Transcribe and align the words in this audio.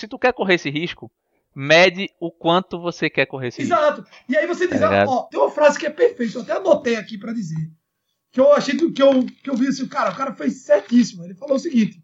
se 0.00 0.08
tu 0.08 0.18
quer 0.18 0.32
correr 0.32 0.54
esse 0.54 0.70
risco, 0.70 1.10
mede 1.54 2.08
o 2.20 2.30
quanto 2.30 2.80
você 2.80 3.08
quer 3.10 3.26
correr 3.26 3.48
esse 3.48 3.62
Exato. 3.62 4.02
risco. 4.02 4.16
E 4.28 4.36
aí 4.36 4.46
você 4.46 4.66
diz, 4.66 4.80
Tá 4.80 5.04
ó, 5.06 5.22
tem 5.24 5.38
uma 5.38 5.50
frase 5.50 5.78
que 5.78 5.86
é 5.86 5.90
perfeita, 5.90 6.38
eu 6.38 6.42
até 6.42 6.52
anotei 6.52 6.96
aqui 6.96 7.18
pra 7.18 7.32
dizer. 7.32 7.70
Que 8.32 8.40
eu 8.40 8.52
achei 8.52 8.76
que 8.76 9.02
eu, 9.02 9.24
que 9.42 9.50
eu 9.50 9.56
vi 9.56 9.66
assim, 9.66 9.86
cara, 9.88 10.10
o 10.10 10.16
cara 10.16 10.32
fez 10.32 10.62
certíssimo. 10.62 11.24
Ele 11.24 11.34
falou 11.34 11.56
o 11.56 11.58
seguinte: 11.58 12.00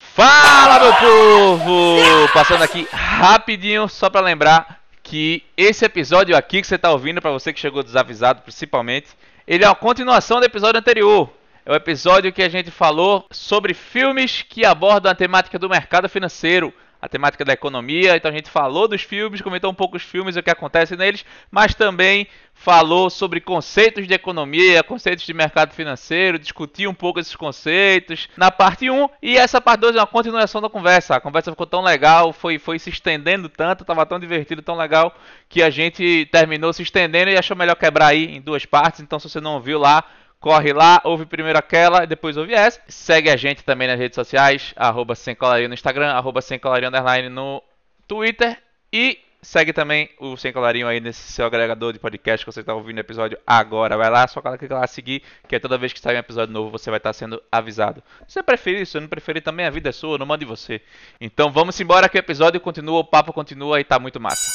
Fala, 0.00 0.80
meu 0.80 0.94
povo! 0.94 2.32
Passando 2.32 2.62
aqui 2.62 2.86
rapidinho, 2.90 3.88
só 3.88 4.08
pra 4.08 4.22
lembrar 4.22 4.82
que 5.02 5.42
esse 5.56 5.84
episódio 5.84 6.34
aqui 6.34 6.62
que 6.62 6.66
você 6.66 6.78
tá 6.78 6.90
ouvindo, 6.90 7.20
pra 7.20 7.30
você 7.30 7.52
que 7.52 7.60
chegou 7.60 7.82
desavisado 7.82 8.40
principalmente, 8.40 9.08
ele 9.46 9.64
é 9.64 9.68
uma 9.68 9.74
continuação 9.74 10.40
do 10.40 10.46
episódio 10.46 10.80
anterior. 10.80 11.30
É 11.68 11.72
o 11.72 11.74
episódio 11.74 12.32
que 12.32 12.44
a 12.44 12.48
gente 12.48 12.70
falou 12.70 13.26
sobre 13.28 13.74
filmes 13.74 14.40
que 14.40 14.64
abordam 14.64 15.10
a 15.10 15.16
temática 15.16 15.58
do 15.58 15.68
mercado 15.68 16.08
financeiro, 16.08 16.72
a 17.02 17.08
temática 17.08 17.44
da 17.44 17.54
economia. 17.54 18.14
Então 18.14 18.30
a 18.30 18.34
gente 18.34 18.48
falou 18.48 18.86
dos 18.86 19.02
filmes, 19.02 19.42
comentou 19.42 19.68
um 19.68 19.74
pouco 19.74 19.96
os 19.96 20.04
filmes 20.04 20.36
e 20.36 20.38
o 20.38 20.44
que 20.44 20.50
acontece 20.50 20.96
neles, 20.96 21.24
mas 21.50 21.74
também 21.74 22.28
falou 22.54 23.10
sobre 23.10 23.40
conceitos 23.40 24.06
de 24.06 24.14
economia, 24.14 24.84
conceitos 24.84 25.26
de 25.26 25.34
mercado 25.34 25.74
financeiro, 25.74 26.38
discutiu 26.38 26.88
um 26.88 26.94
pouco 26.94 27.18
esses 27.18 27.34
conceitos 27.34 28.28
na 28.36 28.52
parte 28.52 28.88
1 28.88 29.08
e 29.20 29.36
essa 29.36 29.60
parte 29.60 29.80
2 29.80 29.96
é 29.96 29.98
uma 29.98 30.06
continuação 30.06 30.62
da 30.62 30.70
conversa. 30.70 31.16
A 31.16 31.20
conversa 31.20 31.50
ficou 31.50 31.66
tão 31.66 31.82
legal, 31.82 32.32
foi, 32.32 32.60
foi 32.60 32.78
se 32.78 32.90
estendendo 32.90 33.48
tanto, 33.48 33.82
estava 33.82 34.06
tão 34.06 34.20
divertido, 34.20 34.62
tão 34.62 34.76
legal 34.76 35.12
que 35.48 35.64
a 35.64 35.68
gente 35.68 36.28
terminou 36.30 36.72
se 36.72 36.84
estendendo 36.84 37.28
e 37.28 37.36
achou 37.36 37.56
melhor 37.56 37.74
quebrar 37.74 38.06
aí 38.06 38.36
em 38.36 38.40
duas 38.40 38.64
partes. 38.64 39.00
Então 39.00 39.18
se 39.18 39.28
você 39.28 39.40
não 39.40 39.54
ouviu 39.54 39.80
lá, 39.80 40.04
Corre 40.46 40.72
lá, 40.72 41.00
ouve 41.02 41.26
primeiro 41.26 41.58
aquela 41.58 42.04
e 42.04 42.06
depois 42.06 42.36
ouve 42.36 42.54
essa. 42.54 42.80
Segue 42.86 43.28
a 43.28 43.36
gente 43.36 43.64
também 43.64 43.88
nas 43.88 43.98
redes 43.98 44.14
sociais, 44.14 44.72
arroba 44.76 45.16
sem 45.16 45.34
colarinho 45.34 45.66
no 45.66 45.74
Instagram, 45.74 46.12
arroba 46.12 46.40
sem 46.40 46.56
colarinho 46.56 46.88
underline 46.88 47.28
no 47.28 47.60
Twitter. 48.06 48.56
E 48.92 49.18
segue 49.42 49.72
também 49.72 50.08
o 50.20 50.36
Sem 50.36 50.52
Colarinho 50.52 50.86
aí 50.86 51.00
nesse 51.00 51.32
seu 51.32 51.46
agregador 51.46 51.92
de 51.92 51.98
podcast 51.98 52.46
que 52.46 52.52
você 52.52 52.60
está 52.60 52.72
ouvindo 52.72 52.98
o 52.98 53.00
episódio 53.00 53.36
agora. 53.44 53.96
Vai 53.96 54.08
lá, 54.08 54.28
só 54.28 54.40
clica 54.40 54.76
lá 54.76 54.86
seguir, 54.86 55.20
que 55.48 55.56
é 55.56 55.58
toda 55.58 55.76
vez 55.76 55.92
que 55.92 55.98
sair 55.98 56.14
um 56.14 56.20
episódio 56.20 56.54
novo 56.54 56.70
você 56.70 56.90
vai 56.90 56.98
estar 56.98 57.12
sendo 57.12 57.42
avisado. 57.50 58.00
Se 58.28 58.34
você 58.34 58.42
preferir 58.44 58.82
isso, 58.82 59.00
não 59.00 59.08
preferir 59.08 59.42
também, 59.42 59.66
a 59.66 59.70
vida 59.70 59.88
é 59.88 59.92
sua, 59.92 60.16
não 60.16 60.26
mande 60.26 60.44
você. 60.44 60.80
Então 61.20 61.50
vamos 61.50 61.80
embora 61.80 62.08
que 62.08 62.16
o 62.16 62.20
episódio 62.20 62.60
continua, 62.60 63.00
o 63.00 63.04
papo 63.04 63.32
continua 63.32 63.80
e 63.80 63.84
tá 63.84 63.98
muito 63.98 64.20
massa. 64.20 64.48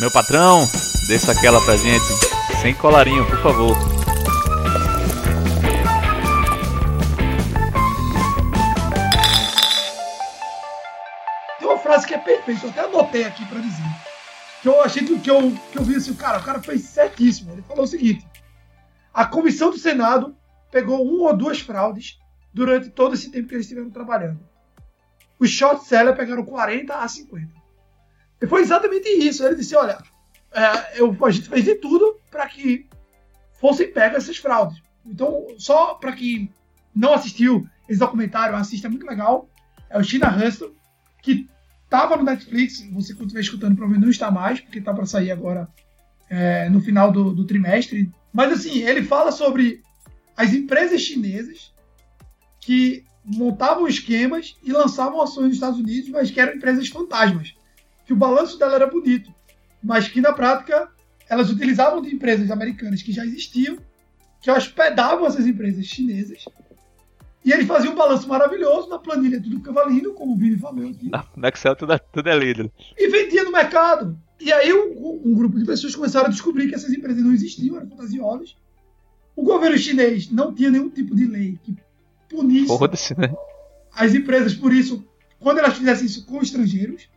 Meu 0.00 0.10
patrão, 0.10 0.60
desça 1.06 1.32
aquela 1.32 1.60
pra 1.60 1.76
gente. 1.76 2.06
Sem 2.62 2.72
colarinho, 2.72 3.26
por 3.26 3.42
favor. 3.42 3.97
Frase 11.98 12.06
que 12.06 12.14
é 12.14 12.18
perfeita, 12.18 12.66
eu 12.66 12.70
até 12.70 12.80
anotei 12.80 13.24
aqui 13.24 13.44
pra 13.46 13.60
dizer. 13.60 13.82
Que 14.62 14.68
eu 14.68 14.82
achei 14.82 15.04
que, 15.04 15.18
que, 15.20 15.30
eu, 15.30 15.52
que 15.72 15.78
eu 15.78 15.84
vi 15.84 15.96
assim, 15.96 16.14
cara, 16.14 16.38
o 16.38 16.44
cara 16.44 16.62
fez 16.62 16.82
certíssimo. 16.82 17.52
Ele 17.52 17.62
falou 17.62 17.84
o 17.84 17.88
seguinte: 17.88 18.26
a 19.12 19.24
comissão 19.24 19.70
do 19.70 19.78
Senado 19.78 20.36
pegou 20.70 21.02
uma 21.02 21.30
ou 21.30 21.36
duas 21.36 21.60
fraudes 21.60 22.18
durante 22.52 22.90
todo 22.90 23.14
esse 23.14 23.30
tempo 23.30 23.48
que 23.48 23.54
eles 23.54 23.66
estiveram 23.66 23.90
trabalhando. 23.90 24.40
Os 25.38 25.50
short 25.50 25.84
sellers 25.84 26.16
pegaram 26.16 26.44
40 26.44 26.94
a 26.94 27.06
50. 27.06 27.52
E 28.40 28.46
foi 28.46 28.62
exatamente 28.62 29.08
isso. 29.08 29.44
Ele 29.44 29.56
disse: 29.56 29.76
olha, 29.76 29.98
é, 30.52 31.00
eu, 31.00 31.16
a 31.24 31.30
gente 31.30 31.48
fez 31.48 31.64
de 31.64 31.76
tudo 31.76 32.18
para 32.30 32.48
que 32.48 32.88
fossem 33.60 33.90
pegas 33.92 34.24
essas 34.24 34.38
fraudes. 34.38 34.82
Então, 35.06 35.46
só 35.58 35.94
para 35.94 36.12
quem 36.12 36.52
não 36.94 37.14
assistiu 37.14 37.66
esse 37.88 37.98
documentário, 37.98 38.56
assista, 38.56 38.88
é 38.88 38.90
muito 38.90 39.06
legal. 39.06 39.48
É 39.88 39.98
o 39.98 40.04
China 40.04 40.28
Hustle, 40.36 40.76
que 41.22 41.48
tava 41.88 42.16
no 42.16 42.24
Netflix, 42.24 42.80
você 42.92 43.14
que 43.14 43.22
estiver 43.22 43.40
escutando 43.40 43.74
provavelmente 43.74 44.04
não 44.04 44.10
está 44.10 44.30
mais, 44.30 44.60
porque 44.60 44.80
tá 44.80 44.92
para 44.92 45.06
sair 45.06 45.30
agora 45.30 45.68
é, 46.28 46.68
no 46.68 46.80
final 46.80 47.10
do, 47.10 47.34
do 47.34 47.46
trimestre. 47.46 48.12
Mas 48.32 48.52
assim, 48.52 48.82
ele 48.82 49.02
fala 49.02 49.32
sobre 49.32 49.82
as 50.36 50.52
empresas 50.52 51.00
chinesas 51.00 51.72
que 52.60 53.04
montavam 53.24 53.86
esquemas 53.86 54.56
e 54.62 54.72
lançavam 54.72 55.20
ações 55.20 55.46
nos 55.46 55.54
Estados 55.54 55.78
Unidos, 55.78 56.10
mas 56.10 56.30
que 56.30 56.40
eram 56.40 56.54
empresas 56.54 56.88
fantasmas. 56.88 57.54
Que 58.06 58.12
o 58.12 58.16
balanço 58.16 58.58
dela 58.58 58.74
era 58.74 58.86
bonito, 58.86 59.32
mas 59.82 60.08
que 60.08 60.20
na 60.20 60.32
prática 60.32 60.90
elas 61.28 61.50
utilizavam 61.50 62.00
de 62.00 62.14
empresas 62.14 62.50
americanas 62.50 63.02
que 63.02 63.12
já 63.12 63.24
existiam, 63.24 63.78
que 64.40 64.50
hospedavam 64.50 65.26
essas 65.26 65.46
empresas 65.46 65.84
chinesas. 65.84 66.44
E 67.48 67.52
eles 67.52 67.66
faziam 67.66 67.94
um 67.94 67.96
balanço 67.96 68.28
maravilhoso 68.28 68.90
na 68.90 68.98
planilha, 68.98 69.40
tudo 69.42 69.56
ficava 69.56 69.82
lindo, 69.86 70.12
como 70.12 70.34
o 70.34 70.36
Vini 70.36 70.58
falou 70.58 70.86
aqui. 70.86 71.10
No 71.34 71.48
Excel 71.48 71.74
tudo, 71.74 71.94
é- 71.94 71.98
tudo 71.98 72.28
é 72.28 72.38
lido. 72.38 72.70
E 72.94 73.08
vendia 73.08 73.42
no 73.42 73.50
mercado. 73.50 74.18
E 74.38 74.52
aí 74.52 74.70
um, 74.70 75.22
um 75.24 75.34
grupo 75.34 75.58
de 75.58 75.64
pessoas 75.64 75.96
começaram 75.96 76.26
a 76.26 76.28
descobrir 76.28 76.68
que 76.68 76.74
essas 76.74 76.92
empresas 76.92 77.24
não 77.24 77.32
existiam, 77.32 77.78
eram 77.78 77.88
fantasiosas. 77.88 78.54
O 79.34 79.42
governo 79.42 79.78
chinês 79.78 80.30
não 80.30 80.54
tinha 80.54 80.70
nenhum 80.70 80.90
tipo 80.90 81.16
de 81.16 81.24
lei 81.24 81.58
que 81.62 81.74
punisse 82.28 82.68
né? 83.16 83.32
as 83.94 84.14
empresas 84.14 84.52
por 84.52 84.70
isso, 84.70 85.02
quando 85.40 85.56
elas 85.56 85.78
fizessem 85.78 86.04
isso 86.04 86.26
com 86.26 86.42
estrangeiros. 86.42 87.08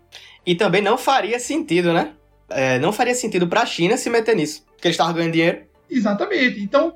E 0.46 0.56
também 0.56 0.82
não 0.82 0.98
faria 0.98 1.42
sentido, 1.42 1.92
né? 1.92 2.14
É, 2.48 2.80
não 2.80 2.94
faria 2.94 3.16
sentido 3.16 3.50
pra 3.50 3.66
China 3.66 3.98
se 3.98 4.10
meter 4.10 4.38
nisso. 4.38 4.64
Porque 4.64 4.88
eles 4.88 4.96
estavam 4.96 5.14
ganhando 5.14 5.34
dinheiro. 5.34 5.64
Exatamente. 5.90 6.64
Então, 6.64 6.96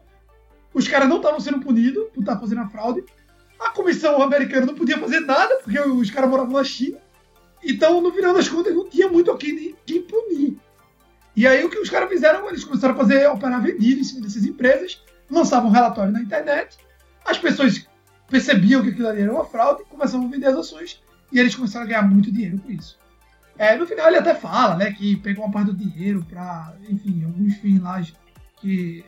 os 0.73 0.87
caras 0.87 1.07
não 1.09 1.17
estavam 1.17 1.39
sendo 1.39 1.59
punidos 1.59 2.05
por 2.13 2.21
estar 2.21 2.39
fazendo 2.39 2.61
a 2.61 2.67
fraude. 2.69 3.03
A 3.65 3.71
comissão 3.71 4.21
americana 4.21 4.67
não 4.67 4.75
podia 4.75 4.97
fazer 4.99 5.21
nada, 5.21 5.55
porque 5.63 5.79
os 5.79 6.11
caras 6.11 6.29
moravam 6.29 6.53
na 6.53 6.63
China. 6.63 6.99
Então, 7.63 7.99
no 7.99 8.11
final 8.11 8.31
das 8.31 8.47
contas, 8.47 8.75
não 8.75 8.87
tinha 8.87 9.09
muito 9.09 9.31
a 9.31 9.37
quem, 9.37 9.75
quem 9.85 10.03
punir. 10.03 10.55
E 11.35 11.47
aí, 11.47 11.65
o 11.65 11.69
que 11.69 11.79
os 11.79 11.89
caras 11.89 12.07
fizeram? 12.07 12.47
Eles 12.47 12.63
começaram 12.63 12.93
a 12.93 12.97
fazer, 12.97 13.27
operar 13.27 13.61
vendido 13.61 14.01
em 14.01 14.03
cima 14.03 14.21
dessas 14.21 14.45
empresas, 14.45 15.03
lançavam 15.29 15.71
relatório 15.71 16.13
na 16.13 16.21
internet, 16.21 16.77
as 17.25 17.39
pessoas 17.39 17.87
percebiam 18.29 18.83
que 18.83 18.89
aquilo 18.89 19.07
ali 19.07 19.23
era 19.23 19.33
uma 19.33 19.43
fraude, 19.45 19.83
começavam 19.89 20.27
a 20.27 20.29
vender 20.29 20.45
as 20.45 20.57
ações, 20.57 21.01
e 21.31 21.39
eles 21.39 21.55
começaram 21.55 21.85
a 21.85 21.89
ganhar 21.89 22.03
muito 22.03 22.31
dinheiro 22.31 22.59
com 22.59 22.71
isso. 22.71 22.99
É, 23.57 23.75
no 23.75 23.87
final, 23.87 24.07
ele 24.07 24.17
até 24.17 24.35
fala 24.35 24.75
né, 24.75 24.91
que 24.91 25.15
pegou 25.17 25.43
uma 25.43 25.51
parte 25.51 25.71
do 25.71 25.77
dinheiro 25.77 26.23
para, 26.29 26.75
enfim, 26.87 27.23
alguns 27.25 27.55
fins 27.55 27.81
lá 27.81 27.99
que, 28.61 29.03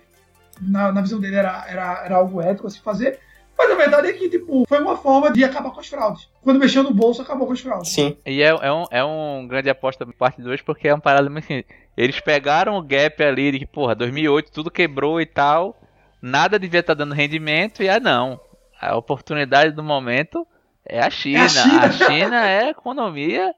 na, 0.60 0.92
na 0.92 1.02
visão 1.02 1.20
dele, 1.20 1.36
era, 1.36 1.66
era, 1.68 2.06
era 2.06 2.16
algo 2.16 2.42
ético 2.42 2.66
a 2.66 2.70
se 2.70 2.80
fazer. 2.80 3.20
Mas 3.58 3.72
a 3.72 3.76
verdade 3.76 4.08
é 4.08 4.14
que, 4.14 4.30
tipo, 4.30 4.66
foi 4.68 4.80
uma 4.80 4.96
forma 4.96 5.32
de 5.32 5.44
acabar 5.44 5.72
com 5.72 5.80
as 5.80 5.88
fraudes. 5.88 6.30
Quando 6.42 6.60
mexeu 6.60 6.84
no 6.84 6.94
bolso, 6.94 7.22
acabou 7.22 7.48
com 7.48 7.54
as 7.54 7.60
fraudes. 7.60 7.92
Sim. 7.92 8.16
E 8.26 8.44
é, 8.44 8.48
é 8.48 8.72
um, 8.72 8.84
é 8.92 9.04
um 9.04 9.48
grande 9.48 9.70
aposta 9.70 10.06
parte 10.06 10.42
2, 10.42 10.62
porque 10.62 10.88
é 10.88 10.94
uma 10.94 11.02
parada 11.02 11.30
muito 11.30 11.44
assim. 11.44 11.64
Eles 11.96 12.20
pegaram 12.20 12.78
o 12.78 12.84
gap 12.84 13.24
ali 13.24 13.52
de 13.52 13.60
que, 13.60 13.66
porra, 13.66 13.96
2008 13.96 14.52
tudo 14.52 14.70
quebrou 14.70 15.20
e 15.20 15.26
tal. 15.26 15.76
Nada 16.22 16.60
devia 16.60 16.82
estar 16.82 16.94
dando 16.94 17.16
rendimento. 17.16 17.82
E 17.82 17.90
ah, 17.90 18.00
não. 18.00 18.40
A 18.80 18.96
oportunidade 18.96 19.72
do 19.72 19.84
momento 19.84 20.46
é 20.86 21.00
a 21.00 21.10
China. 21.10 21.40
É 21.40 21.46
a 21.46 21.50
China. 21.50 21.82
A 21.82 21.92
China 21.92 22.48
é 22.48 22.70
economia. 22.70 23.56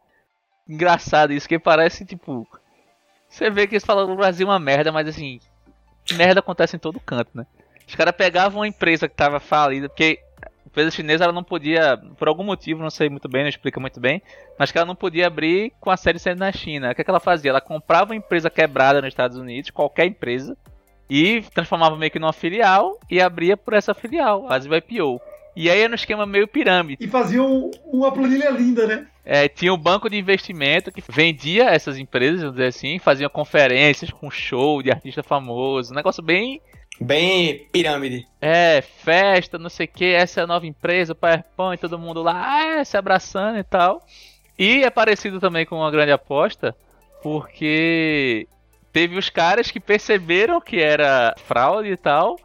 Engraçado 0.67 1.33
isso, 1.33 1.49
que 1.49 1.59
parece 1.59 2.05
tipo. 2.05 2.47
Você 3.27 3.49
vê 3.49 3.67
que 3.67 3.75
eles 3.75 3.85
falam 3.85 4.07
que 4.07 4.13
o 4.13 4.15
Brasil 4.15 4.47
é 4.47 4.51
uma 4.51 4.59
merda, 4.59 4.91
mas 4.91 5.07
assim. 5.07 5.39
Merda 6.13 6.39
acontece 6.39 6.75
em 6.75 6.79
todo 6.79 6.99
canto, 6.99 7.29
né? 7.35 7.45
Os 7.89 7.95
caras 7.95 8.15
pegavam 8.15 8.59
uma 8.59 8.67
empresa 8.67 9.09
que 9.09 9.15
tava 9.15 9.39
falida, 9.39 9.89
porque 9.89 10.19
a 10.43 10.47
empresa 10.67 10.91
chinesa 10.91 11.23
ela 11.23 11.33
não 11.33 11.43
podia, 11.43 11.99
por 12.19 12.27
algum 12.27 12.43
motivo, 12.43 12.83
não 12.83 12.91
sei 12.91 13.09
muito 13.09 13.27
bem, 13.27 13.41
não 13.41 13.49
explica 13.49 13.79
muito 13.79 13.99
bem, 13.99 14.21
mas 14.59 14.71
que 14.71 14.77
ela 14.77 14.85
não 14.85 14.95
podia 14.95 15.25
abrir 15.25 15.73
com 15.81 15.89
a 15.89 15.97
sede 15.97 16.19
sendo 16.19 16.37
na 16.37 16.51
China. 16.51 16.91
O 16.91 16.95
que, 16.95 17.01
é 17.01 17.03
que 17.03 17.09
ela 17.09 17.19
fazia? 17.19 17.49
Ela 17.49 17.59
comprava 17.59 18.11
uma 18.11 18.15
empresa 18.15 18.47
quebrada 18.47 19.01
nos 19.01 19.07
Estados 19.07 19.37
Unidos, 19.37 19.71
qualquer 19.71 20.05
empresa, 20.05 20.55
e 21.09 21.41
transformava 21.51 21.97
meio 21.97 22.11
que 22.11 22.19
numa 22.19 22.31
filial 22.31 22.99
e 23.09 23.19
abria 23.19 23.57
por 23.57 23.73
essa 23.73 23.95
filial, 23.95 24.47
fazia 24.47 24.71
o 24.71 24.75
IPO. 24.75 25.19
E 25.55 25.67
aí 25.67 25.81
era 25.81 25.91
um 25.91 25.95
esquema 25.95 26.27
meio 26.27 26.47
pirâmide. 26.47 27.03
E 27.03 27.07
faziam 27.07 27.71
uma 27.85 28.11
planilha 28.11 28.51
linda, 28.51 28.85
né? 28.85 29.07
É, 29.25 29.47
tinha 29.47 29.73
um 29.73 29.77
banco 29.77 30.07
de 30.07 30.15
investimento 30.15 30.91
que 30.91 31.03
vendia 31.09 31.71
essas 31.71 31.97
empresas, 31.97 32.41
vamos 32.41 32.55
dizer 32.55 32.67
assim, 32.67 32.99
fazia 32.99 33.27
conferências 33.27 34.11
com 34.11 34.29
show 34.29 34.83
de 34.83 34.91
artista 34.91 35.23
famoso, 35.23 35.91
um 35.91 35.95
negócio 35.95 36.21
bem 36.21 36.61
Bem 36.99 37.67
pirâmide. 37.71 38.27
É, 38.41 38.81
festa, 38.81 39.57
não 39.57 39.69
sei 39.69 39.85
o 39.85 39.89
que, 39.89 40.05
essa 40.05 40.41
é 40.41 40.43
a 40.43 40.47
nova 40.47 40.67
empresa, 40.67 41.15
PowerPoint, 41.15 41.79
todo 41.79 41.99
mundo 41.99 42.21
lá, 42.21 42.79
ah, 42.79 42.85
se 42.85 42.97
abraçando 42.97 43.57
e 43.57 43.63
tal. 43.63 44.05
E 44.57 44.83
é 44.83 44.89
parecido 44.89 45.39
também 45.39 45.65
com 45.65 45.77
uma 45.77 45.91
grande 45.91 46.11
aposta, 46.11 46.75
porque 47.23 48.47
teve 48.91 49.17
os 49.17 49.29
caras 49.29 49.71
que 49.71 49.79
perceberam 49.79 50.59
que 50.59 50.81
era 50.81 51.33
fraude 51.37 51.89
e 51.89 51.97
tal, 51.97 52.37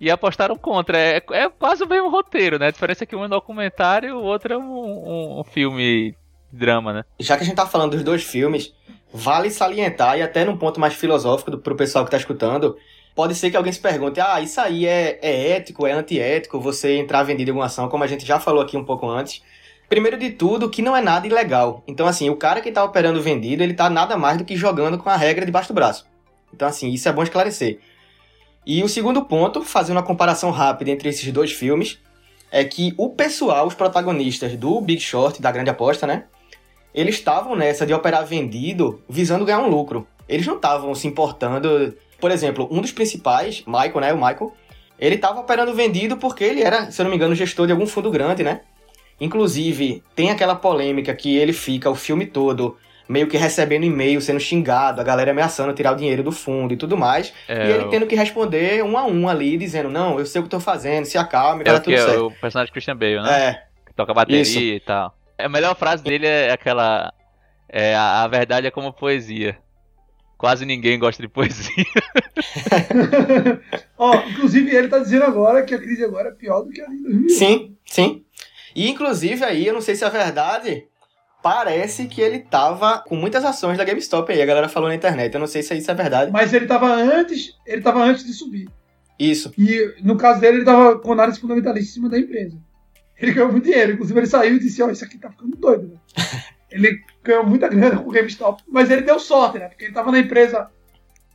e 0.00 0.10
apostaram 0.10 0.56
contra. 0.56 0.98
É, 0.98 1.22
é 1.32 1.48
quase 1.48 1.82
o 1.82 1.88
mesmo 1.88 2.10
roteiro, 2.10 2.58
né? 2.58 2.66
A 2.66 2.70
diferença 2.70 3.04
é 3.04 3.06
que 3.06 3.16
um 3.16 3.24
é 3.24 3.28
documentário 3.28 4.10
e 4.10 4.12
o 4.12 4.22
outro 4.22 4.54
é 4.54 4.58
um, 4.58 4.62
um, 4.62 5.40
um 5.40 5.44
filme 5.44 6.14
drama, 6.52 6.92
né? 6.92 7.04
Já 7.18 7.36
que 7.36 7.42
a 7.42 7.46
gente 7.46 7.56
tá 7.56 7.66
falando 7.66 7.92
dos 7.92 8.02
dois 8.02 8.22
filmes, 8.22 8.74
vale 9.12 9.50
salientar, 9.50 10.18
e 10.18 10.22
até 10.22 10.44
num 10.44 10.56
ponto 10.56 10.78
mais 10.78 10.94
filosófico 10.94 11.50
do, 11.50 11.58
pro 11.58 11.76
pessoal 11.76 12.04
que 12.04 12.10
tá 12.10 12.16
escutando, 12.16 12.76
pode 13.14 13.34
ser 13.34 13.50
que 13.50 13.56
alguém 13.56 13.72
se 13.72 13.80
pergunte, 13.80 14.20
ah, 14.20 14.40
isso 14.40 14.60
aí 14.60 14.86
é, 14.86 15.18
é 15.22 15.56
ético, 15.56 15.86
é 15.86 15.92
antiético, 15.92 16.60
você 16.60 16.96
entrar 16.96 17.22
vendido 17.22 17.50
em 17.50 17.52
alguma 17.52 17.66
ação, 17.66 17.88
como 17.88 18.04
a 18.04 18.06
gente 18.06 18.24
já 18.24 18.38
falou 18.38 18.62
aqui 18.62 18.76
um 18.76 18.84
pouco 18.84 19.08
antes. 19.08 19.42
Primeiro 19.88 20.18
de 20.18 20.30
tudo, 20.30 20.68
que 20.68 20.82
não 20.82 20.96
é 20.96 21.00
nada 21.00 21.26
ilegal. 21.26 21.82
Então, 21.86 22.06
assim, 22.06 22.28
o 22.28 22.36
cara 22.36 22.60
que 22.60 22.70
tá 22.70 22.84
operando 22.84 23.22
vendido, 23.22 23.62
ele 23.62 23.72
tá 23.72 23.88
nada 23.88 24.16
mais 24.16 24.36
do 24.36 24.44
que 24.44 24.54
jogando 24.56 24.98
com 24.98 25.08
a 25.08 25.16
regra 25.16 25.46
debaixo 25.46 25.68
do 25.68 25.74
braço. 25.74 26.06
Então, 26.52 26.68
assim, 26.68 26.90
isso 26.90 27.08
é 27.08 27.12
bom 27.12 27.22
esclarecer. 27.22 27.80
E 28.66 28.82
o 28.82 28.88
segundo 28.88 29.24
ponto, 29.24 29.62
fazendo 29.62 29.96
uma 29.96 30.02
comparação 30.02 30.50
rápida 30.50 30.90
entre 30.90 31.08
esses 31.08 31.32
dois 31.32 31.52
filmes, 31.52 31.98
é 32.50 32.64
que 32.64 32.94
o 32.98 33.10
pessoal, 33.10 33.66
os 33.66 33.74
protagonistas 33.74 34.56
do 34.56 34.80
Big 34.80 35.00
Short, 35.00 35.40
da 35.40 35.50
Grande 35.50 35.70
Aposta, 35.70 36.06
né? 36.06 36.24
Eles 36.94 37.14
estavam 37.14 37.54
nessa 37.54 37.86
de 37.86 37.94
operar 37.94 38.26
vendido 38.26 39.02
visando 39.08 39.44
ganhar 39.44 39.60
um 39.60 39.68
lucro. 39.68 40.06
Eles 40.28 40.46
não 40.46 40.56
estavam 40.56 40.94
se 40.94 41.06
importando. 41.06 41.94
Por 42.20 42.30
exemplo, 42.30 42.68
um 42.70 42.80
dos 42.80 42.92
principais, 42.92 43.62
Michael, 43.66 44.00
né? 44.00 44.12
O 44.12 44.16
Michael, 44.16 44.52
ele 44.98 45.14
estava 45.14 45.40
operando 45.40 45.72
vendido 45.74 46.16
porque 46.16 46.44
ele 46.44 46.62
era, 46.62 46.90
se 46.90 47.00
eu 47.00 47.04
não 47.04 47.10
me 47.10 47.16
engano, 47.16 47.34
gestor 47.34 47.66
de 47.66 47.72
algum 47.72 47.86
fundo 47.86 48.10
grande, 48.10 48.42
né? 48.42 48.62
Inclusive, 49.20 50.02
tem 50.14 50.30
aquela 50.30 50.54
polêmica 50.54 51.14
que 51.14 51.36
ele 51.36 51.52
fica 51.52 51.90
o 51.90 51.94
filme 51.94 52.26
todo 52.26 52.76
meio 53.08 53.26
que 53.26 53.38
recebendo 53.38 53.84
e-mail, 53.84 54.20
sendo 54.20 54.38
xingado, 54.38 55.00
a 55.00 55.04
galera 55.04 55.30
ameaçando 55.30 55.72
tirar 55.72 55.92
o 55.92 55.96
dinheiro 55.96 56.22
do 56.22 56.30
fundo 56.30 56.74
e 56.74 56.76
tudo 56.76 56.96
mais. 56.96 57.32
É, 57.48 57.66
e 57.66 57.72
ele 57.72 57.84
tendo 57.88 58.06
que 58.06 58.14
responder 58.14 58.84
um 58.84 58.98
a 58.98 59.06
um 59.06 59.28
ali, 59.28 59.56
dizendo, 59.56 59.88
não, 59.88 60.18
eu 60.18 60.26
sei 60.26 60.40
o 60.40 60.44
que 60.44 60.50
tô 60.50 60.60
fazendo, 60.60 61.06
se 61.06 61.16
acalme, 61.16 61.64
vai 61.64 61.74
é 61.74 61.80
tudo 61.80 61.96
certo. 61.96 62.12
É 62.12 62.18
o 62.18 62.30
personagem 62.30 62.72
Christian 62.72 62.96
Bale, 62.96 63.22
né? 63.22 63.48
É. 63.48 63.52
Que 63.86 63.94
toca 63.94 64.12
bateria 64.12 64.42
Isso. 64.42 64.58
e 64.58 64.80
tal. 64.80 65.14
A 65.38 65.48
melhor 65.48 65.74
frase 65.74 66.02
dele 66.02 66.26
é 66.26 66.52
aquela... 66.52 67.12
É, 67.70 67.94
a, 67.94 68.24
a 68.24 68.28
verdade 68.28 68.66
é 68.66 68.70
como 68.70 68.92
poesia. 68.92 69.56
Quase 70.38 70.64
ninguém 70.64 71.00
gosta 71.00 71.20
de 71.20 71.28
poesia. 71.28 71.84
Ó, 73.98 74.12
oh, 74.12 74.28
inclusive 74.30 74.70
ele 74.74 74.86
tá 74.86 75.00
dizendo 75.00 75.24
agora 75.24 75.64
que 75.64 75.74
a 75.74 75.78
crise 75.78 76.04
agora 76.04 76.28
é 76.28 76.32
pior 76.32 76.62
do 76.62 76.70
que 76.70 76.80
a 76.80 76.86
de 76.86 77.02
2008. 77.02 77.32
Sim, 77.32 77.76
sim. 77.84 78.24
E 78.74 78.88
inclusive 78.88 79.44
aí, 79.44 79.66
eu 79.66 79.74
não 79.74 79.80
sei 79.80 79.96
se 79.96 80.04
é 80.04 80.10
verdade, 80.10 80.86
parece 81.42 82.06
que 82.06 82.20
ele 82.20 82.38
tava 82.38 83.00
com 83.00 83.16
muitas 83.16 83.44
ações 83.44 83.76
da 83.76 83.84
GameStop 83.84 84.32
aí, 84.32 84.40
a 84.40 84.46
galera 84.46 84.68
falou 84.68 84.88
na 84.88 84.94
internet. 84.94 85.34
Eu 85.34 85.40
não 85.40 85.48
sei 85.48 85.64
se 85.64 85.76
isso 85.76 85.90
é 85.90 85.94
verdade. 85.94 86.30
Mas 86.30 86.54
ele 86.54 86.66
tava 86.66 86.86
antes, 86.86 87.56
ele 87.66 87.82
tava 87.82 88.00
antes 88.00 88.24
de 88.24 88.32
subir. 88.32 88.68
Isso. 89.18 89.52
E 89.58 89.96
no 90.04 90.16
caso 90.16 90.40
dele, 90.40 90.58
ele 90.58 90.64
tava 90.64 91.00
com 91.00 91.12
análise 91.12 91.40
fundamentalista 91.40 91.90
em 91.90 91.94
cima 91.94 92.08
da 92.08 92.16
empresa. 92.16 92.56
Ele 93.20 93.32
ganhou 93.32 93.50
muito 93.50 93.64
dinheiro. 93.64 93.94
Inclusive, 93.94 94.20
ele 94.20 94.26
saiu 94.28 94.54
e 94.54 94.60
disse: 94.60 94.80
Ó, 94.80 94.86
oh, 94.86 94.90
isso 94.90 95.04
aqui 95.04 95.18
tá 95.18 95.28
ficando 95.28 95.56
doido, 95.56 95.88
né? 95.88 95.98
ele 96.70 97.00
ganhou 97.22 97.44
muita 97.44 97.68
grana 97.68 97.98
com 97.98 98.08
o 98.08 98.12
GameStop. 98.12 98.62
Mas 98.68 98.90
ele 98.90 99.02
deu 99.02 99.18
sorte, 99.18 99.58
né? 99.58 99.68
Porque 99.68 99.86
ele 99.86 99.94
tava 99.94 100.12
na 100.12 100.18
empresa. 100.18 100.70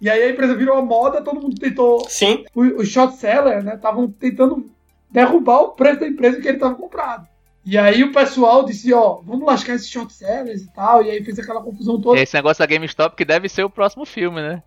E 0.01 0.09
aí 0.09 0.23
a 0.23 0.29
empresa 0.29 0.55
virou 0.55 0.77
a 0.77 0.81
moda, 0.81 1.21
todo 1.21 1.41
mundo 1.41 1.55
tentou. 1.59 2.07
Sim. 2.09 2.43
Os 2.55 2.87
short 2.87 3.15
sellers, 3.15 3.63
né? 3.63 3.75
Estavam 3.75 4.09
tentando 4.09 4.69
derrubar 5.09 5.61
o 5.61 5.69
preço 5.69 5.99
da 5.99 6.07
empresa 6.07 6.41
que 6.41 6.47
ele 6.47 6.57
tava 6.57 6.75
comprado. 6.75 7.27
E 7.65 7.77
aí 7.77 8.03
o 8.03 8.11
pessoal 8.11 8.65
disse, 8.65 8.93
ó, 8.93 9.21
vamos 9.23 9.45
lascar 9.45 9.75
esses 9.75 9.89
short 9.89 10.11
sellers 10.11 10.63
e 10.63 10.73
tal, 10.73 11.01
e 11.01 11.09
aí 11.09 11.23
fez 11.23 11.39
aquela 11.39 11.61
confusão 11.61 11.99
toda. 12.01 12.19
Esse 12.19 12.35
negócio 12.35 12.59
da 12.59 12.65
GameStop 12.65 13.15
que 13.15 13.23
deve 13.23 13.47
ser 13.47 13.63
o 13.63 13.69
próximo 13.69 14.05
filme, 14.05 14.41
né? 14.41 14.61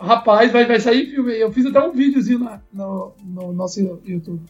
Rapaz, 0.00 0.50
vai, 0.50 0.64
vai 0.64 0.80
sair 0.80 1.10
filme. 1.10 1.38
Eu 1.38 1.52
fiz 1.52 1.66
até 1.66 1.78
um 1.78 1.92
videozinho 1.92 2.38
na, 2.38 2.58
no, 2.72 3.12
no 3.22 3.52
nosso 3.52 3.80
YouTube. 4.02 4.40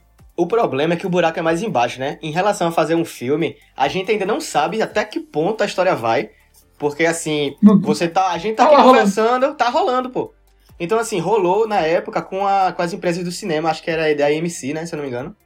O 0.41 0.47
problema 0.47 0.95
é 0.95 0.97
que 0.97 1.07
o 1.07 1.11
buraco 1.11 1.39
é 1.39 1.43
mais 1.43 1.63
embaixo, 1.63 2.01
né? 2.01 2.19
Em 2.23 2.31
relação 2.31 2.69
a 2.69 2.73
fazer 2.73 2.95
um 2.95 3.05
filme, 3.05 3.57
a 3.77 3.89
gente 3.89 4.11
ainda 4.11 4.25
não 4.25 4.41
sabe 4.41 4.81
até 4.81 5.05
que 5.05 5.21
ponto 5.21 5.63
a 5.63 5.67
história 5.67 5.95
vai. 5.95 6.31
Porque 6.79 7.05
assim, 7.05 7.55
você 7.83 8.09
tá. 8.09 8.31
A 8.31 8.39
gente 8.39 8.57
tá, 8.57 8.67
tá 8.67 8.73
aqui 8.73 8.83
conversando, 8.83 9.43
rolando. 9.43 9.55
tá 9.55 9.69
rolando, 9.69 10.11
pô. 10.11 10.33
Então, 10.79 10.99
assim, 10.99 11.19
rolou 11.19 11.69
na 11.69 11.81
época 11.81 12.23
com, 12.23 12.47
a, 12.47 12.73
com 12.73 12.81
as 12.81 12.93
empresas 12.95 13.23
do 13.23 13.31
cinema, 13.31 13.69
acho 13.69 13.83
que 13.83 13.91
era 13.91 14.15
da 14.15 14.29
AMC, 14.29 14.73
né? 14.73 14.87
Se 14.87 14.95
eu 14.95 14.97
não 14.97 15.05
me 15.05 15.11
engano. 15.11 15.37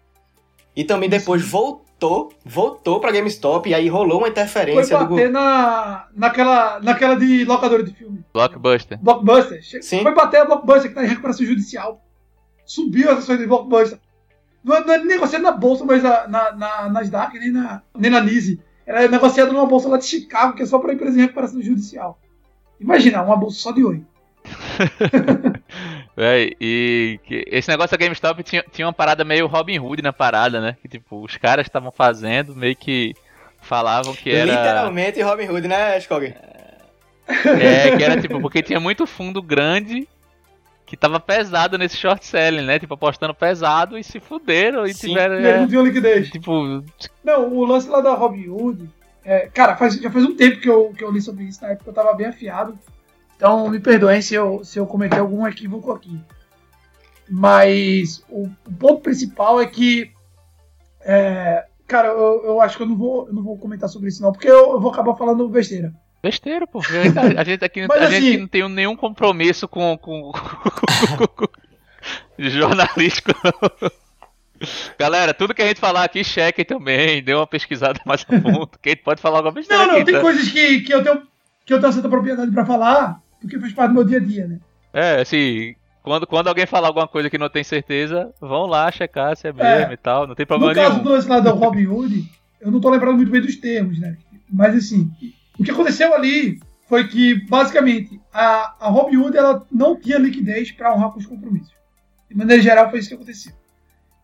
E 0.77 0.85
também 0.85 1.09
depois 1.09 1.43
voltou 1.43 1.85
voltou, 2.05 2.33
voltou 2.45 3.01
pra 3.01 3.13
GameStop 3.13 3.69
e 3.69 3.75
aí 3.75 3.89
rolou 3.89 4.19
uma 4.19 4.29
interferência 4.29 4.99
foi 4.99 5.07
bater 5.07 5.29
do 5.29 5.33
na, 5.33 6.07
naquela, 6.15 6.81
naquela 6.81 7.15
de 7.15 7.45
locadora 7.45 7.83
de 7.83 7.93
filme. 7.93 8.25
Blockbuster. 8.33 8.99
Blockbuster. 9.01 9.61
Sim. 9.83 10.03
Foi 10.03 10.15
bater 10.15 10.43
a 10.43 10.45
Blockbuster 10.45 10.89
que 10.89 10.95
tá 10.95 11.05
em 11.05 11.09
recuperação 11.09 11.47
judicial. 11.47 12.03
Subiu 12.67 13.11
as 13.11 13.19
ações 13.19 13.39
de 13.39 13.47
Blockbuster. 13.47 13.99
Não 14.65 14.77
é, 14.77 14.85
não 14.85 14.95
é 14.95 14.99
negociado 14.99 15.43
na 15.43 15.53
bolsa, 15.53 15.85
mas 15.85 16.03
na, 16.03 16.27
na, 16.27 16.53
na 16.53 16.89
Nasdaq, 16.89 17.39
nem 17.39 17.53
na, 17.53 17.83
nem 17.95 18.11
na 18.11 18.21
Nise. 18.21 18.61
Ela 18.87 19.03
é 19.03 19.09
negociada 19.09 19.53
numa 19.53 19.67
bolsa 19.67 19.89
lá 19.89 19.99
de 19.99 20.07
Chicago, 20.07 20.55
que 20.55 20.63
é 20.63 20.67
só 20.67 20.79
pra 20.79 20.95
empresa 20.95 21.19
em 21.19 21.23
recuperação 21.23 21.61
judicial. 21.61 22.19
Imagina, 22.81 23.23
uma 23.23 23.37
bolsa 23.37 23.59
só 23.59 23.73
de 23.73 23.85
oi. 23.85 24.03
Véi, 26.17 26.55
e 26.61 27.19
esse 27.47 27.69
negócio 27.69 27.97
da 27.97 28.05
GameStop 28.05 28.43
tinha, 28.43 28.65
tinha 28.71 28.87
uma 28.87 28.93
parada 28.93 29.25
meio 29.25 29.47
Robin 29.47 29.79
Hood 29.79 30.03
na 30.03 30.13
parada, 30.13 30.61
né? 30.61 30.77
Que 30.81 30.89
tipo, 30.89 31.23
os 31.23 31.37
caras 31.37 31.67
estavam 31.67 31.91
fazendo, 31.91 32.55
meio 32.55 32.77
que 32.77 33.15
falavam 33.61 34.15
que 34.15 34.31
era. 34.31 34.51
Literalmente 34.51 35.23
Robin 35.23 35.49
Hood, 35.49 35.67
né, 35.67 35.99
Skog? 35.99 36.35
É, 37.27 37.97
que 37.97 38.05
era 38.05 38.21
tipo, 38.21 38.41
porque 38.41 38.63
tinha 38.63 38.79
muito 38.79 39.07
fundo 39.07 39.43
grande 39.43 40.07
que 40.95 41.01
tava 41.01 41.19
pesado 41.19 41.77
nesse 41.77 41.97
short 41.97 42.25
selling, 42.25 42.65
né? 42.65 42.79
Tipo, 42.79 42.95
apostando 42.95 43.35
pesado 43.35 43.99
e 43.99 44.05
se 44.05 44.21
fuderam 44.21 44.87
e 44.87 44.95
Sim, 44.95 45.09
tiveram. 45.09 45.41
E 45.41 45.47
é, 45.47 45.61
não 45.61 45.69
tinham 45.69 45.85
liquidez. 45.85 46.31
Tipo. 46.31 46.85
Não, 47.23 47.53
o 47.53 47.65
lance 47.65 47.89
lá 47.89 48.01
da 48.01 48.15
Robin 48.15 48.49
Hood. 48.49 48.89
É, 49.25 49.49
cara, 49.49 49.77
faz, 49.77 49.95
já 49.97 50.11
faz 50.11 50.25
um 50.25 50.37
tempo 50.37 50.61
que 50.61 50.69
eu, 50.69 50.93
que 50.97 51.03
eu 51.03 51.11
li 51.11 51.21
sobre 51.21 51.45
isso, 51.45 51.63
na 51.63 51.71
época 51.71 51.91
eu 51.91 51.95
tava 51.95 52.15
bem 52.15 52.27
afiado. 52.27 52.79
Então 53.37 53.69
me 53.69 53.81
perdoem 53.81 54.23
se 54.23 54.35
eu, 54.35 54.63
se 54.63 54.79
eu 54.79 54.87
cometer 54.87 55.19
algum 55.19 55.47
equívoco 55.47 55.91
aqui. 55.91 56.21
Mas 57.29 58.23
o, 58.29 58.45
o 58.45 58.73
ponto 58.79 59.01
principal 59.01 59.61
é 59.61 59.67
que. 59.67 60.13
É, 61.01 61.67
cara, 61.87 62.09
eu, 62.09 62.45
eu, 62.45 62.61
acho 62.61 62.77
que 62.77 62.83
eu 62.83 62.87
não, 62.87 62.97
vou, 62.97 63.27
eu 63.27 63.35
não 63.35 63.43
vou 63.43 63.59
comentar 63.59 63.89
sobre 63.89 64.09
isso, 64.09 64.23
não, 64.23 64.31
porque 64.31 64.49
eu, 64.49 64.73
eu 64.73 64.81
vou 64.81 64.93
acabar 64.93 65.15
falando 65.17 65.49
besteira. 65.49 65.93
Besteira, 66.25 66.67
pô. 66.67 66.81
A, 66.81 67.41
a 67.43 67.45
gente 67.45 67.63
aqui 67.63 67.83
a 67.83 67.85
assim, 67.85 68.21
gente 68.21 68.39
não 68.39 68.49
tem 68.49 68.67
nenhum 68.71 68.97
compromisso 68.97 69.69
com. 69.69 69.99
com, 69.99 70.33
com, 70.33 71.27
com 71.27 71.49
jornalístico, 72.41 73.33
não. 73.45 73.91
Galera, 74.99 75.35
tudo 75.35 75.53
que 75.53 75.61
a 75.61 75.67
gente 75.67 75.79
falar 75.79 76.05
aqui, 76.05 76.25
cheque 76.25 76.65
também, 76.65 77.23
dê 77.23 77.35
uma 77.35 77.47
pesquisada 77.47 78.01
mais 78.07 78.25
a 78.27 78.41
fundo, 78.41 78.71
que 78.81 78.89
a 78.89 78.93
gente 78.93 79.03
pode 79.03 79.21
falar 79.21 79.39
alguma 79.39 79.53
besteira. 79.53 79.83
Não, 79.83 79.93
não, 79.93 79.97
aqui, 79.97 80.07
tem 80.07 80.15
tá? 80.15 80.21
coisas 80.23 80.49
que, 80.49 80.81
que, 80.81 80.95
eu 80.95 81.05
tenho, 81.05 81.23
que 81.67 81.75
eu 81.75 81.79
tenho 81.79 81.93
certa 81.93 82.09
propriedade 82.09 82.51
para 82.53 82.65
falar, 82.65 83.21
porque 83.39 83.61
faz 83.61 83.75
parte 83.75 83.91
do 83.91 83.95
meu 83.97 84.05
dia 84.05 84.17
a 84.17 84.23
dia, 84.23 84.47
né? 84.47 84.61
É, 84.95 85.21
assim, 85.21 85.75
quando, 86.03 86.27
quando 86.27 86.49
alguém 86.49 86.65
falar 86.65 86.89
alguma 86.89 87.07
coisa 87.07 87.29
que 87.29 87.37
não 87.37 87.51
tem 87.51 87.63
certeza, 87.63 88.33
vão 88.41 88.65
lá 88.65 88.91
checar 88.91 89.37
se 89.37 89.47
é 89.47 89.53
mesmo 89.53 89.91
é, 89.91 89.93
e 89.93 89.97
tal, 89.99 90.27
não 90.27 90.35
tem 90.35 90.47
problema 90.47 90.73
nenhum. 90.73 90.89
No 90.89 91.05
caso 91.05 91.27
do 91.27 91.29
lado 91.29 91.45
do 91.45 91.55
Robin 91.55 91.87
Hood, 91.87 92.25
eu 92.63 92.71
não 92.71 92.81
tô 92.81 92.89
lembrando 92.89 93.17
muito 93.17 93.31
bem 93.31 93.43
dos 93.43 93.57
termos, 93.57 93.99
né? 93.99 94.17
Mas 94.51 94.75
assim, 94.75 95.11
o 95.59 95.65
que 95.65 95.71
aconteceu 95.71 96.15
ali 96.15 96.61
foi 96.89 97.09
que, 97.09 97.47
basicamente, 97.47 98.21
a, 98.33 98.75
a 98.81 98.89
Robin 98.89 99.17
Hood 99.17 99.37
ela 99.37 99.67
não 99.71 99.99
tinha 99.99 100.19
liquidez 100.19 100.71
para 100.73 100.95
honrar 100.95 101.11
com 101.11 101.19
os 101.19 101.27
compromissos. 101.27 101.73
De 102.29 102.37
maneira 102.37 102.63
geral, 102.63 102.91
foi 102.91 102.99
isso 102.99 103.09
que 103.09 103.15
aconteceu. 103.15 103.53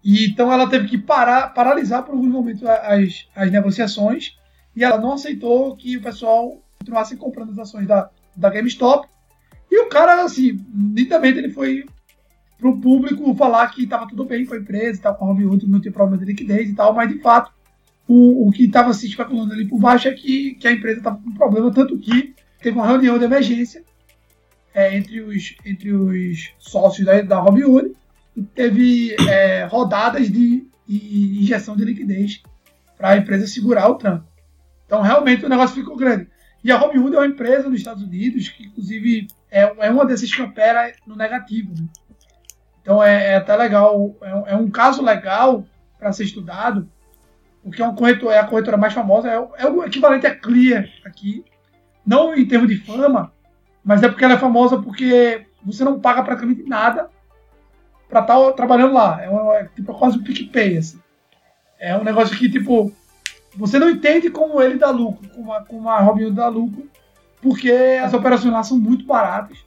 E, 0.03 0.27
então 0.27 0.53
ela 0.53 0.69
teve 0.69 0.89
que 0.89 0.99
parar, 0.99 1.55
paralisar 1.55 2.03
por 2.03 2.13
alguns 2.13 2.31
momentos 2.31 2.65
as, 2.65 3.29
as 3.35 3.51
negociações 3.51 4.39
e 4.75 4.83
ela 4.83 4.99
não 4.99 5.13
aceitou 5.13 5.77
que 5.77 5.97
o 5.97 6.03
pessoal 6.03 6.59
continuasse 6.79 7.17
comprando 7.17 7.51
as 7.51 7.59
ações 7.59 7.87
da, 7.87 8.09
da 8.35 8.51
GameStop. 8.51 9.09
E 9.71 9.79
o 9.81 9.89
cara, 9.89 10.23
assim, 10.23 10.59
nitidamente 10.73 11.39
ele 11.39 11.51
foi 11.51 11.85
pro 12.59 12.79
público 12.79 13.35
falar 13.35 13.67
que 13.69 13.85
estava 13.85 14.07
tudo 14.07 14.25
bem 14.25 14.45
com 14.45 14.55
a 14.55 14.59
empresa 14.59 14.99
e 14.99 15.03
tal, 15.03 15.15
com 15.15 15.25
a 15.25 15.29
Robinhood, 15.29 15.69
não 15.69 15.81
tinha 15.81 15.93
problema 15.93 16.19
de 16.19 16.27
liquidez 16.27 16.69
e 16.69 16.75
tal, 16.75 16.93
mas 16.93 17.11
de 17.11 17.19
fato 17.19 17.53
o, 18.13 18.49
o 18.49 18.51
que 18.51 18.65
estava 18.65 18.93
se 18.93 19.07
especulando 19.07 19.53
ali 19.53 19.69
por 19.69 19.79
baixo 19.79 20.09
é 20.09 20.13
que, 20.13 20.57
que 20.57 20.67
a 20.67 20.73
empresa 20.73 20.99
estava 20.99 21.17
com 21.17 21.33
problema, 21.33 21.73
tanto 21.73 21.97
que 21.97 22.35
teve 22.61 22.77
uma 22.77 22.85
reunião 22.89 23.17
de 23.17 23.25
emergência 23.25 23.85
é, 24.75 24.97
entre, 24.97 25.21
os, 25.21 25.55
entre 25.65 25.93
os 25.93 26.53
sócios 26.59 27.07
da, 27.07 27.23
da 27.23 27.39
Robinhood 27.39 27.93
e 28.37 28.43
teve 28.43 29.15
é, 29.29 29.65
rodadas 29.67 30.29
de, 30.29 30.67
de, 30.89 31.41
injeção 31.41 31.77
de 31.77 31.85
liquidez 31.85 32.43
para 32.99 33.11
a 33.11 33.17
empresa 33.17 33.47
segurar 33.47 33.89
o 33.89 33.95
tranco. 33.95 34.27
Então 34.87 35.03
realmente 35.03 35.47
o 35.47 35.49
negócio 35.49 35.77
ficou 35.77 35.97
grande. 35.97 36.27
E 36.65 36.73
a 36.73 36.77
Robinhood 36.77 37.15
é 37.15 37.19
uma 37.21 37.27
empresa 37.29 37.69
nos 37.69 37.79
Estados 37.79 38.03
Unidos 38.03 38.49
que, 38.49 38.65
inclusive, 38.65 39.29
é, 39.49 39.61
é 39.87 39.91
uma 39.91 40.05
dessas 40.05 40.35
que 40.35 40.43
opera 40.43 40.93
no 41.07 41.15
negativo. 41.15 41.73
Né? 41.81 41.87
Então 42.83 43.01
é, 43.01 43.35
é, 43.35 43.37
até 43.37 43.55
legal, 43.55 44.17
é, 44.21 44.53
é 44.53 44.57
um 44.57 44.69
caso 44.69 45.01
legal 45.01 45.65
para 45.97 46.13
ser 46.13 46.25
estudado, 46.25 46.91
porque 47.63 47.83
é, 47.83 47.87
um 47.87 47.95
corretor, 47.95 48.33
é 48.33 48.39
a 48.39 48.47
corretora 48.47 48.77
mais 48.77 48.93
famosa, 48.93 49.29
é, 49.29 49.49
é 49.59 49.67
o 49.67 49.85
equivalente 49.85 50.27
a 50.27 50.35
Clear 50.35 50.89
aqui, 51.05 51.45
não 52.07 52.35
em 52.35 52.47
termos 52.47 52.69
de 52.69 52.79
fama, 52.79 53.33
mas 53.85 54.03
é 54.03 54.09
porque 54.09 54.25
ela 54.25 54.35
é 54.35 54.39
famosa 54.39 54.79
porque 54.79 55.47
você 55.65 55.85
não 55.85 56.01
paga 56.01 56.23
praticamente 56.23 56.63
nada 56.65 57.11
para 58.09 58.21
estar 58.21 58.37
tá 58.37 58.53
trabalhando 58.53 58.95
lá. 58.95 59.23
É, 59.23 59.29
uma, 59.29 59.55
é 59.57 59.65
tipo 59.75 59.95
quase 59.95 60.19
um 60.19 60.23
PicPay, 60.23 60.79
assim. 60.79 60.99
É 61.79 61.97
um 61.97 62.05
negócio 62.05 62.37
que, 62.37 62.51
tipo, 62.51 62.93
você 63.57 63.79
não 63.79 63.91
entende 63.91 64.31
como 64.31 64.61
ele 64.61 64.77
dá 64.77 64.91
lucro, 64.91 65.29
como 65.31 65.53
a, 65.53 65.65
como 65.65 65.89
a 65.89 66.01
Robinhood 66.01 66.37
dá 66.37 66.49
lucro, 66.49 66.89
porque 67.41 67.73
as 68.03 68.13
operações 68.13 68.53
lá 68.53 68.63
são 68.63 68.79
muito 68.79 69.07
baratas. 69.07 69.59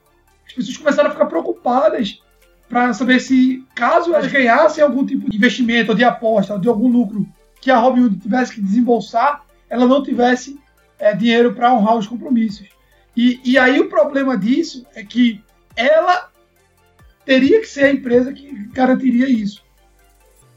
As 0.46 0.54
pessoas 0.54 0.78
começaram 0.78 1.10
a 1.10 1.12
ficar 1.12 1.26
preocupadas 1.26 2.22
para 2.70 2.94
saber 2.94 3.20
se, 3.20 3.64
caso 3.76 4.14
elas 4.14 4.32
ganhassem 4.32 4.84
algum 4.84 5.06
tipo 5.06 5.30
de 5.30 5.36
investimento, 5.36 5.92
ou 5.92 5.98
de 5.98 6.04
aposta, 6.04 6.54
ou 6.54 6.60
de 6.60 6.68
algum 6.68 6.88
lucro 6.88 7.28
que 7.64 7.72
a 7.72 7.78
Robinhood 7.78 8.18
tivesse 8.18 8.54
que 8.54 8.62
desembolsar, 8.62 9.46
ela 9.70 9.88
não 9.88 10.04
tivesse 10.04 10.60
é, 11.00 11.16
dinheiro 11.16 11.54
para 11.54 11.74
honrar 11.74 11.98
os 11.98 12.06
compromissos. 12.06 12.68
E, 13.16 13.40
e 13.46 13.58
aí 13.58 13.80
o 13.80 13.88
problema 13.88 14.38
disso 14.38 14.86
é 14.94 15.02
que 15.02 15.42
ela 15.74 16.30
teria 17.24 17.62
que 17.62 17.66
ser 17.66 17.86
a 17.86 17.92
empresa 17.92 18.34
que 18.34 18.52
garantiria 18.74 19.30
isso. 19.30 19.64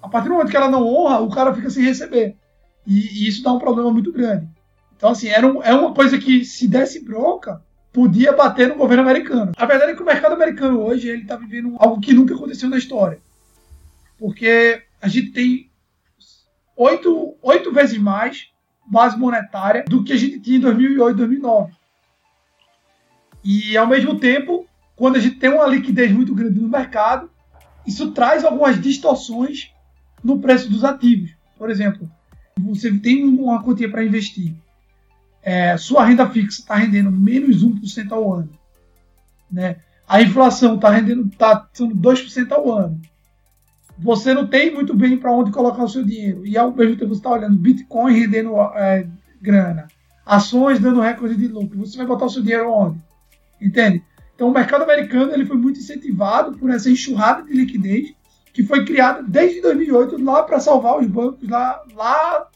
A 0.02 0.08
partir 0.08 0.28
do 0.28 0.34
momento 0.34 0.50
que 0.50 0.56
ela 0.56 0.68
não 0.68 0.84
honra, 0.84 1.20
o 1.20 1.30
cara 1.30 1.54
fica 1.54 1.70
sem 1.70 1.84
receber. 1.84 2.34
E, 2.84 3.22
e 3.24 3.28
isso 3.28 3.40
dá 3.40 3.52
um 3.52 3.60
problema 3.60 3.92
muito 3.92 4.12
grande. 4.12 4.48
Então, 4.96 5.10
assim, 5.10 5.28
era 5.28 5.46
um, 5.46 5.62
é 5.62 5.72
uma 5.72 5.94
coisa 5.94 6.18
que, 6.18 6.44
se 6.44 6.66
desse 6.66 7.04
bronca, 7.04 7.62
podia 7.92 8.32
bater 8.32 8.66
no 8.66 8.74
governo 8.74 9.04
americano. 9.04 9.52
A 9.56 9.64
verdade 9.64 9.92
é 9.92 9.94
que 9.94 10.02
o 10.02 10.06
mercado 10.06 10.32
americano 10.32 10.80
hoje 10.80 11.08
ele 11.08 11.22
está 11.22 11.36
vivendo 11.36 11.76
algo 11.78 12.00
que 12.00 12.12
nunca 12.12 12.34
aconteceu 12.34 12.68
na 12.68 12.78
história. 12.78 13.20
Porque 14.18 14.82
a 15.00 15.06
gente 15.06 15.30
tem 15.30 15.70
oito, 16.76 17.36
oito 17.42 17.72
vezes 17.72 17.98
mais 17.98 18.50
base 18.86 19.18
monetária 19.18 19.84
do 19.88 20.04
que 20.04 20.12
a 20.12 20.16
gente 20.16 20.38
tinha 20.40 20.58
em 20.58 20.60
2008, 20.60 21.16
2009. 21.16 21.72
E, 23.42 23.76
ao 23.76 23.86
mesmo 23.86 24.18
tempo, 24.18 24.66
quando 24.94 25.16
a 25.16 25.20
gente 25.20 25.36
tem 25.36 25.50
uma 25.50 25.66
liquidez 25.66 26.12
muito 26.12 26.34
grande 26.34 26.60
no 26.60 26.68
mercado, 26.68 27.30
isso 27.86 28.12
traz 28.12 28.44
algumas 28.44 28.80
distorções 28.80 29.72
no 30.22 30.40
preço 30.40 30.68
dos 30.68 30.84
ativos. 30.84 31.30
Por 31.56 31.70
exemplo, 31.70 32.10
você 32.58 32.92
tem 32.98 33.24
uma 33.24 33.62
quantia 33.62 33.90
para 33.90 34.04
investir, 34.04 34.54
é, 35.42 35.76
sua 35.76 36.04
renda 36.04 36.28
fixa 36.28 36.60
está 36.60 36.74
rendendo 36.74 37.10
menos 37.10 37.64
1% 37.64 38.10
ao 38.10 38.32
ano, 38.32 38.50
né? 39.50 39.76
a 40.08 40.20
inflação 40.20 40.74
está 40.76 40.90
rendendo 40.90 41.28
tá 41.36 41.68
sendo 41.72 41.94
2% 41.94 42.52
ao 42.52 42.72
ano, 42.72 43.00
você 43.98 44.34
não 44.34 44.46
tem 44.46 44.72
muito 44.72 44.94
bem 44.94 45.16
para 45.16 45.32
onde 45.32 45.50
colocar 45.50 45.84
o 45.84 45.88
seu 45.88 46.04
dinheiro, 46.04 46.46
e 46.46 46.56
ao 46.56 46.72
mesmo 46.72 46.96
tempo 46.96 47.14
você 47.14 47.20
está 47.20 47.30
olhando 47.30 47.56
Bitcoin 47.56 48.12
rendendo 48.12 48.56
é, 48.74 49.06
grana, 49.40 49.88
ações 50.24 50.78
dando 50.78 51.00
recorde 51.00 51.36
de 51.36 51.48
lucro, 51.48 51.78
você 51.78 51.96
vai 51.96 52.06
botar 52.06 52.26
o 52.26 52.30
seu 52.30 52.42
dinheiro 52.42 52.70
onde? 52.70 52.98
Entende? 53.60 54.02
Então 54.34 54.48
o 54.48 54.52
mercado 54.52 54.82
americano 54.82 55.32
ele 55.32 55.46
foi 55.46 55.56
muito 55.56 55.80
incentivado 55.80 56.58
por 56.58 56.70
essa 56.70 56.90
enxurrada 56.90 57.42
de 57.42 57.52
liquidez 57.52 58.14
que 58.52 58.62
foi 58.62 58.84
criada 58.84 59.22
desde 59.22 59.60
2008 59.60 60.22
lá 60.22 60.42
para 60.42 60.60
salvar 60.60 60.98
os 60.98 61.06
bancos 61.06 61.48
lá, 61.48 61.82
lá 61.94 62.46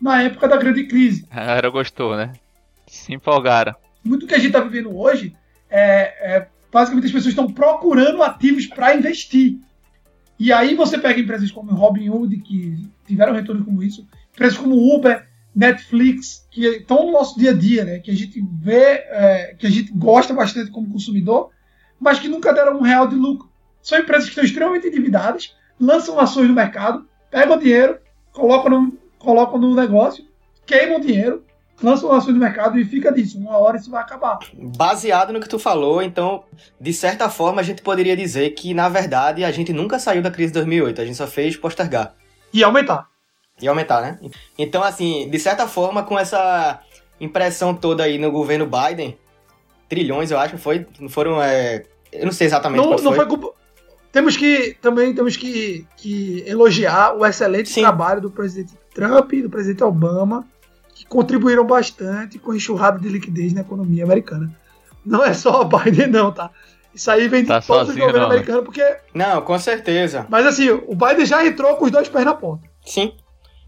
na 0.00 0.22
época 0.22 0.46
da 0.46 0.56
grande 0.56 0.84
crise. 0.84 1.26
Era 1.34 1.68
gostou, 1.68 2.16
né? 2.16 2.32
Se 2.86 3.12
empolgaram. 3.12 3.74
Muito 4.04 4.26
que 4.26 4.34
a 4.34 4.38
gente 4.38 4.48
está 4.48 4.60
vivendo 4.60 4.96
hoje 4.96 5.34
é, 5.68 6.36
é 6.36 6.48
basicamente 6.72 7.06
as 7.06 7.12
pessoas 7.12 7.32
estão 7.32 7.52
procurando 7.52 8.22
ativos 8.22 8.66
para 8.66 8.94
investir. 8.94 9.58
E 10.38 10.52
aí 10.52 10.74
você 10.74 10.96
pega 10.96 11.20
empresas 11.20 11.50
como 11.50 11.74
Robinhood 11.74 12.36
que 12.38 12.88
tiveram 13.06 13.34
retorno 13.34 13.64
como 13.64 13.82
isso, 13.82 14.06
empresas 14.32 14.56
como 14.56 14.94
Uber, 14.94 15.26
Netflix, 15.54 16.46
que 16.50 16.64
estão 16.66 17.06
no 17.06 17.12
nosso 17.12 17.38
dia 17.38 17.50
a 17.50 17.54
dia, 17.54 17.84
né? 17.84 17.98
Que 17.98 18.10
a 18.10 18.14
gente 18.14 18.40
vê, 18.60 19.04
é, 19.08 19.56
que 19.58 19.66
a 19.66 19.70
gente 19.70 19.92
gosta 19.92 20.32
bastante 20.32 20.70
como 20.70 20.92
consumidor, 20.92 21.50
mas 21.98 22.20
que 22.20 22.28
nunca 22.28 22.52
deram 22.52 22.78
um 22.78 22.82
real 22.82 23.08
de 23.08 23.16
lucro. 23.16 23.48
São 23.82 23.98
empresas 23.98 24.24
que 24.24 24.30
estão 24.30 24.44
extremamente 24.44 24.86
endividadas, 24.86 25.56
lançam 25.80 26.20
ações 26.20 26.48
no 26.48 26.54
mercado, 26.54 27.08
pegam 27.30 27.58
dinheiro, 27.58 27.98
colocam 28.32 28.70
no, 28.70 28.98
colocam 29.18 29.58
no 29.58 29.74
negócio, 29.74 30.24
queimam 30.64 31.00
dinheiro, 31.00 31.44
lançam 31.82 32.12
ações 32.12 32.34
no 32.34 32.40
mercado 32.40 32.78
e 32.78 32.84
fica 32.84 33.12
disso. 33.12 33.38
Uma 33.38 33.58
hora 33.58 33.76
isso 33.76 33.90
vai 33.90 34.02
acabar. 34.02 34.38
Baseado 34.76 35.32
no 35.32 35.40
que 35.40 35.48
tu 35.48 35.58
falou, 35.58 36.02
então, 36.02 36.44
de 36.80 36.92
certa 36.92 37.28
forma, 37.28 37.60
a 37.60 37.64
gente 37.64 37.82
poderia 37.82 38.16
dizer 38.16 38.50
que, 38.50 38.74
na 38.74 38.88
verdade, 38.88 39.44
a 39.44 39.50
gente 39.50 39.72
nunca 39.72 39.98
saiu 39.98 40.22
da 40.22 40.30
crise 40.30 40.52
de 40.52 40.58
2008, 40.60 41.00
a 41.00 41.04
gente 41.04 41.16
só 41.16 41.26
fez 41.26 41.56
postergar. 41.56 42.14
E 42.52 42.62
aumentar. 42.64 43.08
E 43.60 43.68
aumentar, 43.68 44.00
né? 44.00 44.18
Então, 44.56 44.82
assim, 44.82 45.28
de 45.28 45.38
certa 45.38 45.66
forma, 45.66 46.02
com 46.02 46.18
essa 46.18 46.80
impressão 47.20 47.74
toda 47.74 48.04
aí 48.04 48.18
no 48.18 48.30
governo 48.30 48.66
Biden, 48.66 49.18
trilhões, 49.88 50.30
eu 50.30 50.38
acho, 50.38 50.58
foi, 50.58 50.86
foram, 51.08 51.42
é, 51.42 51.82
eu 52.12 52.26
não 52.26 52.32
sei 52.32 52.46
exatamente 52.46 52.84
não, 52.84 52.96
não 52.96 53.12
foi. 53.12 53.26
culpa... 53.26 53.52
Temos 54.10 54.36
que, 54.36 54.76
também 54.80 55.14
temos 55.14 55.36
que, 55.36 55.86
que 55.96 56.42
elogiar 56.46 57.14
o 57.14 57.26
excelente 57.26 57.68
Sim. 57.68 57.82
trabalho 57.82 58.20
do 58.20 58.30
presidente 58.30 58.72
Trump 58.94 59.32
e 59.34 59.42
do 59.42 59.50
presidente 59.50 59.84
Obama, 59.84 60.46
contribuíram 61.08 61.66
bastante 61.66 62.38
com 62.38 62.52
a 62.52 62.56
enxurrada 62.56 62.98
de 62.98 63.08
liquidez 63.08 63.52
na 63.52 63.62
economia 63.62 64.04
americana. 64.04 64.52
Não 65.04 65.24
é 65.24 65.32
só 65.32 65.62
o 65.62 65.64
Biden, 65.68 66.08
não, 66.08 66.32
tá? 66.32 66.50
Isso 66.94 67.10
aí 67.10 67.28
vem 67.28 67.42
de 67.42 67.48
tá 67.48 67.60
todos 67.60 67.90
os 67.90 67.94
governos 67.94 68.20
né? 68.20 68.26
americanos, 68.26 68.64
porque. 68.64 68.96
Não, 69.14 69.40
com 69.42 69.58
certeza. 69.58 70.26
Mas 70.28 70.46
assim, 70.46 70.70
o 70.70 70.94
Biden 70.94 71.24
já 71.24 71.44
entrou 71.46 71.76
com 71.76 71.84
os 71.84 71.90
dois 71.90 72.08
pés 72.08 72.24
na 72.24 72.34
ponta. 72.34 72.68
Sim. 72.84 73.12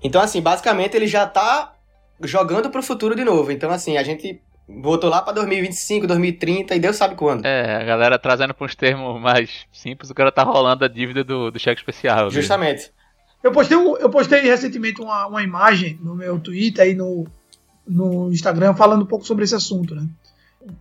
Então, 0.02 0.20
assim, 0.20 0.40
basicamente 0.40 0.96
ele 0.96 1.06
já 1.06 1.26
tá 1.26 1.74
jogando 2.22 2.70
pro 2.70 2.82
futuro 2.82 3.14
de 3.14 3.24
novo. 3.24 3.52
Então, 3.52 3.70
assim, 3.70 3.96
a 3.96 4.02
gente 4.02 4.42
voltou 4.68 5.10
lá 5.10 5.20
pra 5.20 5.32
2025, 5.32 6.06
2030 6.06 6.74
e 6.74 6.80
Deus 6.80 6.96
sabe 6.96 7.14
quando. 7.14 7.44
É, 7.44 7.76
a 7.76 7.84
galera 7.84 8.18
trazendo 8.18 8.54
pra 8.54 8.64
uns 8.64 8.74
termos 8.74 9.20
mais 9.20 9.66
simples, 9.72 10.10
o 10.10 10.14
cara 10.14 10.32
tá 10.32 10.42
rolando 10.42 10.84
a 10.84 10.88
dívida 10.88 11.22
do, 11.22 11.50
do 11.50 11.58
cheque 11.58 11.80
especial. 11.80 12.30
Justamente. 12.30 12.90
Eu 13.42 13.52
postei, 13.52 13.76
eu 13.76 14.10
postei 14.10 14.40
recentemente 14.42 15.00
uma, 15.00 15.26
uma 15.26 15.42
imagem 15.42 15.98
no 16.02 16.14
meu 16.14 16.38
Twitter 16.38 16.88
e 16.88 16.94
no, 16.94 17.26
no 17.86 18.32
Instagram 18.32 18.74
falando 18.74 19.02
um 19.02 19.06
pouco 19.06 19.26
sobre 19.26 19.44
esse 19.44 19.54
assunto, 19.54 19.94
né? 19.94 20.06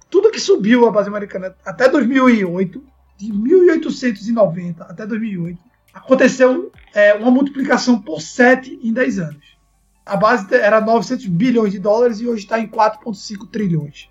Tudo 0.09 0.31
que 0.31 0.39
subiu 0.39 0.85
a 0.85 0.91
base 0.91 1.07
americana 1.07 1.55
até 1.65 1.87
2008, 1.87 2.83
de 3.17 3.31
1890 3.31 4.83
até 4.83 5.07
2008, 5.07 5.57
aconteceu 5.93 6.71
é, 6.93 7.13
uma 7.13 7.31
multiplicação 7.31 7.99
por 7.99 8.21
7 8.21 8.79
em 8.83 8.91
10 8.91 9.19
anos. 9.19 9.57
A 10.05 10.17
base 10.17 10.53
era 10.53 10.81
900 10.81 11.27
bilhões 11.27 11.71
de 11.71 11.79
dólares 11.79 12.19
e 12.19 12.27
hoje 12.27 12.43
está 12.43 12.59
em 12.59 12.67
4,5 12.67 13.47
trilhões. 13.49 14.09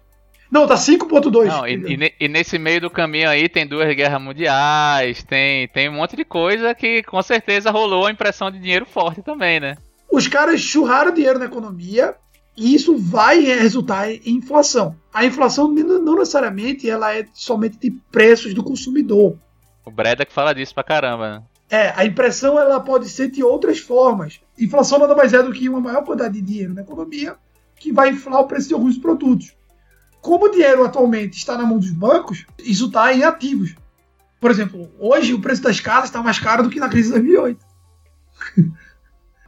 Não, 0.50 0.67
tá 0.67 0.75
5.2. 0.75 1.69
E, 1.69 2.25
e, 2.25 2.28
nesse 2.28 2.59
meio 2.59 2.81
do 2.81 2.90
caminho 2.90 3.28
aí 3.28 3.49
tem 3.49 3.67
duas 3.67 3.95
guerras 3.95 4.21
mundiais, 4.21 5.23
tem, 5.23 5.69
tem 5.69 5.88
um 5.88 5.95
monte 5.95 6.17
de 6.17 6.25
coisa 6.25 6.75
que 6.75 7.02
com 7.02 7.21
certeza 7.21 7.71
rolou 7.71 8.07
a 8.07 8.11
impressão 8.11 8.50
de 8.50 8.59
dinheiro 8.59 8.87
forte 8.87 9.23
também, 9.23 9.61
né? 9.61 9.76
Os 10.11 10.26
caras 10.26 10.61
churraram 10.61 11.12
dinheiro 11.12 11.38
na 11.38 11.45
economia 11.45 12.14
e 12.57 12.75
isso 12.75 12.97
vai 12.97 13.40
resultar 13.40 14.11
em 14.11 14.21
inflação. 14.26 14.97
A 15.12 15.25
inflação 15.25 15.69
não 15.69 16.17
necessariamente 16.17 16.88
ela 16.88 17.14
é 17.14 17.26
somente 17.35 17.78
de 17.78 17.90
preços 18.11 18.55
do 18.55 18.64
consumidor. 18.64 19.37
O 19.85 19.90
Breda 19.90 20.25
que 20.25 20.33
fala 20.33 20.55
disso 20.55 20.75
pra 20.75 20.83
caramba, 20.83 21.31
né? 21.31 21.43
É, 21.71 21.93
a 21.95 22.07
impressão 22.07 22.59
ela 22.59 22.81
pode 22.81 23.11
ser 23.11 23.31
de 23.31 23.45
outras 23.45 23.78
formas. 23.78 24.40
Inflação 24.59 24.99
nada 24.99 25.14
mais 25.14 25.35
é 25.35 25.43
do 25.43 25.52
que 25.52 25.69
uma 25.69 25.81
maior 25.81 26.02
quantidade 26.02 26.35
de 26.35 26.43
dinheiro 26.43 26.73
na 26.73 26.81
economia 26.81 27.37
que 27.76 27.93
vai 27.93 28.11
inflar 28.11 28.40
o 28.40 28.47
preço 28.47 28.69
de 28.69 28.75
alguns 28.75 28.97
produtos. 28.97 29.55
Como 30.21 30.47
o 30.47 30.51
dinheiro 30.51 30.85
atualmente 30.85 31.37
está 31.37 31.57
na 31.57 31.65
mão 31.65 31.79
dos 31.79 31.91
bancos, 31.91 32.47
isso 32.59 32.87
está 32.87 33.13
em 33.13 33.23
ativos. 33.23 33.75
Por 34.41 34.51
exemplo, 34.51 34.91
hoje 34.99 35.35
o 35.35 35.41
preço 35.41 35.63
das 35.63 35.81
casas 35.81 36.07
está 36.07 36.23
mais 36.23 36.39
caro 36.39 36.63
do 36.63 36.71
que 36.71 36.81
na 36.81 36.89
crise 36.89 37.09
de 37.09 37.15
2008. 37.15 37.65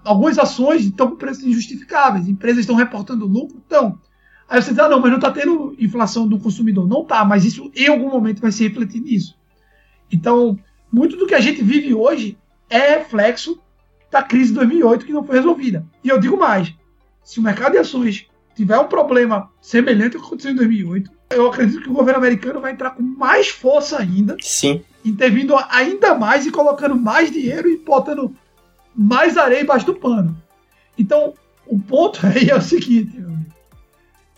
Algumas 0.05 0.39
ações 0.39 0.83
estão 0.85 1.11
com 1.11 1.17
preços 1.17 1.45
injustificáveis, 1.45 2.29
empresas 2.29 2.61
estão 2.61 2.75
reportando 2.75 3.27
lucro, 3.27 3.63
então. 3.65 3.99
Aí 4.49 4.61
você 4.61 4.71
diz, 4.71 4.79
ah, 4.81 4.89
não, 4.89 4.99
mas 4.99 5.11
não 5.11 5.19
está 5.19 5.31
tendo 5.31 5.77
inflação 5.79 6.27
do 6.27 6.39
consumidor. 6.39 6.89
Não 6.89 7.03
está, 7.03 7.25
mas 7.25 7.45
isso 7.45 7.71
em 7.75 7.87
algum 7.87 8.11
momento 8.11 8.41
vai 8.41 8.51
se 8.51 8.67
refletir 8.67 9.01
nisso. 9.01 9.39
Então, 10.11 10.59
muito 10.91 11.17
do 11.17 11.27
que 11.27 11.35
a 11.35 11.41
gente 11.41 11.63
vive 11.63 11.95
hoje 11.95 12.37
é 12.69 12.97
reflexo 12.97 13.61
da 14.11 14.23
crise 14.23 14.49
de 14.49 14.55
2008 14.55 15.07
que 15.07 15.13
não 15.13 15.25
foi 15.25 15.37
resolvida. 15.37 15.87
E 16.03 16.09
eu 16.09 16.19
digo 16.19 16.37
mais: 16.37 16.75
se 17.23 17.39
o 17.39 17.43
mercado 17.43 17.73
de 17.73 17.79
ações 17.79 18.27
tiver 18.61 18.79
um 18.79 18.89
problema 18.89 19.51
semelhante 19.59 20.17
ao 20.17 20.21
que 20.21 20.27
aconteceu 20.27 20.53
em 20.53 20.57
2008, 20.57 21.11
eu 21.31 21.49
acredito 21.49 21.83
que 21.83 21.89
o 21.89 21.95
governo 21.95 22.19
americano 22.19 22.61
vai 22.61 22.73
entrar 22.73 22.91
com 22.91 23.03
mais 23.03 23.49
força 23.49 23.99
ainda. 23.99 24.37
Sim. 24.39 24.83
Intervindo 25.03 25.57
ainda 25.71 26.15
mais 26.15 26.45
e 26.45 26.51
colocando 26.51 26.95
mais 26.95 27.31
dinheiro 27.31 27.71
e 27.71 27.79
botando 27.79 28.37
mais 28.95 29.39
areia 29.39 29.63
embaixo 29.63 29.87
do 29.87 29.95
pano. 29.95 30.37
Então, 30.99 31.33
o 31.67 31.79
ponto 31.79 32.21
aí 32.27 32.51
é 32.51 32.55
o 32.55 32.61
seguinte: 32.61 33.25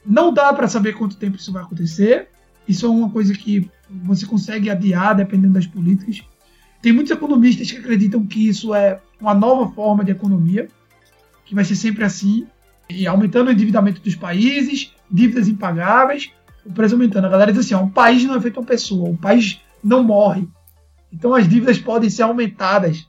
não 0.07 0.33
dá 0.33 0.53
para 0.53 0.69
saber 0.69 0.93
quanto 0.93 1.17
tempo 1.17 1.37
isso 1.37 1.53
vai 1.53 1.65
acontecer. 1.65 2.29
Isso 2.69 2.87
é 2.87 2.89
uma 2.89 3.11
coisa 3.11 3.35
que 3.35 3.69
você 3.91 4.25
consegue 4.25 4.71
adiar 4.71 5.17
dependendo 5.17 5.55
das 5.55 5.67
políticas. 5.67 6.23
Tem 6.81 6.93
muitos 6.93 7.11
economistas 7.11 7.73
que 7.73 7.79
acreditam 7.79 8.25
que 8.25 8.49
isso 8.49 8.73
é 8.73 9.01
uma 9.21 9.35
nova 9.35 9.73
forma 9.73 10.05
de 10.05 10.13
economia, 10.13 10.69
que 11.45 11.57
vai 11.57 11.65
ser 11.65 11.75
sempre 11.75 12.05
assim, 12.05 12.47
e 12.93 13.07
aumentando 13.07 13.49
o 13.49 13.53
endividamento 13.53 14.01
dos 14.01 14.15
países, 14.15 14.95
dívidas 15.11 15.49
impagáveis, 15.49 16.31
o 16.65 16.73
preço 16.73 16.95
aumentando. 16.95 17.27
A 17.27 17.31
galera 17.31 17.53
diz 17.53 17.65
assim: 17.65 17.75
ó, 17.75 17.83
um 17.83 17.91
país 17.91 18.25
não 18.25 18.37
é 18.37 18.41
feito 18.41 18.61
uma 18.61 18.67
pessoa, 18.67 19.09
um 19.09 19.17
país 19.17 19.61
não 19.83 20.03
morre. 20.03 20.49
Então 21.13 21.35
as 21.35 21.49
dívidas 21.49 21.79
podem 21.79 22.09
ser 22.09 22.23
aumentadas. 22.23 23.09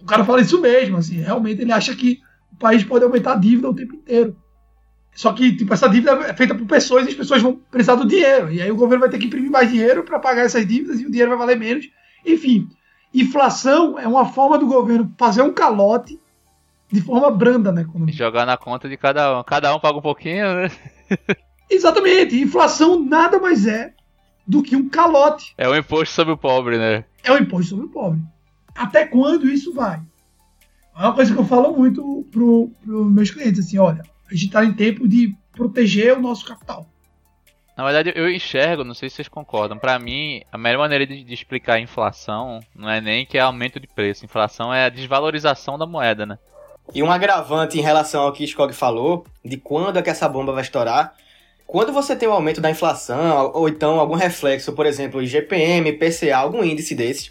O 0.00 0.04
cara 0.04 0.24
fala 0.24 0.40
isso 0.40 0.60
mesmo, 0.60 0.96
assim, 0.96 1.20
realmente 1.20 1.62
ele 1.62 1.72
acha 1.72 1.94
que 1.94 2.20
o 2.52 2.56
país 2.56 2.82
pode 2.82 3.04
aumentar 3.04 3.34
a 3.34 3.36
dívida 3.36 3.70
o 3.70 3.74
tempo 3.74 3.94
inteiro. 3.94 4.36
Só 5.14 5.32
que, 5.32 5.56
tipo, 5.56 5.72
essa 5.74 5.88
dívida 5.88 6.12
é 6.12 6.34
feita 6.34 6.54
por 6.54 6.66
pessoas 6.66 7.04
e 7.04 7.08
as 7.08 7.14
pessoas 7.14 7.42
vão 7.42 7.60
precisar 7.70 7.96
do 7.96 8.06
dinheiro. 8.06 8.52
E 8.52 8.62
aí 8.62 8.70
o 8.70 8.76
governo 8.76 9.00
vai 9.00 9.10
ter 9.10 9.18
que 9.18 9.26
imprimir 9.26 9.50
mais 9.50 9.70
dinheiro 9.70 10.04
para 10.04 10.18
pagar 10.18 10.44
essas 10.44 10.66
dívidas 10.66 11.00
e 11.00 11.06
o 11.06 11.10
dinheiro 11.10 11.30
vai 11.30 11.38
valer 11.38 11.58
menos. 11.58 11.88
Enfim, 12.24 12.68
inflação 13.12 13.98
é 13.98 14.06
uma 14.06 14.26
forma 14.26 14.58
do 14.58 14.66
governo 14.66 15.12
fazer 15.18 15.42
um 15.42 15.52
calote 15.52 16.20
de 16.90 17.00
forma 17.00 17.30
branda 17.30 17.70
na 17.70 17.82
economia. 17.82 18.14
Jogar 18.14 18.46
na 18.46 18.56
conta 18.56 18.88
de 18.88 18.96
cada 18.96 19.38
um. 19.38 19.44
Cada 19.44 19.74
um 19.74 19.80
paga 19.80 19.98
um 19.98 20.02
pouquinho, 20.02 20.54
né? 20.54 20.70
Exatamente. 21.70 22.40
Inflação 22.40 23.04
nada 23.04 23.38
mais 23.38 23.66
é 23.66 23.92
do 24.46 24.62
que 24.62 24.74
um 24.74 24.88
calote. 24.88 25.54
É 25.58 25.68
o 25.68 25.76
imposto 25.76 26.14
sobre 26.14 26.32
o 26.32 26.38
pobre, 26.38 26.78
né? 26.78 27.04
É 27.22 27.30
o 27.30 27.38
imposto 27.38 27.70
sobre 27.70 27.86
o 27.86 27.90
pobre. 27.90 28.20
Até 28.74 29.06
quando 29.06 29.48
isso 29.48 29.74
vai? 29.74 30.00
É 30.96 31.02
uma 31.02 31.14
coisa 31.14 31.32
que 31.32 31.38
eu 31.38 31.44
falo 31.44 31.76
muito 31.76 32.26
para 32.30 32.42
os 32.42 33.12
meus 33.12 33.30
clientes, 33.30 33.60
assim, 33.60 33.78
olha, 33.78 34.02
a 34.26 34.34
gente 34.34 34.46
está 34.46 34.64
em 34.64 34.72
tempo 34.72 35.06
de 35.06 35.34
proteger 35.52 36.16
o 36.16 36.20
nosso 36.20 36.44
capital. 36.44 36.88
Na 37.76 37.84
verdade, 37.84 38.12
eu 38.16 38.28
enxergo, 38.28 38.82
não 38.82 38.94
sei 38.94 39.08
se 39.08 39.16
vocês 39.16 39.28
concordam, 39.28 39.78
para 39.78 39.96
mim, 40.00 40.42
a 40.50 40.58
melhor 40.58 40.80
maneira 40.80 41.06
de, 41.06 41.22
de, 41.22 41.32
explicar 41.32 41.74
a 41.74 41.80
inflação 41.80 42.58
não 42.74 42.90
é 42.90 43.00
nem 43.00 43.24
que 43.24 43.38
é 43.38 43.40
aumento 43.40 43.78
de 43.78 43.86
preço. 43.86 44.24
Inflação 44.24 44.74
é 44.74 44.86
a 44.86 44.88
desvalorização 44.88 45.78
da 45.78 45.86
moeda, 45.86 46.26
né? 46.26 46.38
E 46.94 47.02
um 47.02 47.10
agravante 47.10 47.78
em 47.78 47.82
relação 47.82 48.22
ao 48.22 48.32
que 48.32 48.44
Skog 48.44 48.72
falou, 48.72 49.26
de 49.44 49.56
quando 49.56 49.98
é 49.98 50.02
que 50.02 50.10
essa 50.10 50.28
bomba 50.28 50.52
vai 50.52 50.62
estourar, 50.62 51.14
quando 51.66 51.92
você 51.92 52.16
tem 52.16 52.26
um 52.28 52.32
aumento 52.32 52.62
da 52.62 52.70
inflação, 52.70 53.52
ou 53.54 53.68
então 53.68 54.00
algum 54.00 54.14
reflexo, 54.14 54.72
por 54.72 54.86
exemplo, 54.86 55.22
IGPM, 55.22 55.92
PCA, 55.92 56.38
algum 56.38 56.64
índice 56.64 56.94
desses, 56.94 57.30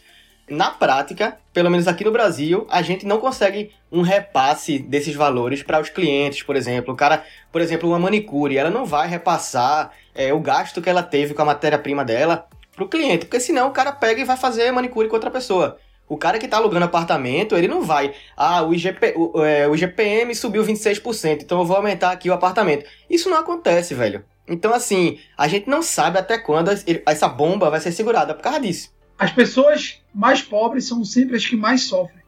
na 0.50 0.70
prática, 0.70 1.38
pelo 1.52 1.70
menos 1.70 1.88
aqui 1.88 2.06
no 2.06 2.12
Brasil, 2.12 2.66
a 2.70 2.82
gente 2.82 3.06
não 3.06 3.20
consegue 3.20 3.72
um 3.92 4.02
repasse 4.02 4.80
desses 4.80 5.16
valores 5.16 5.62
para 5.62 5.82
os 5.82 5.90
clientes, 5.90 6.44
por 6.44 6.56
exemplo. 6.56 6.94
O 6.94 6.98
cara, 6.98 7.26
por 7.52 7.60
exemplo, 7.60 7.90
uma 7.90 8.00
manicure, 8.00 8.58
ela 8.58 8.70
não 8.70 8.86
vai 8.86 9.08
repassar 9.08 9.92
é, 10.16 10.32
o 10.32 10.40
gasto 10.40 10.82
que 10.82 10.90
ela 10.90 11.04
teve 11.04 11.34
com 11.34 11.42
a 11.42 11.46
matéria-prima 11.46 12.06
dela 12.06 12.48
para 12.76 12.86
o 12.86 12.88
cliente, 12.88 13.26
porque 13.26 13.40
senão 13.40 13.70
o 13.70 13.72
cara 13.72 13.92
pega 13.92 14.22
e 14.22 14.24
vai 14.24 14.38
fazer 14.38 14.72
manicure 14.72 15.10
com 15.10 15.16
outra 15.16 15.32
pessoa. 15.32 15.80
O 16.10 16.18
cara 16.18 16.40
que 16.40 16.46
está 16.46 16.58
alugando 16.58 16.86
apartamento, 16.86 17.56
ele 17.56 17.68
não 17.68 17.82
vai. 17.82 18.14
Ah, 18.36 18.64
o, 18.64 18.74
IGP, 18.74 19.14
o, 19.18 19.44
é, 19.44 19.68
o 19.68 19.76
IGPM 19.76 20.34
subiu 20.34 20.64
26%, 20.64 21.42
então 21.42 21.60
eu 21.60 21.66
vou 21.66 21.76
aumentar 21.76 22.12
aqui 22.12 22.30
o 22.30 22.34
apartamento. 22.34 22.86
Isso 23.10 23.30
não 23.30 23.38
acontece, 23.38 23.94
velho. 23.94 24.24
Então, 24.48 24.74
assim, 24.74 25.20
a 25.38 25.48
gente 25.48 25.70
não 25.70 25.82
sabe 25.82 26.18
até 26.18 26.38
quando 26.38 26.72
essa 27.06 27.28
bomba 27.28 27.70
vai 27.70 27.82
ser 27.82 27.92
segurada 27.92 28.34
por 28.34 28.42
causa 28.42 28.62
disso. 28.62 28.96
As 29.20 29.32
pessoas 29.32 30.02
mais 30.14 30.42
pobres 30.42 30.88
são 30.88 31.04
sempre 31.04 31.36
as 31.36 31.46
que 31.46 31.58
mais 31.58 31.84
sofrem. 31.84 32.24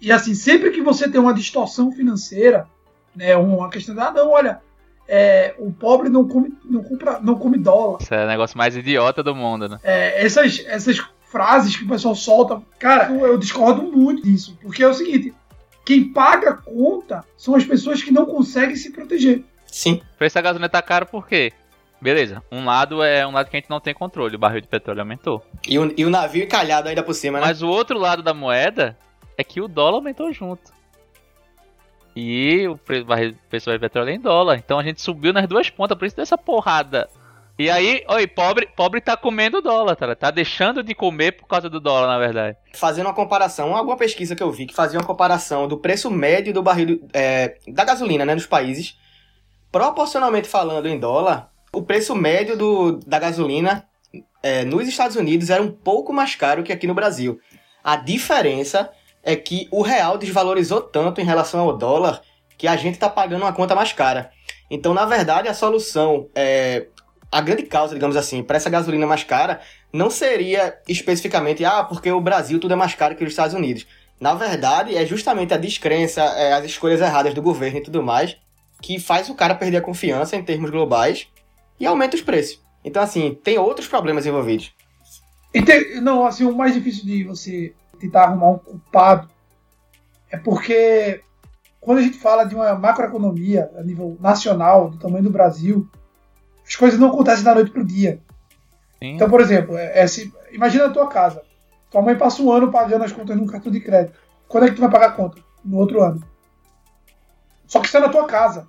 E 0.00 0.10
assim, 0.10 0.34
sempre 0.34 0.70
que 0.70 0.82
você 0.82 1.08
tem 1.08 1.20
uma 1.20 1.32
distorção 1.32 1.92
financeira, 1.92 2.66
né, 3.14 3.36
uma 3.36 3.70
questão 3.70 3.94
de, 3.94 4.00
ah, 4.00 4.10
não, 4.10 4.30
olha, 4.30 4.60
é, 5.08 5.54
o 5.58 5.72
pobre 5.72 6.08
não 6.08 6.26
come, 6.26 6.52
não, 6.64 6.82
compra, 6.82 7.20
não 7.20 7.36
come 7.36 7.58
dólar. 7.58 7.98
Isso 8.00 8.12
é 8.12 8.24
o 8.24 8.28
negócio 8.28 8.58
mais 8.58 8.76
idiota 8.76 9.22
do 9.22 9.34
mundo, 9.34 9.68
né? 9.68 9.78
É, 9.82 10.24
essas, 10.24 10.64
essas 10.66 11.00
frases 11.36 11.76
que 11.76 11.84
o 11.84 11.88
pessoal 11.88 12.14
solta, 12.14 12.62
cara, 12.78 13.12
eu 13.12 13.36
discordo 13.36 13.82
muito 13.82 14.22
disso. 14.22 14.56
Porque 14.62 14.82
é 14.82 14.88
o 14.88 14.94
seguinte, 14.94 15.34
quem 15.84 16.10
paga 16.10 16.50
a 16.50 16.54
conta 16.54 17.22
são 17.36 17.54
as 17.54 17.62
pessoas 17.62 18.02
que 18.02 18.10
não 18.10 18.24
conseguem 18.24 18.74
se 18.74 18.90
proteger. 18.90 19.44
Sim. 19.66 20.00
O 20.14 20.16
preço 20.16 20.34
da 20.34 20.40
gasolina 20.40 20.68
tá 20.70 20.80
caro 20.80 21.04
por 21.04 21.28
quê? 21.28 21.52
Beleza, 22.00 22.42
um 22.50 22.64
lado 22.64 23.02
é 23.02 23.26
um 23.26 23.32
lado 23.32 23.50
que 23.50 23.56
a 23.56 23.60
gente 23.60 23.68
não 23.68 23.80
tem 23.80 23.92
controle, 23.92 24.36
o 24.36 24.38
barril 24.38 24.62
de 24.62 24.68
petróleo 24.68 25.00
aumentou. 25.00 25.44
E 25.68 25.78
o, 25.78 25.92
e 25.94 26.04
o 26.06 26.10
navio 26.10 26.44
encalhado 26.44 26.88
ainda 26.88 27.02
por 27.02 27.14
cima, 27.14 27.38
né? 27.38 27.46
Mas 27.46 27.60
o 27.60 27.68
outro 27.68 27.98
lado 27.98 28.22
da 28.22 28.32
moeda 28.32 28.96
é 29.36 29.44
que 29.44 29.60
o 29.60 29.68
dólar 29.68 29.96
aumentou 29.96 30.32
junto. 30.32 30.72
E 32.14 32.66
o 32.66 32.78
preço, 32.78 33.04
barril 33.04 33.32
de 33.32 33.78
petróleo 33.78 34.08
é 34.08 34.14
em 34.14 34.20
dólar. 34.20 34.56
Então 34.56 34.78
a 34.78 34.82
gente 34.82 35.02
subiu 35.02 35.34
nas 35.34 35.46
duas 35.46 35.68
pontas, 35.68 35.98
por 35.98 36.06
isso 36.06 36.16
dessa 36.16 36.38
porrada. 36.38 37.10
E 37.58 37.70
aí, 37.70 38.04
oi, 38.08 38.26
pobre, 38.26 38.68
pobre 38.76 39.00
tá 39.00 39.16
comendo 39.16 39.62
dólar, 39.62 39.96
tá? 39.96 40.14
Tá 40.14 40.30
deixando 40.30 40.82
de 40.82 40.94
comer 40.94 41.32
por 41.32 41.46
causa 41.46 41.70
do 41.70 41.80
dólar, 41.80 42.06
na 42.06 42.18
verdade. 42.18 42.58
Fazendo 42.74 43.06
uma 43.06 43.14
comparação, 43.14 43.74
alguma 43.74 43.96
pesquisa 43.96 44.36
que 44.36 44.42
eu 44.42 44.52
vi 44.52 44.66
que 44.66 44.74
fazia 44.74 44.98
uma 44.98 45.06
comparação 45.06 45.66
do 45.66 45.78
preço 45.78 46.10
médio 46.10 46.52
do 46.52 46.62
barril 46.62 47.08
é, 47.14 47.56
da 47.66 47.82
gasolina, 47.82 48.26
né, 48.26 48.34
nos 48.34 48.44
países, 48.44 48.98
proporcionalmente 49.72 50.46
falando 50.46 50.86
em 50.86 50.98
dólar, 50.98 51.50
o 51.72 51.80
preço 51.82 52.14
médio 52.14 52.58
do, 52.58 53.00
da 53.06 53.18
gasolina 53.18 53.88
é, 54.42 54.62
nos 54.62 54.86
Estados 54.86 55.16
Unidos 55.16 55.48
era 55.48 55.62
um 55.62 55.70
pouco 55.72 56.12
mais 56.12 56.34
caro 56.34 56.62
que 56.62 56.72
aqui 56.72 56.86
no 56.86 56.94
Brasil. 56.94 57.40
A 57.82 57.96
diferença 57.96 58.90
é 59.22 59.34
que 59.34 59.66
o 59.70 59.80
real 59.80 60.18
desvalorizou 60.18 60.82
tanto 60.82 61.22
em 61.22 61.24
relação 61.24 61.60
ao 61.60 61.76
dólar 61.76 62.20
que 62.58 62.68
a 62.68 62.76
gente 62.76 62.94
está 62.94 63.08
pagando 63.08 63.42
uma 63.42 63.52
conta 63.52 63.74
mais 63.74 63.94
cara. 63.94 64.30
Então, 64.70 64.92
na 64.92 65.04
verdade, 65.04 65.48
a 65.48 65.54
solução, 65.54 66.28
é, 66.34 66.86
a 67.36 67.40
grande 67.42 67.64
causa, 67.64 67.92
digamos 67.92 68.16
assim, 68.16 68.42
para 68.42 68.56
essa 68.56 68.70
gasolina 68.70 69.06
mais 69.06 69.22
cara 69.22 69.60
não 69.92 70.08
seria 70.08 70.78
especificamente, 70.88 71.66
ah, 71.66 71.84
porque 71.84 72.10
o 72.10 72.18
Brasil 72.18 72.58
tudo 72.58 72.72
é 72.72 72.76
mais 72.76 72.94
caro 72.94 73.14
que 73.14 73.22
os 73.22 73.30
Estados 73.30 73.54
Unidos. 73.54 73.86
Na 74.18 74.32
verdade, 74.32 74.96
é 74.96 75.04
justamente 75.04 75.52
a 75.52 75.58
descrença, 75.58 76.22
é, 76.22 76.54
as 76.54 76.64
escolhas 76.64 77.02
erradas 77.02 77.34
do 77.34 77.42
governo 77.42 77.76
e 77.76 77.82
tudo 77.82 78.02
mais 78.02 78.38
que 78.80 78.98
faz 78.98 79.28
o 79.28 79.34
cara 79.34 79.54
perder 79.54 79.76
a 79.78 79.82
confiança 79.82 80.34
em 80.34 80.42
termos 80.42 80.70
globais 80.70 81.28
e 81.78 81.84
aumenta 81.84 82.16
os 82.16 82.22
preços. 82.22 82.58
Então, 82.82 83.02
assim, 83.02 83.38
tem 83.44 83.58
outros 83.58 83.86
problemas 83.86 84.24
envolvidos. 84.24 84.74
Tem, 85.52 86.00
não, 86.00 86.26
assim, 86.26 86.44
o 86.44 86.54
mais 86.54 86.72
difícil 86.72 87.04
de 87.04 87.24
você 87.24 87.74
tentar 88.00 88.24
arrumar 88.24 88.50
um 88.50 88.58
culpado 88.58 89.28
é 90.30 90.38
porque 90.38 91.20
quando 91.80 91.98
a 91.98 92.02
gente 92.02 92.18
fala 92.18 92.44
de 92.44 92.54
uma 92.54 92.74
macroeconomia 92.74 93.70
a 93.78 93.82
nível 93.82 94.16
nacional, 94.20 94.90
do 94.90 94.98
tamanho 94.98 95.24
do 95.24 95.30
Brasil, 95.30 95.86
as 96.66 96.74
coisas 96.74 96.98
não 96.98 97.08
acontecem 97.08 97.44
da 97.44 97.54
noite 97.54 97.70
para 97.70 97.82
o 97.82 97.86
dia. 97.86 98.20
Sim. 98.98 99.14
Então, 99.14 99.28
por 99.28 99.40
exemplo, 99.40 99.76
é, 99.76 100.00
é, 100.00 100.06
se, 100.06 100.32
imagina 100.52 100.86
a 100.86 100.90
tua 100.90 101.06
casa. 101.06 101.42
Tua 101.90 102.02
mãe 102.02 102.16
passa 102.16 102.42
um 102.42 102.50
ano 102.50 102.70
pagando 102.70 103.04
as 103.04 103.12
contas 103.12 103.36
num 103.36 103.46
cartão 103.46 103.70
de 103.70 103.80
crédito. 103.80 104.18
Quando 104.48 104.64
é 104.64 104.68
que 104.68 104.74
tu 104.74 104.80
vai 104.80 104.90
pagar 104.90 105.08
a 105.08 105.12
conta? 105.12 105.40
No 105.64 105.78
outro 105.78 106.02
ano. 106.02 106.22
Só 107.66 107.80
que 107.80 107.86
isso 107.86 107.96
é 107.96 108.00
na 108.00 108.08
tua 108.08 108.26
casa. 108.26 108.66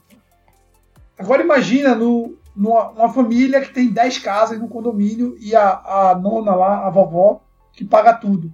Agora 1.18 1.42
imagina 1.42 1.96
no, 1.96 2.38
numa, 2.56 2.92
numa 2.92 3.10
família 3.10 3.62
que 3.62 3.74
tem 3.74 3.92
10 3.92 4.20
casas 4.20 4.60
no 4.60 4.68
condomínio 4.68 5.36
e 5.40 5.56
a, 5.56 5.82
a 6.12 6.16
nona 6.16 6.54
lá, 6.54 6.86
a 6.86 6.90
vovó, 6.90 7.42
que 7.74 7.84
paga 7.84 8.14
tudo. 8.14 8.52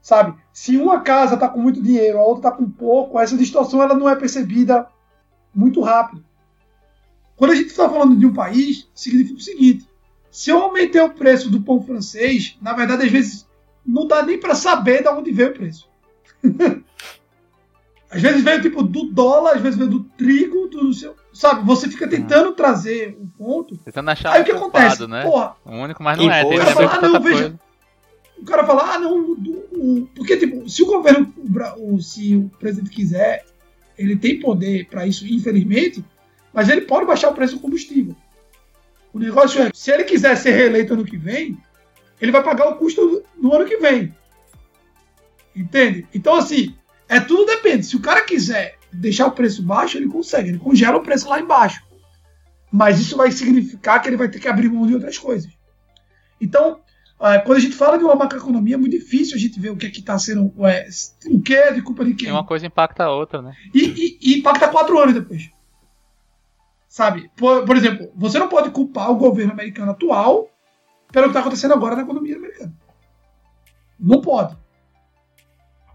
Sabe? 0.00 0.34
Se 0.52 0.78
uma 0.78 1.00
casa 1.00 1.34
está 1.34 1.48
com 1.48 1.60
muito 1.60 1.82
dinheiro, 1.82 2.18
a 2.18 2.22
outra 2.22 2.48
está 2.48 2.52
com 2.52 2.70
pouco, 2.70 3.18
essa 3.18 3.36
distorção 3.36 3.82
ela 3.82 3.94
não 3.94 4.08
é 4.08 4.16
percebida 4.16 4.86
muito 5.54 5.80
rápido. 5.82 6.24
Quando 7.40 7.52
a 7.52 7.54
gente 7.54 7.68
está 7.68 7.88
falando 7.88 8.16
de 8.16 8.26
um 8.26 8.34
país, 8.34 8.86
significa 8.94 9.38
o 9.38 9.42
seguinte: 9.42 9.88
se 10.30 10.50
eu 10.50 10.58
aumentei 10.58 11.00
o 11.00 11.08
preço 11.08 11.48
do 11.48 11.62
pão 11.62 11.82
francês, 11.82 12.58
na 12.60 12.74
verdade, 12.74 13.04
às 13.04 13.10
vezes 13.10 13.48
não 13.84 14.06
dá 14.06 14.22
nem 14.22 14.38
para 14.38 14.54
saber 14.54 15.02
de 15.02 15.08
onde 15.08 15.32
veio 15.32 15.48
o 15.48 15.54
preço. 15.54 15.88
às 18.10 18.20
vezes 18.20 18.44
veio 18.44 18.60
tipo 18.60 18.82
do 18.82 19.04
dólar, 19.04 19.54
às 19.54 19.62
vezes 19.62 19.78
veio 19.78 19.88
do 19.88 20.04
trigo, 20.04 20.68
do 20.68 20.92
seu, 20.92 21.16
Sabe, 21.32 21.64
você 21.64 21.88
fica 21.88 22.06
tentando 22.06 22.50
hum. 22.50 22.54
trazer 22.54 23.16
um 23.18 23.26
ponto. 23.26 23.74
Tentando 23.78 24.10
achar 24.10 24.34
Aí 24.34 24.42
o 24.42 24.44
que 24.44 24.52
acontece? 24.52 25.06
Né? 25.06 25.22
Porra, 25.22 25.56
o 25.64 25.76
único, 25.76 26.02
mas 26.02 26.18
não 26.18 26.30
é. 26.30 26.44
Tem, 26.44 26.58
fala, 26.58 26.92
ah, 26.92 27.00
não, 27.00 27.20
veja, 27.22 27.58
o 28.36 28.44
cara 28.44 28.66
fala, 28.66 28.96
ah, 28.96 28.98
não, 28.98 29.32
o, 29.32 30.06
porque, 30.14 30.36
tipo, 30.36 30.68
se 30.68 30.82
o 30.82 30.86
governo, 30.86 31.32
o, 31.78 31.98
se 32.02 32.36
o 32.36 32.50
presidente 32.58 32.90
quiser, 32.90 33.46
ele 33.96 34.14
tem 34.14 34.38
poder 34.38 34.88
para 34.90 35.06
isso, 35.06 35.26
infelizmente, 35.26 36.04
mas 36.52 36.68
ele 36.68 36.82
pode 36.82 37.06
baixar 37.06 37.30
o 37.30 37.34
preço 37.34 37.56
do 37.56 37.60
combustível. 37.60 38.14
O 39.12 39.18
negócio 39.18 39.60
é, 39.62 39.70
se 39.74 39.90
ele 39.90 40.04
quiser 40.04 40.36
ser 40.36 40.52
reeleito 40.52 40.94
ano 40.94 41.04
que 41.04 41.16
vem, 41.16 41.58
ele 42.20 42.32
vai 42.32 42.42
pagar 42.42 42.68
o 42.68 42.76
custo 42.76 43.22
no 43.36 43.54
ano 43.54 43.66
que 43.66 43.78
vem. 43.78 44.14
Entende? 45.54 46.06
Então, 46.14 46.34
assim, 46.34 46.74
é 47.08 47.18
tudo 47.18 47.46
depende. 47.46 47.86
Se 47.86 47.96
o 47.96 48.00
cara 48.00 48.22
quiser 48.22 48.78
deixar 48.92 49.26
o 49.26 49.32
preço 49.32 49.62
baixo, 49.62 49.96
ele 49.96 50.08
consegue, 50.08 50.50
ele 50.50 50.58
congela 50.58 50.98
o 50.98 51.02
preço 51.02 51.28
lá 51.28 51.40
embaixo. 51.40 51.82
Mas 52.70 53.00
isso 53.00 53.16
vai 53.16 53.32
significar 53.32 54.00
que 54.00 54.08
ele 54.08 54.16
vai 54.16 54.28
ter 54.28 54.38
que 54.38 54.48
abrir 54.48 54.68
mão 54.68 54.86
de 54.86 54.94
outras 54.94 55.18
coisas. 55.18 55.50
Então, 56.40 56.80
é, 57.20 57.38
quando 57.38 57.58
a 57.58 57.60
gente 57.60 57.74
fala 57.74 57.98
de 57.98 58.04
uma 58.04 58.14
macroeconomia, 58.14 58.76
é 58.76 58.78
muito 58.78 58.96
difícil 58.96 59.36
a 59.36 59.38
gente 59.38 59.58
ver 59.58 59.70
o 59.70 59.76
que 59.76 59.86
é 59.86 59.90
que 59.90 60.00
está 60.00 60.18
sendo. 60.18 60.52
É, 60.66 60.88
o 61.26 61.40
que 61.42 61.54
é 61.54 61.72
de 61.72 61.82
culpa 61.82 62.04
de 62.04 62.14
quem. 62.14 62.30
Uma 62.30 62.46
coisa 62.46 62.66
impacta 62.66 63.04
a 63.04 63.12
outra, 63.12 63.42
né? 63.42 63.54
E, 63.74 63.80
e, 63.80 64.18
e 64.22 64.38
impacta 64.38 64.68
quatro 64.68 64.98
anos 64.98 65.14
depois. 65.14 65.50
Sabe? 66.90 67.30
Por, 67.36 67.64
por, 67.64 67.76
exemplo, 67.76 68.10
você 68.16 68.36
não 68.36 68.48
pode 68.48 68.70
culpar 68.70 69.12
o 69.12 69.16
governo 69.16 69.52
americano 69.52 69.92
atual 69.92 70.50
pelo 71.12 71.26
que 71.26 71.30
está 71.30 71.38
acontecendo 71.40 71.72
agora 71.72 71.94
na 71.94 72.02
economia 72.02 72.36
americana. 72.36 72.74
Não 73.98 74.20
pode. 74.20 74.58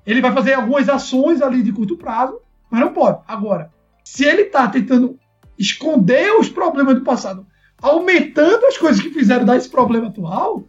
Ele 0.05 0.21
vai 0.21 0.31
fazer 0.31 0.53
algumas 0.53 0.87
ações 0.87 1.41
ali 1.41 1.61
de 1.61 1.73
curto 1.73 1.97
prazo 1.97 2.39
mas 2.71 2.79
não 2.79 2.93
pode. 2.93 3.19
Agora, 3.27 3.71
se 4.03 4.23
ele 4.23 4.43
está 4.43 4.67
tentando 4.69 5.19
esconder 5.57 6.31
os 6.39 6.49
problemas 6.49 6.95
do 6.95 7.01
passado, 7.01 7.45
aumentando 7.81 8.65
as 8.65 8.77
coisas 8.77 9.01
que 9.01 9.11
fizeram 9.11 9.45
dar 9.45 9.57
esse 9.57 9.69
problema 9.69 10.07
atual, 10.07 10.63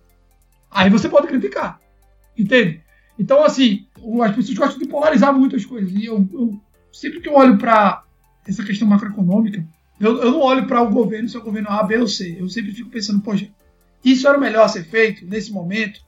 aí 0.71 0.91
você 0.91 1.09
pode 1.09 1.29
criticar. 1.29 1.81
Entende? 2.37 2.83
Então, 3.19 3.45
assim, 3.45 3.87
as 4.23 4.35
pessoas 4.35 4.59
gostam 4.59 4.79
de 4.79 4.89
polarizar 4.89 5.33
muito 5.33 5.57
as 5.57 5.65
coisas. 5.65 5.91
E 5.93 6.07
eu, 6.07 6.29
eu 6.33 6.61
sempre 6.93 7.21
que 7.21 7.29
eu 7.29 7.35
olho 7.35 7.57
para 7.57 8.03
essa 8.47 8.65
questão 8.65 8.87
macroeconômica, 8.87 9.67
eu, 10.01 10.23
eu 10.23 10.31
não 10.31 10.41
olho 10.41 10.67
para 10.67 10.83
o 10.83 10.91
governo, 10.91 11.29
se 11.29 11.37
é 11.37 11.39
o 11.39 11.43
governo 11.43 11.71
A, 11.71 11.83
B 11.83 11.99
ou 11.99 12.09
C. 12.09 12.37
Eu 12.39 12.49
sempre 12.49 12.73
fico 12.73 12.91
pensando, 12.91 13.21
poxa, 13.21 13.49
isso 14.05 14.29
era 14.29 14.37
o 14.37 14.41
melhor 14.41 14.65
a 14.65 14.69
ser 14.69 14.85
feito 14.85 15.25
nesse 15.27 15.51
momento, 15.51 16.01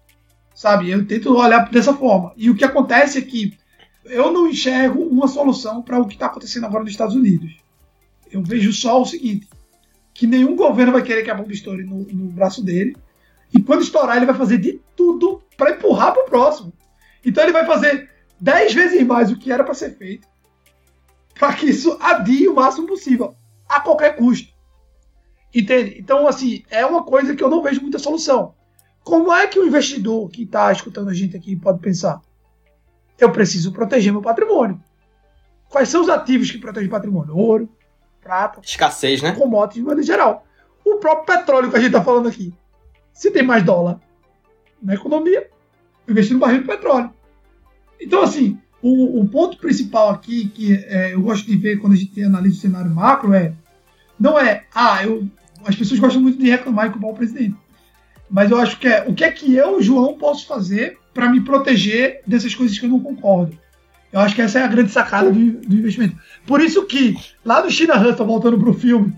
sabe? 0.54 0.90
Eu 0.90 1.06
tento 1.06 1.34
olhar 1.34 1.68
dessa 1.70 1.94
forma. 1.94 2.32
E 2.36 2.50
o 2.50 2.54
que 2.54 2.64
acontece 2.64 3.18
é 3.18 3.22
que 3.22 3.56
Eu 4.04 4.30
não 4.32 4.46
enxergo 4.46 5.02
uma 5.02 5.28
solução 5.28 5.82
para 5.82 5.98
o 5.98 6.06
que 6.06 6.14
está 6.14 6.26
acontecendo 6.26 6.64
agora 6.64 6.82
nos 6.82 6.92
Estados 6.92 7.14
Unidos. 7.14 7.56
Eu 8.30 8.42
vejo 8.42 8.72
só 8.72 9.00
o 9.00 9.06
seguinte: 9.06 9.48
que 10.14 10.26
nenhum 10.26 10.56
governo 10.56 10.92
vai 10.92 11.02
querer 11.02 11.22
que 11.22 11.30
a 11.30 11.34
bomba 11.34 11.52
estoure 11.52 11.84
no, 11.84 12.04
no 12.04 12.30
braço 12.30 12.62
dele. 12.62 12.96
E 13.52 13.60
quando 13.60 13.82
estourar, 13.82 14.16
ele 14.16 14.26
vai 14.26 14.34
fazer 14.34 14.58
de 14.58 14.80
tudo 14.96 15.42
para 15.56 15.72
empurrar 15.72 16.12
para 16.12 16.22
o 16.24 16.26
próximo. 16.26 16.72
Então 17.24 17.42
ele 17.42 17.52
vai 17.52 17.66
fazer 17.66 18.10
10 18.40 18.74
vezes 18.74 19.06
mais 19.06 19.30
o 19.30 19.36
que 19.36 19.52
era 19.52 19.64
para 19.64 19.74
ser 19.74 19.96
feito 19.96 20.26
para 21.38 21.54
que 21.54 21.66
isso 21.66 21.96
adie 22.00 22.48
o 22.48 22.54
máximo 22.54 22.86
possível, 22.86 23.34
a 23.68 23.80
qualquer 23.80 24.16
custo. 24.16 24.52
Entende? 25.54 25.96
Então, 25.98 26.26
assim, 26.26 26.62
é 26.70 26.84
uma 26.84 27.02
coisa 27.02 27.34
que 27.34 27.42
eu 27.42 27.50
não 27.50 27.62
vejo 27.62 27.80
muita 27.80 27.98
solução. 27.98 28.54
Como 29.02 29.32
é 29.32 29.46
que 29.46 29.58
o 29.58 29.66
investidor 29.66 30.28
que 30.30 30.42
está 30.42 30.70
escutando 30.70 31.08
a 31.08 31.14
gente 31.14 31.36
aqui 31.36 31.56
pode 31.56 31.78
pensar? 31.78 32.20
Eu 33.18 33.32
preciso 33.32 33.72
proteger 33.72 34.12
meu 34.12 34.22
patrimônio. 34.22 34.80
Quais 35.68 35.88
são 35.88 36.02
os 36.02 36.08
ativos 36.08 36.50
que 36.50 36.58
protegem 36.58 36.88
o 36.88 36.90
patrimônio? 36.90 37.36
Ouro, 37.36 37.68
prata, 38.20 38.60
Escassez, 38.62 39.22
né? 39.22 39.32
commodities 39.32 39.82
de 39.82 39.88
maneira 39.88 40.06
geral. 40.06 40.44
O 40.84 40.96
próprio 40.96 41.36
petróleo 41.36 41.70
que 41.70 41.76
a 41.76 41.80
gente 41.80 41.88
está 41.88 42.02
falando 42.02 42.28
aqui. 42.28 42.54
Se 43.12 43.30
tem 43.30 43.42
mais 43.42 43.62
dólar 43.62 44.00
na 44.82 44.94
economia, 44.94 45.50
eu 46.06 46.12
investi 46.12 46.32
no 46.32 46.40
barril 46.40 46.60
de 46.60 46.66
petróleo. 46.66 47.12
Então, 48.00 48.22
assim, 48.22 48.60
o, 48.88 49.20
o 49.20 49.28
ponto 49.28 49.58
principal 49.58 50.10
aqui 50.10 50.48
que 50.48 50.74
é, 50.74 51.14
eu 51.14 51.20
gosto 51.20 51.46
de 51.46 51.56
ver 51.56 51.78
quando 51.78 51.92
a 51.92 51.96
gente 51.96 52.22
analisa 52.22 52.56
o 52.56 52.60
cenário 52.60 52.90
macro 52.90 53.34
é 53.34 53.52
não 54.18 54.38
é, 54.38 54.64
ah, 54.74 55.04
eu, 55.04 55.28
as 55.64 55.76
pessoas 55.76 56.00
gostam 56.00 56.20
muito 56.20 56.38
de 56.38 56.50
reclamar 56.50 56.86
e 56.86 56.90
culpar 56.90 57.10
o 57.10 57.14
presidente. 57.14 57.56
Mas 58.28 58.50
eu 58.50 58.58
acho 58.58 58.78
que 58.78 58.88
é 58.88 59.04
o 59.06 59.14
que 59.14 59.24
é 59.24 59.30
que 59.30 59.54
eu, 59.54 59.80
João, 59.80 60.18
posso 60.18 60.46
fazer 60.46 60.98
para 61.14 61.30
me 61.30 61.40
proteger 61.40 62.22
dessas 62.26 62.54
coisas 62.54 62.78
que 62.78 62.86
eu 62.86 62.90
não 62.90 63.00
concordo. 63.00 63.56
Eu 64.12 64.20
acho 64.20 64.34
que 64.34 64.42
essa 64.42 64.58
é 64.58 64.62
a 64.62 64.68
grande 64.68 64.90
sacada 64.90 65.30
do, 65.30 65.52
do 65.52 65.76
investimento. 65.76 66.16
Por 66.46 66.60
isso 66.60 66.84
que, 66.86 67.14
lá 67.44 67.62
no 67.62 67.70
China 67.70 68.00
Hustle, 68.00 68.26
voltando 68.26 68.58
pro 68.58 68.72
filme, 68.72 69.14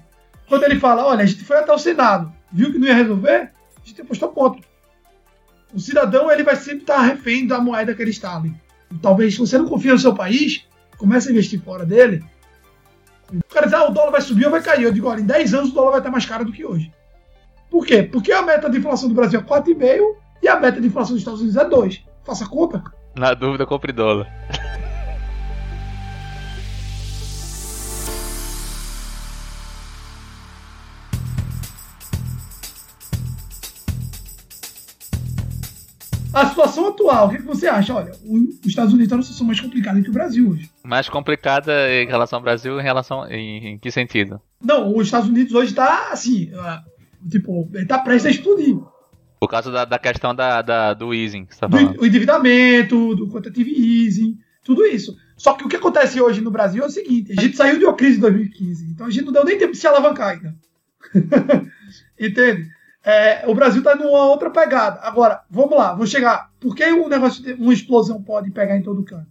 quando 0.49 0.65
ele 0.65 0.81
fala, 0.81 1.07
olha, 1.07 1.23
a 1.23 1.27
gente 1.27 1.45
foi 1.45 1.59
até 1.59 1.73
o 1.73 1.79
Senado, 1.79 2.33
viu 2.53 2.73
que 2.73 2.79
não 2.79 2.89
ia 2.89 2.95
resolver, 2.95 3.51
a 3.83 3.87
gente 3.89 4.01
apostou 4.01 4.31
contra. 4.31 4.61
O 5.73 5.79
cidadão, 5.79 6.31
ele 6.31 6.43
vai 6.43 6.57
sempre 6.57 6.81
estar 6.81 7.01
refém 7.03 7.47
da 7.47 7.61
moeda 7.61 7.95
que 7.95 8.03
ele 8.03 8.11
está 8.11 8.37
ali. 8.37 8.53
Talvez, 9.01 9.35
se 9.35 9.41
você 9.41 9.59
não 9.59 9.69
confia 9.69 9.93
no 9.93 9.99
seu 9.99 10.15
país, 10.15 10.67
comece 10.97 11.29
a 11.29 11.33
investir 11.33 11.61
fora 11.61 11.85
dele. 11.85 12.25
O 13.33 13.55
cara 13.55 13.67
diz, 13.67 13.75
ah, 13.75 13.89
o 13.89 13.93
dólar 13.93 14.11
vai 14.11 14.21
subir 14.21 14.45
ou 14.45 14.51
vai 14.51 14.63
cair. 14.63 14.83
Eu 14.83 14.93
digo, 14.93 15.09
olha, 15.09 15.21
em 15.21 15.27
10 15.27 15.55
anos 15.55 15.71
o 15.71 15.75
dólar 15.75 15.91
vai 15.93 16.01
estar 16.01 16.11
mais 16.11 16.27
caro 16.27 16.45
do 16.45 16.53
que 16.53 16.65
hoje. 16.65 16.93
Por 17.71 17.87
quê? 17.87 18.03
Porque 18.03 18.33
a 18.33 18.43
meta 18.43 18.69
de 18.69 18.79
inflação 18.79 19.09
do 19.09 19.15
Brasil 19.15 19.41
é 19.41 19.43
4,5 19.43 20.17
e 20.43 20.49
a 20.49 20.59
meta 20.59 20.81
de 20.81 20.89
inflação 20.89 21.13
dos 21.13 21.21
Estados 21.21 21.41
Unidos 21.41 21.57
é 21.57 21.69
2. 21.69 22.05
Faça 22.25 22.47
conta. 22.47 22.83
Na 23.15 23.33
dúvida, 23.35 23.65
compre 23.65 23.93
dólar. 23.93 24.27
A 36.41 36.47
situação 36.49 36.89
atual, 36.89 37.29
o 37.29 37.31
que, 37.31 37.43
você 37.43 37.67
acha? 37.67 37.95
Olha, 37.95 38.13
os 38.25 38.67
Estados 38.67 38.93
Unidos 38.93 39.05
estão 39.07 39.19
numa 39.19 39.23
situação 39.25 39.47
mais 39.47 39.61
complicada 39.61 40.01
que 40.01 40.09
o 40.11 40.13
Brasil 40.13 40.49
hoje. 40.51 40.71
Mais 40.83 41.09
complicada 41.09 41.73
em 41.93 42.07
relação 42.07 42.39
ao 42.39 42.43
Brasil, 42.43 42.79
em 42.81 42.83
relação. 42.83 43.27
Em, 43.29 43.73
em 43.75 43.79
que 43.79 43.91
sentido? 43.91 44.41
Não, 44.63 44.97
os 44.97 45.07
Estados 45.07 45.29
Unidos 45.29 45.53
hoje 45.55 45.71
está 45.71 46.11
assim, 46.13 46.51
ah, 46.55 46.83
tipo, 47.31 47.69
ele 47.75 47.83
está 47.83 47.99
prestes 47.99 48.27
a 48.27 48.31
explodir. 48.31 48.77
Por 49.39 49.49
causa 49.49 49.71
da, 49.71 49.85
da 49.85 49.99
questão 49.99 50.35
da, 50.35 50.61
da- 50.63 50.95
do 50.95 51.15
easing 51.15 51.47
que 51.47 51.55
você 51.55 51.61
tá 51.61 51.69
falando. 51.69 51.95
do 51.97 52.07
endividamento, 52.07 53.15
do 53.17 53.29
quantitative 53.29 53.71
easing, 54.07 54.39
tudo 54.65 54.85
isso. 54.85 55.17
Só 55.37 55.55
que 55.55 55.65
o 55.65 55.69
que 55.69 55.77
acontece 55.77 56.21
hoje 56.21 56.41
no 56.43 56.51
Brasil 56.51 56.83
é 56.83 56.87
o 56.87 56.91
seguinte: 56.91 57.33
a 57.37 57.41
gente 57.41 57.57
saiu 57.57 57.79
de 57.79 57.85
uma 57.87 57.95
crise 57.95 58.19
em 58.19 58.21
2015, 58.21 58.91
então 58.91 59.07
a 59.07 59.11
gente 59.11 59.25
não 59.25 59.33
deu 59.33 59.45
nem 59.45 59.57
tempo 59.59 59.73
de 59.73 59.79
se 59.79 59.87
alavancar 59.87 60.29
ainda. 60.31 60.55
Entende? 62.19 62.69
É, 63.03 63.49
o 63.49 63.55
Brasil 63.55 63.79
está 63.81 63.95
numa 63.95 64.27
outra 64.27 64.51
pegada. 64.51 65.01
Agora, 65.03 65.43
vamos 65.51 65.77
lá, 65.77 65.95
vou 65.95 66.07
chegar. 66.07 66.51
Por 66.61 66.75
que 66.75 66.85
um 66.85 67.09
negócio 67.09 67.43
de 67.43 67.55
uma 67.55 67.73
explosão 67.73 68.23
pode 68.23 68.51
pegar 68.51 68.77
em 68.77 68.83
todo 68.83 69.03
canto? 69.03 69.27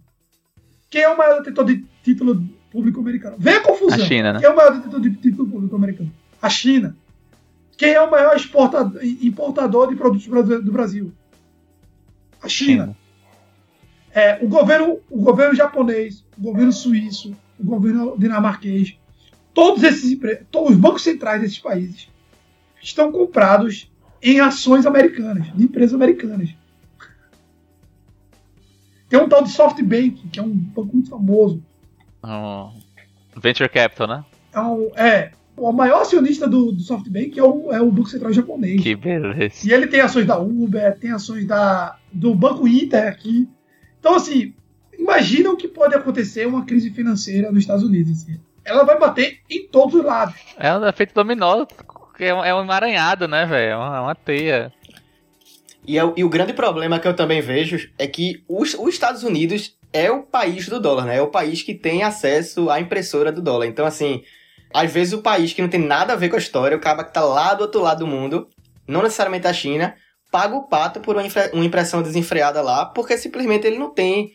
Quem 0.88 1.02
é 1.02 1.08
o 1.08 1.16
maior 1.16 1.38
detentor 1.38 1.64
de 1.64 1.84
título 2.02 2.44
público 2.70 3.00
americano? 3.00 3.36
Vem 3.38 3.54
a 3.54 3.60
confusão. 3.60 4.02
A 4.02 4.06
China, 4.06 4.32
né? 4.32 4.40
Quem 4.40 4.48
é 4.48 4.52
o 4.52 4.56
maior 4.56 4.76
detentor 4.76 5.00
de 5.00 5.14
título 5.14 5.48
público 5.48 5.76
americano? 5.76 6.12
A 6.42 6.48
China. 6.48 6.96
Quem 7.76 7.92
é 7.92 8.02
o 8.02 8.10
maior 8.10 8.36
exportador, 8.36 9.00
importador 9.02 9.88
de 9.88 9.96
produtos 9.96 10.26
do 10.26 10.72
Brasil? 10.72 11.12
A 12.42 12.48
China. 12.48 12.96
É, 14.12 14.44
o, 14.44 14.48
governo, 14.48 14.98
o 15.08 15.22
governo 15.22 15.54
japonês, 15.54 16.24
o 16.36 16.42
governo 16.42 16.72
suíço, 16.72 17.36
o 17.58 17.64
governo 17.64 18.16
dinamarquês, 18.18 18.98
todos 19.54 19.84
esses 19.84 20.18
os 20.52 20.76
bancos 20.76 21.02
centrais 21.02 21.40
desses 21.40 21.58
países 21.58 22.08
estão 22.82 23.10
comprados 23.12 23.90
em 24.22 24.40
ações 24.40 24.84
americanas, 24.86 25.52
de 25.54 25.62
empresas 25.64 25.94
americanas. 25.94 26.50
Tem 29.08 29.18
um 29.20 29.28
tal 29.28 29.42
de 29.42 29.50
SoftBank, 29.50 30.28
que 30.28 30.38
é 30.38 30.42
um 30.42 30.54
banco 30.54 30.92
muito 30.94 31.10
famoso. 31.10 31.62
Um 32.22 32.70
venture 33.40 33.68
capital, 33.68 34.06
né? 34.06 34.24
É, 34.52 34.60
um- 34.60 34.90
é, 34.96 35.32
o 35.56 35.72
maior 35.72 36.02
acionista 36.02 36.46
do, 36.48 36.70
do 36.72 36.80
SoftBank 36.80 37.38
é 37.38 37.42
o, 37.42 37.72
é 37.72 37.80
o 37.80 37.90
Banco 37.90 38.08
Central 38.08 38.32
japonês. 38.32 38.80
Que 38.82 38.94
beleza. 38.94 39.66
E 39.66 39.72
ele 39.72 39.86
tem 39.88 40.00
ações 40.00 40.26
da 40.26 40.38
Uber, 40.38 40.96
tem 40.98 41.10
ações 41.10 41.44
da, 41.46 41.96
do 42.12 42.34
Banco 42.34 42.68
Inter 42.68 43.08
aqui. 43.08 43.48
Então, 43.98 44.14
assim, 44.14 44.54
imagina 44.96 45.50
o 45.50 45.56
que 45.56 45.66
pode 45.68 45.94
acontecer 45.94 46.46
uma 46.46 46.64
crise 46.64 46.90
financeira 46.90 47.50
nos 47.50 47.60
Estados 47.62 47.84
Unidos. 47.84 48.12
assim. 48.22 48.38
Ela 48.64 48.84
vai 48.84 48.98
bater 48.98 49.40
em 49.50 49.66
todos 49.66 49.94
os 49.96 50.04
lados. 50.04 50.36
É 50.56 50.72
um 50.76 50.86
efeito 50.86 51.14
dominó. 51.14 51.66
É 52.24 52.34
um, 52.34 52.44
é 52.44 52.54
um 52.54 52.60
emaranhado, 52.62 53.26
né, 53.26 53.46
velho? 53.46 53.72
É 53.72 53.76
uma, 53.76 54.00
uma 54.02 54.14
teia. 54.14 54.72
E, 55.86 55.98
é 55.98 56.04
o- 56.04 56.14
e 56.16 56.22
o 56.24 56.28
grande 56.28 56.52
problema 56.52 56.98
que 56.98 57.08
eu 57.08 57.14
também 57.16 57.40
vejo 57.40 57.90
é 57.98 58.06
que 58.06 58.44
os, 58.48 58.74
os 58.74 58.88
Estados 58.94 59.22
Unidos 59.22 59.76
é 59.92 60.10
o 60.10 60.22
país 60.22 60.68
do 60.68 60.78
dólar, 60.78 61.04
né? 61.06 61.16
É 61.16 61.22
o 61.22 61.28
país 61.28 61.62
que 61.62 61.74
tem 61.74 62.02
acesso 62.02 62.70
à 62.70 62.80
impressora 62.80 63.32
do 63.32 63.42
dólar. 63.42 63.66
Então, 63.66 63.84
assim, 63.86 64.22
às 64.72 64.92
vezes 64.92 65.12
o 65.14 65.22
país 65.22 65.52
que 65.52 65.62
não 65.62 65.68
tem 65.68 65.80
nada 65.80 66.12
a 66.12 66.16
ver 66.16 66.28
com 66.28 66.36
a 66.36 66.38
história, 66.38 66.76
o 66.76 66.80
cara 66.80 67.02
que 67.02 67.12
tá 67.12 67.22
lá 67.24 67.54
do 67.54 67.62
outro 67.62 67.80
lado 67.80 68.00
do 68.00 68.06
mundo, 68.06 68.48
não 68.86 69.02
necessariamente 69.02 69.46
a 69.46 69.52
China, 69.52 69.94
paga 70.30 70.54
o 70.54 70.68
pato 70.68 71.00
por 71.00 71.16
uma, 71.16 71.24
uma 71.52 71.64
impressão 71.64 72.02
desenfreada 72.02 72.62
lá, 72.62 72.84
porque 72.86 73.16
simplesmente 73.18 73.66
ele 73.66 73.78
não 73.78 73.92
tem 73.92 74.30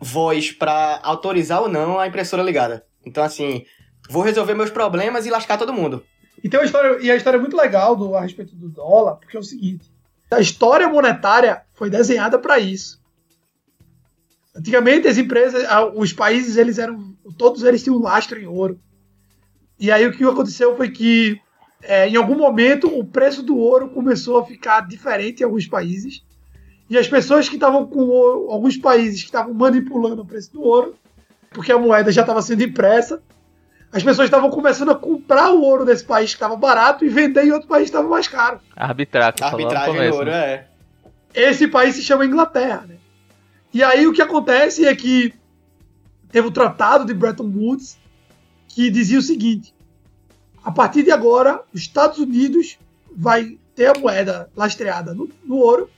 voz 0.00 0.52
pra 0.52 1.00
autorizar 1.02 1.60
ou 1.62 1.68
não 1.68 1.98
a 1.98 2.06
impressora 2.06 2.42
ligada. 2.42 2.84
Então, 3.04 3.24
assim, 3.24 3.64
vou 4.08 4.22
resolver 4.22 4.54
meus 4.54 4.70
problemas 4.70 5.26
e 5.26 5.30
lascar 5.30 5.56
todo 5.58 5.72
mundo. 5.72 6.04
E 6.44 6.48
tem 6.50 6.60
uma 6.60 6.66
história, 6.66 6.98
e 7.00 7.10
a 7.10 7.16
história 7.16 7.38
é 7.38 7.40
muito 7.40 7.56
legal 7.56 7.96
do, 7.96 8.14
a 8.14 8.20
respeito 8.20 8.54
do 8.54 8.68
dólar, 8.68 9.16
porque 9.16 9.34
é 9.34 9.40
o 9.40 9.42
seguinte: 9.42 9.90
a 10.30 10.38
história 10.40 10.86
monetária 10.86 11.62
foi 11.72 11.88
desenhada 11.88 12.38
para 12.38 12.58
isso. 12.58 13.02
Antigamente 14.54 15.08
as 15.08 15.16
empresas, 15.16 15.64
os 15.94 16.12
países, 16.12 16.58
eles 16.58 16.78
eram, 16.78 17.16
todos 17.38 17.64
eles 17.64 17.82
tinham 17.82 17.98
lastro 17.98 18.38
em 18.38 18.46
ouro. 18.46 18.78
E 19.80 19.90
aí 19.90 20.06
o 20.06 20.12
que 20.12 20.22
aconteceu 20.22 20.76
foi 20.76 20.90
que 20.90 21.40
é, 21.82 22.08
em 22.08 22.16
algum 22.16 22.36
momento 22.36 22.86
o 22.86 23.04
preço 23.04 23.42
do 23.42 23.56
ouro 23.56 23.88
começou 23.88 24.38
a 24.38 24.44
ficar 24.44 24.86
diferente 24.86 25.40
em 25.40 25.44
alguns 25.44 25.66
países. 25.66 26.22
E 26.90 26.98
as 26.98 27.08
pessoas 27.08 27.48
que 27.48 27.54
estavam 27.54 27.86
com 27.86 28.00
ouro, 28.00 28.50
alguns 28.50 28.76
países 28.76 29.20
que 29.20 29.28
estavam 29.28 29.54
manipulando 29.54 30.20
o 30.20 30.26
preço 30.26 30.52
do 30.52 30.62
ouro, 30.62 30.94
porque 31.50 31.72
a 31.72 31.78
moeda 31.78 32.12
já 32.12 32.20
estava 32.20 32.42
sendo 32.42 32.62
impressa, 32.62 33.22
as 33.94 34.02
pessoas 34.02 34.26
estavam 34.26 34.50
começando 34.50 34.90
a 34.90 34.94
comprar 34.94 35.50
o 35.52 35.62
ouro 35.62 35.84
desse 35.84 36.04
país 36.04 36.30
que 36.30 36.36
estava 36.36 36.56
barato 36.56 37.04
e 37.04 37.08
vender 37.08 37.44
em 37.44 37.52
outro 37.52 37.68
país 37.68 37.84
que 37.84 37.90
estava 37.96 38.08
mais 38.08 38.26
caro. 38.26 38.60
Arbitrar, 38.74 39.32
no 39.38 39.46
Arbitragem 39.46 39.92
começo, 39.94 40.10
no 40.10 40.16
ouro, 40.16 40.30
né? 40.30 40.52
é. 40.52 40.66
Esse 41.32 41.68
país 41.68 41.94
se 41.94 42.02
chama 42.02 42.26
Inglaterra. 42.26 42.84
Né? 42.88 42.96
E 43.72 43.82
aí 43.82 44.06
o 44.06 44.12
que 44.12 44.20
acontece 44.22 44.84
é 44.84 44.94
que 44.96 45.32
teve 46.30 46.48
o 46.48 46.50
tratado 46.50 47.04
de 47.04 47.14
Bretton 47.14 47.44
Woods 47.54 47.96
que 48.68 48.90
dizia 48.90 49.18
o 49.18 49.22
seguinte: 49.22 49.72
a 50.64 50.72
partir 50.72 51.04
de 51.04 51.12
agora, 51.12 51.60
os 51.72 51.80
Estados 51.80 52.18
Unidos 52.18 52.76
vai 53.16 53.56
ter 53.76 53.86
a 53.96 53.98
moeda 53.98 54.50
lastreada 54.56 55.14
no, 55.14 55.28
no 55.44 55.56
ouro 55.56 55.88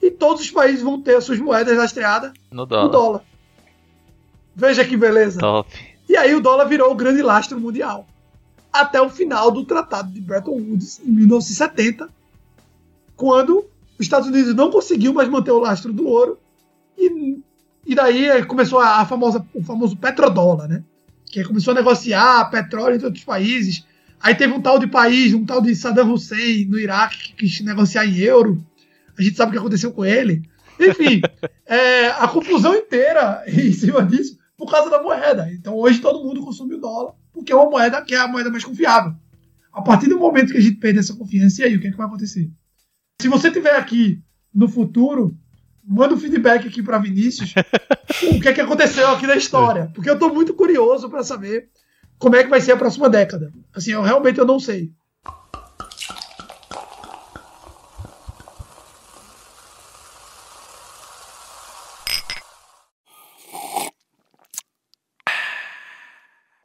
e 0.00 0.10
todos 0.10 0.42
os 0.42 0.50
países 0.50 0.82
vão 0.82 1.00
ter 1.00 1.16
as 1.16 1.24
suas 1.24 1.38
moedas 1.38 1.76
lastreadas 1.78 2.32
No 2.50 2.62
no 2.62 2.66
dólar. 2.66 2.88
dólar. 2.90 3.24
Veja 4.54 4.84
que 4.84 4.96
beleza. 4.96 5.38
Top. 5.40 5.91
E 6.12 6.16
aí 6.18 6.34
o 6.34 6.42
dólar 6.42 6.66
virou 6.66 6.92
o 6.92 6.94
grande 6.94 7.22
lastro 7.22 7.58
mundial. 7.58 8.06
Até 8.70 9.00
o 9.00 9.08
final 9.08 9.50
do 9.50 9.64
Tratado 9.64 10.12
de 10.12 10.20
Bretton 10.20 10.50
Woods, 10.50 11.00
em 11.02 11.10
1970, 11.10 12.06
quando 13.16 13.64
os 13.98 14.04
Estados 14.04 14.28
Unidos 14.28 14.54
não 14.54 14.70
conseguiu 14.70 15.14
mais 15.14 15.26
manter 15.30 15.52
o 15.52 15.58
lastro 15.58 15.90
do 15.90 16.06
ouro. 16.06 16.38
E, 16.98 17.38
e 17.86 17.94
daí 17.94 18.28
eh, 18.28 18.44
começou 18.44 18.78
a, 18.78 19.00
a 19.00 19.06
famosa, 19.06 19.42
o 19.54 19.64
famoso 19.64 19.96
petrodólar, 19.96 20.68
né? 20.68 20.84
Que 21.24 21.42
começou 21.44 21.72
a 21.72 21.76
negociar 21.76 22.50
petróleo 22.50 22.96
entre 22.96 23.06
outros 23.06 23.24
países. 23.24 23.82
Aí 24.20 24.34
teve 24.34 24.52
um 24.52 24.60
tal 24.60 24.78
de 24.78 24.86
país, 24.86 25.32
um 25.32 25.46
tal 25.46 25.62
de 25.62 25.74
Saddam 25.74 26.12
Hussein 26.12 26.66
no 26.66 26.78
Iraque, 26.78 27.16
que 27.16 27.32
quis 27.36 27.60
negociar 27.62 28.04
em 28.04 28.18
euro. 28.18 28.62
A 29.18 29.22
gente 29.22 29.34
sabe 29.34 29.48
o 29.48 29.52
que 29.52 29.58
aconteceu 29.60 29.90
com 29.90 30.04
ele. 30.04 30.42
Enfim, 30.78 31.22
é, 31.64 32.08
a 32.08 32.28
confusão 32.28 32.74
inteira 32.74 33.44
em 33.48 33.72
cima 33.72 34.04
disso 34.04 34.41
por 34.62 34.70
causa 34.70 34.88
da 34.88 35.02
moeda. 35.02 35.52
Então 35.52 35.74
hoje 35.74 35.98
todo 35.98 36.22
mundo 36.22 36.40
consome 36.40 36.74
o 36.74 36.80
dólar 36.80 37.14
porque 37.32 37.52
é 37.52 37.56
uma 37.56 37.68
moeda 37.68 38.00
que 38.00 38.14
é 38.14 38.18
a 38.18 38.28
moeda 38.28 38.48
mais 38.48 38.62
confiável. 38.62 39.12
A 39.72 39.82
partir 39.82 40.08
do 40.08 40.20
momento 40.20 40.52
que 40.52 40.58
a 40.58 40.60
gente 40.60 40.76
perde 40.76 41.00
essa 41.00 41.16
confiança, 41.16 41.62
e 41.62 41.64
aí 41.64 41.74
o 41.74 41.80
que, 41.80 41.88
é 41.88 41.90
que 41.90 41.96
vai 41.96 42.06
acontecer? 42.06 42.48
Se 43.20 43.26
você 43.26 43.50
tiver 43.50 43.74
aqui 43.74 44.22
no 44.54 44.68
futuro, 44.68 45.36
manda 45.82 46.14
um 46.14 46.18
feedback 46.18 46.68
aqui 46.68 46.80
para 46.80 46.98
Vinícius 46.98 47.54
o 48.30 48.40
que 48.40 48.48
é 48.48 48.52
que 48.52 48.60
aconteceu 48.60 49.08
aqui 49.08 49.26
na 49.26 49.34
história, 49.34 49.90
porque 49.94 50.08
eu 50.08 50.14
estou 50.14 50.32
muito 50.32 50.54
curioso 50.54 51.10
para 51.10 51.24
saber 51.24 51.68
como 52.16 52.36
é 52.36 52.44
que 52.44 52.50
vai 52.50 52.60
ser 52.60 52.72
a 52.72 52.76
próxima 52.76 53.10
década. 53.10 53.52
Assim, 53.74 53.90
eu 53.90 54.02
realmente 54.02 54.38
eu 54.38 54.46
não 54.46 54.60
sei. 54.60 54.92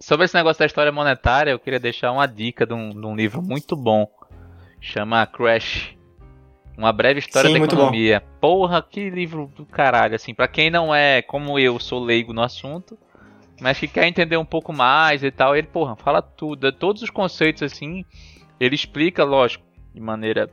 Sobre 0.07 0.23
esse 0.23 0.33
negócio 0.35 0.59
da 0.59 0.65
história 0.65 0.89
monetária, 0.89 1.51
eu 1.51 1.59
queria 1.59 1.81
deixar 1.81 2.13
uma 2.13 2.25
dica 2.25 2.65
de 2.65 2.73
um, 2.73 2.91
de 2.91 3.05
um 3.05 3.13
livro 3.13 3.41
muito 3.41 3.75
bom. 3.75 4.09
Chama 4.79 5.25
Crash. 5.25 5.97
Uma 6.77 6.93
breve 6.93 7.19
história 7.19 7.49
Sim, 7.49 7.59
da 7.59 7.65
economia. 7.65 8.23
Porra, 8.39 8.81
que 8.81 9.09
livro 9.09 9.51
do 9.53 9.65
caralho, 9.65 10.15
assim, 10.15 10.33
para 10.33 10.47
quem 10.47 10.69
não 10.69 10.95
é 10.95 11.21
como 11.21 11.59
eu, 11.59 11.77
sou 11.77 12.01
leigo 12.01 12.31
no 12.31 12.41
assunto, 12.41 12.97
mas 13.59 13.77
que 13.77 13.85
quer 13.85 14.07
entender 14.07 14.37
um 14.37 14.45
pouco 14.45 14.71
mais 14.71 15.25
e 15.25 15.29
tal, 15.29 15.53
ele, 15.57 15.67
porra, 15.67 15.97
fala 15.97 16.21
tudo, 16.21 16.71
todos 16.71 17.01
os 17.01 17.09
conceitos 17.09 17.61
assim, 17.61 18.05
ele 18.61 18.75
explica, 18.75 19.25
lógico, 19.25 19.65
de 19.93 19.99
maneira 19.99 20.49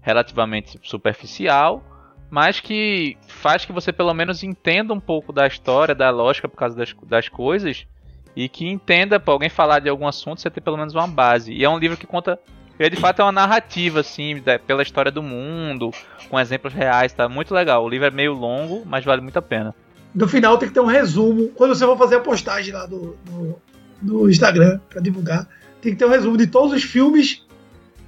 relativamente 0.00 0.80
superficial, 0.82 1.84
mas 2.30 2.58
que 2.58 3.18
faz 3.28 3.66
que 3.66 3.72
você 3.72 3.92
pelo 3.92 4.14
menos 4.14 4.42
entenda 4.42 4.94
um 4.94 5.00
pouco 5.00 5.30
da 5.30 5.46
história, 5.46 5.94
da 5.94 6.08
lógica 6.08 6.48
por 6.48 6.56
causa 6.56 6.74
das, 6.74 6.94
das 7.06 7.28
coisas 7.28 7.86
e 8.36 8.48
que 8.48 8.66
entenda 8.66 9.20
para 9.20 9.32
alguém 9.32 9.48
falar 9.48 9.78
de 9.78 9.88
algum 9.88 10.06
assunto 10.06 10.40
você 10.40 10.50
ter 10.50 10.60
pelo 10.60 10.76
menos 10.76 10.94
uma 10.94 11.06
base. 11.06 11.52
E 11.52 11.64
é 11.64 11.68
um 11.68 11.78
livro 11.78 11.96
que 11.96 12.06
conta, 12.06 12.38
ele 12.78 12.90
de 12.90 13.00
fato 13.00 13.20
é 13.20 13.24
uma 13.24 13.32
narrativa 13.32 14.00
assim, 14.00 14.40
da, 14.40 14.58
pela 14.58 14.82
história 14.82 15.10
do 15.10 15.22
mundo, 15.22 15.90
com 16.28 16.38
exemplos 16.38 16.72
reais, 16.72 17.12
tá 17.12 17.28
muito 17.28 17.54
legal. 17.54 17.84
O 17.84 17.88
livro 17.88 18.06
é 18.06 18.10
meio 18.10 18.32
longo, 18.32 18.82
mas 18.86 19.04
vale 19.04 19.20
muito 19.20 19.38
a 19.38 19.42
pena. 19.42 19.74
No 20.14 20.28
final 20.28 20.58
tem 20.58 20.68
que 20.68 20.74
ter 20.74 20.80
um 20.80 20.86
resumo. 20.86 21.48
Quando 21.48 21.74
você 21.74 21.84
for 21.84 21.96
fazer 21.96 22.16
a 22.16 22.20
postagem 22.20 22.72
lá 22.72 22.86
do, 22.86 23.16
do, 23.24 23.56
do 24.00 24.30
Instagram 24.30 24.78
para 24.88 25.00
divulgar, 25.00 25.48
tem 25.80 25.92
que 25.92 25.98
ter 25.98 26.04
um 26.04 26.10
resumo 26.10 26.36
de 26.36 26.46
todos 26.46 26.72
os 26.72 26.82
filmes 26.82 27.44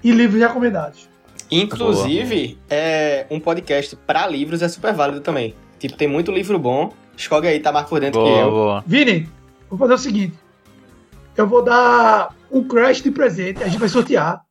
e 0.03 0.11
livros 0.11 0.41
recomendados. 0.41 1.09
Inclusive, 1.51 2.59
é, 2.69 3.27
um 3.31 3.39
podcast 3.39 3.97
para 3.97 4.27
livros 4.27 4.63
é 4.63 4.69
super 4.69 4.93
válido 4.93 5.21
também. 5.21 5.55
Tipo, 5.79 5.97
tem 5.97 6.09
muito 6.09 6.33
livro 6.33 6.59
bom. 6.59 6.93
Escolhe 7.17 7.47
aí, 7.47 7.61
tá 7.61 7.71
mais 7.71 7.89
por 7.89 8.01
dentro 8.01 8.23
que 8.23 8.29
Boa, 8.29 8.41
eu. 8.41 8.51
boa. 8.51 8.85
Vini, 8.87 9.29
vou 9.77 9.89
fazer 9.89 9.95
o 9.95 9.99
seguinte. 9.99 10.39
Eu 11.37 11.47
vou 11.47 11.63
dar 11.63 12.35
um 12.51 12.67
crush 12.67 13.03
de 13.03 13.11
presente, 13.11 13.63
a 13.63 13.69
gente 13.69 13.81
vai 13.81 13.89
sortear 13.89 14.43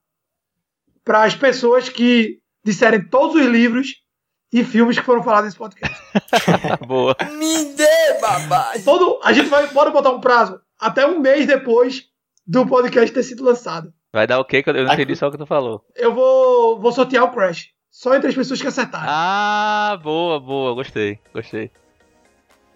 para 1.03 1.23
as 1.23 1.36
pessoas 1.36 1.89
que 1.89 2.39
disserem 2.63 3.07
todos 3.07 3.36
os 3.36 3.45
livros 3.45 4.03
e 4.51 4.63
filmes 4.63 4.99
que 4.99 5.05
foram 5.05 5.23
falados 5.23 5.45
nesse 5.45 5.57
podcast. 5.57 5.97
boa. 6.86 7.15
Me 7.38 7.73
dê, 7.73 8.19
babá! 8.21 8.73
Todo, 8.83 9.19
a 9.23 9.33
gente 9.33 9.49
vai, 9.49 9.67
bora 9.67 9.91
botar 9.91 10.12
um 10.12 10.21
prazo 10.21 10.59
até 10.79 11.05
um 11.05 11.19
mês 11.19 11.47
depois 11.47 12.03
do 12.45 12.65
podcast 12.67 13.13
ter 13.13 13.23
sido 13.23 13.43
lançado. 13.43 13.93
Vai 14.12 14.27
dar 14.27 14.39
o 14.39 14.45
quê? 14.45 14.62
Que 14.62 14.69
eu 14.69 14.73
não 14.73 14.93
entendi 14.93 15.15
só 15.15 15.27
o 15.27 15.31
que 15.31 15.38
tu 15.38 15.45
falou. 15.45 15.83
Eu 15.95 16.13
vou, 16.13 16.79
vou 16.79 16.91
sortear 16.91 17.23
o 17.23 17.31
crush. 17.31 17.69
Só 17.89 18.13
entre 18.15 18.29
as 18.29 18.36
pessoas 18.36 18.62
que 18.62 18.67
acertarem. 18.67 19.07
Ah, 19.09 19.99
boa, 20.03 20.39
boa, 20.39 20.73
gostei, 20.73 21.19
gostei. 21.33 21.71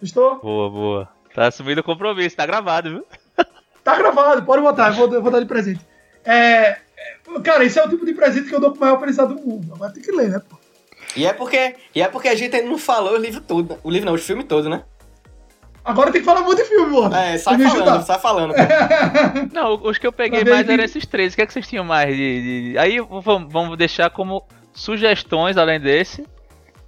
Gostou? 0.00 0.40
Boa, 0.40 0.70
boa. 0.70 1.17
Tá 1.38 1.46
assumindo 1.46 1.80
o 1.80 1.84
compromisso, 1.84 2.34
tá 2.36 2.44
gravado, 2.44 2.90
viu? 2.90 3.06
Tá 3.84 3.96
gravado, 3.96 4.42
pode 4.42 4.60
botar, 4.60 4.88
eu 4.88 4.92
vou, 4.94 5.14
eu 5.14 5.22
vou 5.22 5.30
dar 5.30 5.40
de 5.40 5.46
presente. 5.46 5.80
É, 6.22 6.32
é, 6.36 6.78
cara, 7.42 7.64
esse 7.64 7.78
é 7.78 7.84
o 7.84 7.88
tipo 7.88 8.04
de 8.04 8.12
presente 8.12 8.46
que 8.48 8.54
eu 8.54 8.60
dou 8.60 8.72
pro 8.72 8.80
maior 8.82 9.00
felicidade 9.00 9.32
do 9.34 9.40
mundo. 9.40 9.72
Agora 9.72 9.90
tem 9.92 10.02
que 10.02 10.12
ler, 10.12 10.28
né, 10.28 10.42
pô? 10.46 10.58
E 11.16 11.24
é 11.24 11.32
porque, 11.32 11.74
e 11.94 12.02
é 12.02 12.08
porque 12.08 12.28
a 12.28 12.34
gente 12.34 12.54
ainda 12.54 12.68
não 12.68 12.76
falou 12.76 13.14
o 13.14 13.16
livro 13.16 13.40
todo. 13.40 13.78
O 13.82 13.90
livro 13.90 14.04
não, 14.06 14.14
o 14.14 14.18
filme 14.18 14.44
todo, 14.44 14.68
né? 14.68 14.82
Agora 15.82 16.10
tem 16.12 16.20
que 16.20 16.26
falar 16.26 16.42
muito 16.42 16.60
de 16.62 16.68
filme, 16.68 16.92
mano. 17.00 17.14
É, 17.16 17.38
sai 17.38 17.56
falando, 17.56 17.76
ajudar. 17.76 18.02
sai 18.02 18.18
falando. 18.18 18.52
pô. 18.54 18.60
Não, 19.54 19.74
os 19.82 19.96
que 19.96 20.06
eu 20.06 20.12
peguei 20.12 20.44
mais 20.44 20.66
tem- 20.66 20.74
eram 20.74 20.84
esses 20.84 21.06
três. 21.06 21.32
O 21.32 21.36
que, 21.36 21.42
é 21.42 21.46
que 21.46 21.52
vocês 21.54 21.66
tinham 21.66 21.84
mais 21.84 22.14
de. 22.14 22.72
de- 22.72 22.78
Aí 22.78 22.98
vamos 23.48 23.78
deixar 23.78 24.10
como 24.10 24.44
sugestões, 24.74 25.56
além 25.56 25.80
desse, 25.80 26.26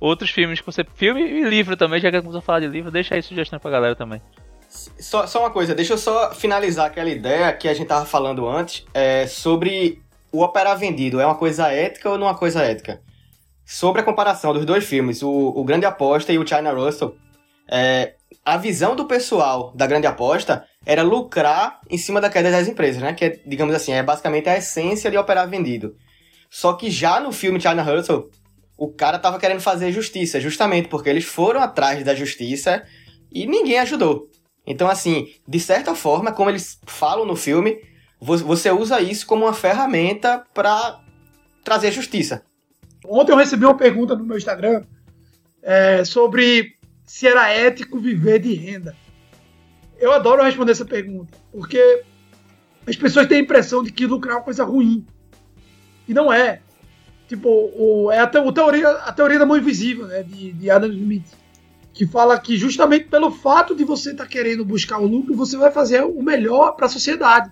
outros 0.01 0.31
filmes 0.31 0.61
que 0.61 0.67
você. 0.67 0.85
Filme 0.95 1.23
e 1.23 1.45
livro 1.45 1.77
também, 1.77 2.01
já 2.01 2.11
que 2.11 2.19
começou 2.19 2.39
a 2.39 2.43
falar 2.43 2.61
de 2.61 2.67
livro, 2.67 2.91
deixa 2.91 3.15
aí 3.15 3.23
sugestões 3.23 3.61
pra 3.61 3.71
galera 3.71 3.95
também. 3.95 4.21
Só, 4.69 5.27
só 5.27 5.41
uma 5.41 5.51
coisa, 5.51 5.75
deixa 5.75 5.95
eu 5.95 5.99
só 5.99 6.33
finalizar 6.33 6.87
aquela 6.87 7.11
ideia 7.11 7.53
que 7.53 7.69
a 7.69 7.75
gente 7.75 7.89
tava 7.89 8.07
falando 8.07 8.49
antes 8.49 8.87
é, 8.95 9.27
sobre 9.27 10.01
o 10.33 10.43
operar 10.43 10.79
vendido. 10.79 11.21
É 11.21 11.27
uma 11.27 11.35
coisa 11.35 11.69
ética 11.69 12.09
ou 12.09 12.17
não 12.17 12.27
é 12.27 12.31
uma 12.31 12.39
coisa 12.39 12.63
ética? 12.63 13.01
Sobre 13.65 14.01
a 14.01 14.05
comparação 14.05 14.53
dos 14.53 14.65
dois 14.65 14.85
filmes, 14.85 15.23
o, 15.23 15.31
o 15.31 15.65
Grande 15.65 15.87
Aposta 15.87 16.33
e 16.33 16.39
o 16.39 16.47
China 16.47 16.73
Russell, 16.73 17.17
é, 17.69 18.15
a 18.45 18.57
visão 18.57 18.97
do 18.97 19.07
pessoal 19.07 19.73
da 19.75 19.87
Grande 19.87 20.07
Aposta 20.07 20.65
era 20.87 21.03
lucrar 21.03 21.81
em 21.89 21.99
cima 21.99 22.21
da 22.21 22.31
queda 22.31 22.51
das 22.51 22.69
empresas, 22.69 23.03
né? 23.03 23.13
Que 23.13 23.25
é, 23.25 23.41
digamos 23.47 23.75
assim, 23.75 23.93
é 23.93 24.03
basicamente 24.03 24.49
a 24.49 24.57
essência 24.57 25.11
de 25.11 25.19
operar 25.19 25.49
vendido. 25.49 25.95
Só 26.49 26.73
que 26.73 26.91
já 26.91 27.21
no 27.21 27.33
filme 27.33 27.61
China 27.61 27.83
Russell, 27.83 28.31
o 28.81 28.89
cara 28.91 29.19
tava 29.19 29.39
querendo 29.39 29.61
fazer 29.61 29.93
justiça, 29.93 30.41
justamente 30.41 30.89
porque 30.89 31.11
eles 31.11 31.25
foram 31.27 31.61
atrás 31.61 32.03
da 32.03 32.15
justiça 32.15 32.83
e 33.31 33.47
ninguém 33.47 33.79
ajudou. 33.79 34.31
Então, 34.67 34.89
assim, 34.89 35.29
de 35.47 35.61
certa 35.61 35.95
forma, 35.95 36.33
como 36.33 36.49
eles 36.49 36.81
falam 36.87 37.27
no 37.27 37.37
filme, 37.37 37.79
vo- 38.19 38.39
você 38.39 38.71
usa 38.71 38.99
isso 38.99 39.27
como 39.27 39.45
uma 39.45 39.53
ferramenta 39.53 40.43
para 40.55 40.99
trazer 41.63 41.93
justiça. 41.93 42.43
Ontem 43.05 43.33
eu 43.33 43.37
recebi 43.37 43.67
uma 43.67 43.77
pergunta 43.77 44.17
no 44.17 44.25
meu 44.25 44.39
Instagram 44.39 44.83
é, 45.63 46.03
sobre 46.03 46.79
se 47.05 47.27
era 47.27 47.51
ético 47.51 47.99
viver 47.99 48.39
de 48.39 48.55
renda. 48.55 48.97
Eu 49.99 50.11
adoro 50.13 50.43
responder 50.43 50.73
essa 50.73 50.87
pergunta, 50.87 51.37
porque 51.53 52.03
as 52.87 52.97
pessoas 52.97 53.27
têm 53.27 53.41
a 53.41 53.43
impressão 53.43 53.83
de 53.83 53.93
que 53.93 54.07
lucrar 54.07 54.37
é 54.37 54.39
uma 54.39 54.45
coisa 54.45 54.65
ruim. 54.65 55.05
E 56.09 56.15
não 56.15 56.33
é. 56.33 56.63
Tipo, 57.31 57.49
o, 57.49 58.11
é 58.11 58.19
a, 58.19 58.27
te- 58.27 58.39
o 58.39 58.51
teoria, 58.51 58.89
a 58.89 59.13
teoria 59.13 59.39
da 59.39 59.47
mão 59.47 59.57
invisível, 59.57 60.05
né, 60.09 60.25
de, 60.25 60.53
de 60.53 60.69
Adam 60.69 60.91
Smith, 60.91 61.29
que 61.95 62.05
fala 62.05 62.37
que 62.37 62.57
justamente 62.57 63.05
pelo 63.05 63.31
fato 63.31 63.73
de 63.73 63.85
você 63.85 64.11
estar 64.11 64.27
querendo 64.27 64.65
buscar 64.65 64.99
o 64.99 65.07
lucro, 65.07 65.33
você 65.37 65.57
vai 65.57 65.71
fazer 65.71 66.03
o 66.03 66.21
melhor 66.21 66.73
para 66.73 66.87
a 66.87 66.89
sociedade. 66.89 67.49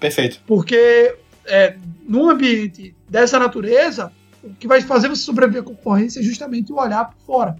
Perfeito. 0.00 0.40
Porque 0.44 1.14
é, 1.46 1.76
num 2.08 2.28
ambiente 2.28 2.92
dessa 3.08 3.38
natureza, 3.38 4.10
o 4.42 4.52
que 4.52 4.66
vai 4.66 4.80
fazer 4.80 5.08
você 5.08 5.22
sobreviver 5.22 5.62
à 5.62 5.64
concorrência 5.64 6.18
é 6.18 6.22
justamente 6.24 6.72
o 6.72 6.80
olhar 6.80 7.04
por 7.04 7.24
fora. 7.24 7.56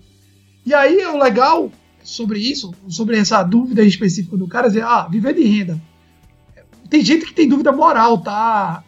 E 0.67 0.75
aí 0.75 1.07
o 1.07 1.17
legal 1.17 1.71
sobre 2.03 2.41
isso, 2.41 2.75
sobre 2.89 3.17
essa 3.17 3.45
dúvida 3.45 3.85
específica 3.85 4.37
do 4.37 4.49
cara, 4.49 4.67
é 4.67 4.71
dizer, 4.71 4.83
ah, 4.83 5.07
viver 5.09 5.35
de 5.35 5.45
renda. 5.45 5.81
Tem 6.89 7.05
gente 7.05 7.27
que 7.27 7.33
tem 7.33 7.49
dúvida 7.49 7.71
moral, 7.71 8.19
tá, 8.19 8.83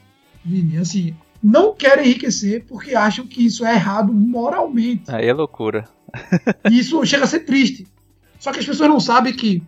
Vini? 0.44 0.78
Assim, 0.78 1.14
não 1.42 1.74
querem 1.74 2.06
enriquecer 2.06 2.64
porque 2.66 2.94
acham 2.94 3.26
que 3.26 3.44
isso 3.44 3.64
é 3.64 3.74
errado 3.74 4.12
moralmente. 4.12 5.10
Aí 5.10 5.26
é 5.26 5.32
loucura. 5.32 5.88
E 6.70 6.78
isso 6.78 7.04
chega 7.06 7.24
a 7.24 7.26
ser 7.26 7.40
triste. 7.40 7.86
Só 8.38 8.52
que 8.52 8.58
as 8.60 8.66
pessoas 8.66 8.88
não 8.88 9.00
sabem 9.00 9.32
que, 9.32 9.62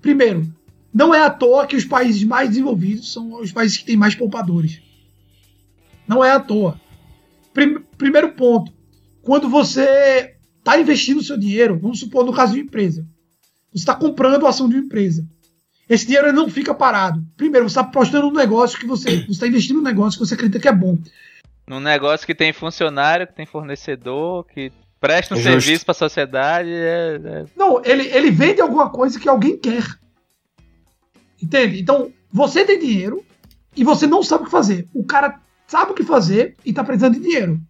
primeiro, 0.00 0.52
não 0.92 1.14
é 1.14 1.22
à 1.22 1.30
toa 1.30 1.66
que 1.66 1.76
os 1.76 1.84
países 1.84 2.24
mais 2.24 2.48
desenvolvidos 2.50 3.12
são 3.12 3.34
os 3.40 3.52
países 3.52 3.78
que 3.78 3.84
têm 3.84 3.96
mais 3.96 4.14
poupadores. 4.14 4.80
Não 6.08 6.24
é 6.24 6.32
à 6.32 6.40
toa. 6.40 6.80
Prim- 7.54 7.78
primeiro 7.96 8.32
ponto, 8.32 8.72
quando 9.22 9.48
você 9.48 10.34
está 10.58 10.78
investindo 10.80 11.18
o 11.18 11.22
seu 11.24 11.38
dinheiro, 11.38 11.78
vamos 11.78 12.00
supor 12.00 12.24
no 12.24 12.32
caso 12.32 12.52
de 12.54 12.58
uma 12.60 12.64
empresa, 12.66 13.06
você 13.72 13.78
está 13.82 13.94
comprando 13.94 14.44
a 14.46 14.48
ação 14.48 14.68
de 14.68 14.74
uma 14.76 14.84
empresa. 14.84 15.26
Esse 15.90 16.06
dinheiro 16.06 16.28
ele 16.28 16.36
não 16.36 16.48
fica 16.48 16.72
parado. 16.72 17.20
Primeiro, 17.36 17.68
você 17.68 17.72
está 17.72 17.80
apostando 17.80 18.28
no 18.28 18.32
negócio 18.32 18.78
que 18.78 18.86
você 18.86 19.24
você 19.24 19.32
está 19.32 19.46
investindo 19.48 19.78
no 19.78 19.82
negócio 19.82 20.20
que 20.20 20.24
você 20.24 20.34
acredita 20.34 20.60
que 20.60 20.68
é 20.68 20.72
bom. 20.72 20.96
Num 21.66 21.80
negócio 21.80 22.24
que 22.24 22.34
tem 22.34 22.52
funcionário, 22.52 23.26
que 23.26 23.34
tem 23.34 23.44
fornecedor, 23.44 24.44
que 24.44 24.70
presta 25.00 25.34
um 25.34 25.38
Justo. 25.38 25.60
serviço 25.60 25.84
pra 25.84 25.92
sociedade, 25.92 26.70
é, 26.70 27.20
é- 27.22 27.44
Não, 27.56 27.82
ele, 27.84 28.06
ele 28.06 28.30
vende 28.30 28.60
alguma 28.60 28.88
coisa 28.88 29.18
que 29.18 29.28
alguém 29.28 29.56
quer. 29.58 29.84
Entende? 31.42 31.80
Então, 31.80 32.12
você 32.32 32.64
tem 32.64 32.78
dinheiro 32.78 33.24
e 33.76 33.82
você 33.82 34.06
não 34.06 34.22
sabe 34.22 34.42
o 34.42 34.46
que 34.46 34.52
fazer. 34.52 34.88
O 34.94 35.04
cara 35.04 35.40
sabe 35.66 35.90
o 35.90 35.94
que 35.94 36.04
fazer 36.04 36.54
e 36.64 36.72
tá 36.72 36.84
precisando 36.84 37.14
de 37.14 37.20
dinheiro. 37.20 37.60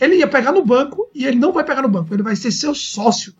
Ele 0.00 0.16
ia 0.16 0.28
pegar 0.28 0.52
no 0.52 0.64
banco 0.64 1.10
e 1.14 1.26
ele 1.26 1.36
não 1.38 1.52
vai 1.52 1.64
pegar 1.64 1.82
no 1.82 1.88
banco, 1.88 2.14
ele 2.14 2.22
vai 2.22 2.34
ser 2.34 2.50
seu 2.50 2.74
sócio. 2.74 3.34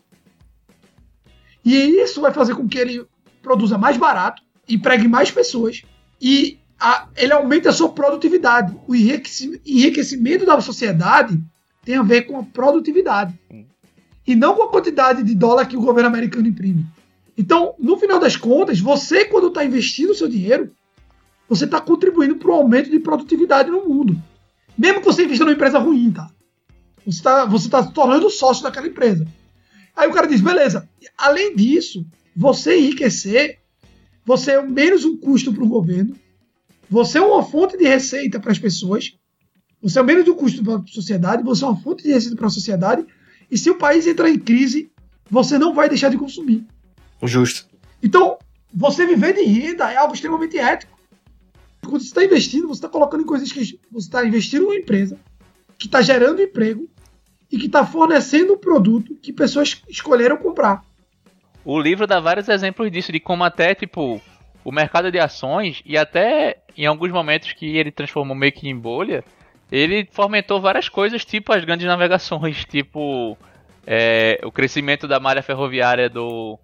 E 1.65 1.73
isso 2.01 2.21
vai 2.21 2.31
fazer 2.31 2.53
com 2.55 2.67
que 2.67 2.77
ele 2.77 3.05
produza 3.49 3.79
mais 3.79 3.97
barato, 3.97 4.43
empregue 4.67 5.07
mais 5.07 5.31
pessoas 5.31 5.81
e 6.21 6.59
a- 6.79 7.07
ele 7.17 7.33
aumente 7.33 7.67
a 7.67 7.71
sua 7.73 7.89
produtividade. 7.89 8.77
O 8.87 8.93
enriqueci- 8.95 9.59
enriquecimento 9.65 10.45
da 10.45 10.61
sociedade 10.61 11.41
tem 11.83 11.95
a 11.95 12.03
ver 12.03 12.23
com 12.27 12.37
a 12.37 12.43
produtividade. 12.43 13.33
e 14.27 14.35
não 14.35 14.53
com 14.53 14.61
a 14.61 14.69
quantidade 14.69 15.23
de 15.23 15.33
dólar 15.33 15.65
que 15.65 15.75
o 15.75 15.81
governo 15.81 16.07
americano 16.07 16.47
imprime. 16.47 16.85
Então, 17.35 17.73
no 17.79 17.97
final 17.97 18.19
das 18.19 18.35
contas, 18.35 18.79
você, 18.79 19.25
quando 19.25 19.47
está 19.47 19.65
investindo 19.65 20.11
o 20.11 20.13
seu 20.13 20.27
dinheiro, 20.27 20.71
você 21.47 21.65
está 21.65 21.81
contribuindo 21.81 22.35
para 22.35 22.51
o 22.51 22.53
aumento 22.53 22.91
de 22.91 22.99
produtividade 22.99 23.71
no 23.71 23.89
mundo. 23.89 24.15
Mesmo 24.77 24.99
que 24.99 25.05
você 25.07 25.23
invista 25.25 25.43
numa 25.43 25.55
empresa 25.55 25.79
ruim, 25.79 26.11
tá? 26.11 26.29
Você 27.03 27.17
está 27.17 27.43
você 27.45 27.67
tá 27.67 27.81
se 27.81 27.91
tornando 27.91 28.29
sócio 28.29 28.61
daquela 28.61 28.85
empresa. 28.85 29.25
Aí 29.95 30.07
o 30.07 30.13
cara 30.13 30.27
diz, 30.27 30.41
beleza, 30.41 30.87
além 31.17 31.55
disso, 31.55 32.05
você 32.35 32.77
enriquecer, 32.77 33.59
você 34.25 34.51
é 34.51 34.61
menos 34.61 35.05
um 35.05 35.17
custo 35.17 35.53
para 35.53 35.63
o 35.63 35.67
governo, 35.67 36.15
você 36.89 37.17
é 37.17 37.21
uma 37.21 37.43
fonte 37.43 37.77
de 37.77 37.85
receita 37.85 38.39
para 38.39 38.51
as 38.51 38.59
pessoas, 38.59 39.17
você 39.81 39.99
é 39.99 40.03
menos 40.03 40.27
um 40.27 40.33
custo 40.33 40.63
para 40.63 40.75
a 40.75 40.83
sociedade, 40.87 41.43
você 41.43 41.63
é 41.63 41.67
uma 41.67 41.81
fonte 41.81 42.03
de 42.03 42.11
receita 42.11 42.35
para 42.35 42.47
a 42.47 42.51
sociedade, 42.51 43.05
e 43.49 43.57
se 43.57 43.69
o 43.69 43.75
país 43.75 44.05
entrar 44.05 44.29
em 44.29 44.39
crise, 44.39 44.91
você 45.29 45.57
não 45.57 45.73
vai 45.73 45.87
deixar 45.89 46.09
de 46.09 46.17
consumir. 46.17 46.65
Justo. 47.23 47.67
Então, 48.01 48.37
você 48.73 49.05
viver 49.05 49.33
de 49.33 49.43
renda 49.43 49.91
é 49.91 49.97
algo 49.97 50.13
extremamente 50.13 50.57
ético. 50.57 50.97
Quando 51.81 52.01
você 52.01 52.07
está 52.07 52.23
investindo, 52.23 52.67
você 52.67 52.79
está 52.79 52.89
colocando 52.89 53.21
em 53.23 53.25
coisas 53.25 53.51
que 53.51 53.79
você 53.91 54.07
está 54.07 54.25
investindo 54.25 54.63
numa 54.63 54.75
empresa 54.75 55.17
que 55.77 55.85
está 55.85 56.01
gerando 56.01 56.41
emprego 56.41 56.89
e 57.49 57.57
que 57.57 57.65
está 57.65 57.85
fornecendo 57.85 58.53
um 58.53 58.57
produto 58.57 59.15
que 59.15 59.31
pessoas 59.31 59.81
escolheram 59.87 60.37
comprar. 60.37 60.83
O 61.69 61.79
livro 61.79 62.07
dá 62.07 62.19
vários 62.19 62.49
exemplos 62.49 62.91
disso, 62.91 63.11
de 63.11 63.19
como 63.19 63.43
até, 63.43 63.75
tipo, 63.75 64.19
o 64.65 64.71
mercado 64.71 65.11
de 65.11 65.19
ações, 65.19 65.83
e 65.85 65.99
até 65.99 66.57
em 66.75 66.87
alguns 66.87 67.11
momentos 67.11 67.53
que 67.53 67.77
ele 67.77 67.91
transformou 67.91 68.35
meio 68.35 68.51
que 68.51 68.67
em 68.67 68.75
bolha, 68.75 69.23
ele 69.71 70.09
fomentou 70.11 70.59
várias 70.59 70.89
coisas, 70.89 71.23
tipo 71.23 71.53
as 71.53 71.63
grandes 71.63 71.85
navegações, 71.85 72.65
tipo 72.65 73.37
é, 73.85 74.39
o 74.43 74.51
crescimento 74.51 75.07
da 75.07 75.19
malha 75.19 75.43
ferroviária 75.43 76.09
do, 76.09 76.57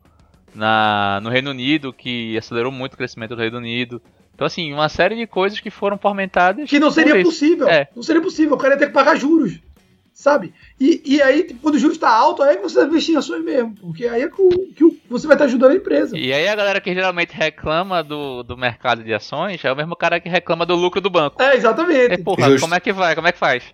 na, 0.56 1.20
no 1.22 1.30
Reino 1.30 1.52
Unido, 1.52 1.94
que 1.94 2.36
acelerou 2.36 2.72
muito 2.72 2.96
o 2.96 2.98
crescimento 2.98 3.36
do 3.36 3.42
Reino 3.42 3.60
Unido. 3.60 4.02
Então, 4.34 4.48
assim, 4.48 4.74
uma 4.74 4.90
série 4.90 5.16
de 5.16 5.28
coisas 5.28 5.60
que 5.60 5.70
foram 5.70 6.00
fomentadas. 6.00 6.68
Que 6.68 6.80
não 6.80 6.90
seria 6.90 7.22
possível. 7.22 7.70
É. 7.70 7.88
Não 7.96 8.02
seria 8.02 8.24
possível. 8.24 8.56
O 8.56 8.58
cara 8.58 8.74
ia 8.74 8.80
ter 8.80 8.88
que 8.88 8.94
pagar 8.94 9.16
juros. 9.16 9.60
Sabe? 10.16 10.54
E, 10.80 11.02
e 11.06 11.22
aí, 11.22 11.44
tipo, 11.44 11.60
quando 11.60 11.76
o 11.76 11.78
juros 11.78 11.98
está 11.98 12.10
alto, 12.10 12.42
aí 12.42 12.54
é 12.54 12.56
que 12.56 12.64
você 12.64 12.76
deve 12.76 12.88
investir 12.88 13.14
em 13.14 13.18
ações 13.18 13.44
mesmo. 13.44 13.76
Porque 13.76 14.08
aí 14.08 14.22
é 14.22 14.30
que, 14.30 14.42
o, 14.42 14.50
que 14.50 15.02
você 15.10 15.28
vai 15.28 15.36
estar 15.36 15.44
ajudando 15.44 15.72
a 15.72 15.76
empresa. 15.76 16.18
E 16.18 16.32
aí 16.32 16.48
a 16.48 16.56
galera 16.56 16.80
que 16.80 16.94
geralmente 16.94 17.36
reclama 17.36 18.02
do, 18.02 18.42
do 18.42 18.56
mercado 18.56 19.04
de 19.04 19.14
ações 19.14 19.64
é 19.66 19.70
o 19.70 19.76
mesmo 19.76 19.94
cara 19.94 20.18
que 20.22 20.30
reclama 20.30 20.66
do 20.66 20.74
lucro 20.74 21.02
do 21.02 21.10
banco. 21.10 21.44
É, 21.44 21.58
exatamente. 21.58 22.14
E, 22.14 22.18
porra, 22.18 22.50
Justo. 22.50 22.62
como 22.62 22.76
é 22.76 22.80
que 22.80 22.94
vai? 22.94 23.14
Como 23.14 23.28
é 23.28 23.34
que 23.34 23.38
faz? 23.38 23.66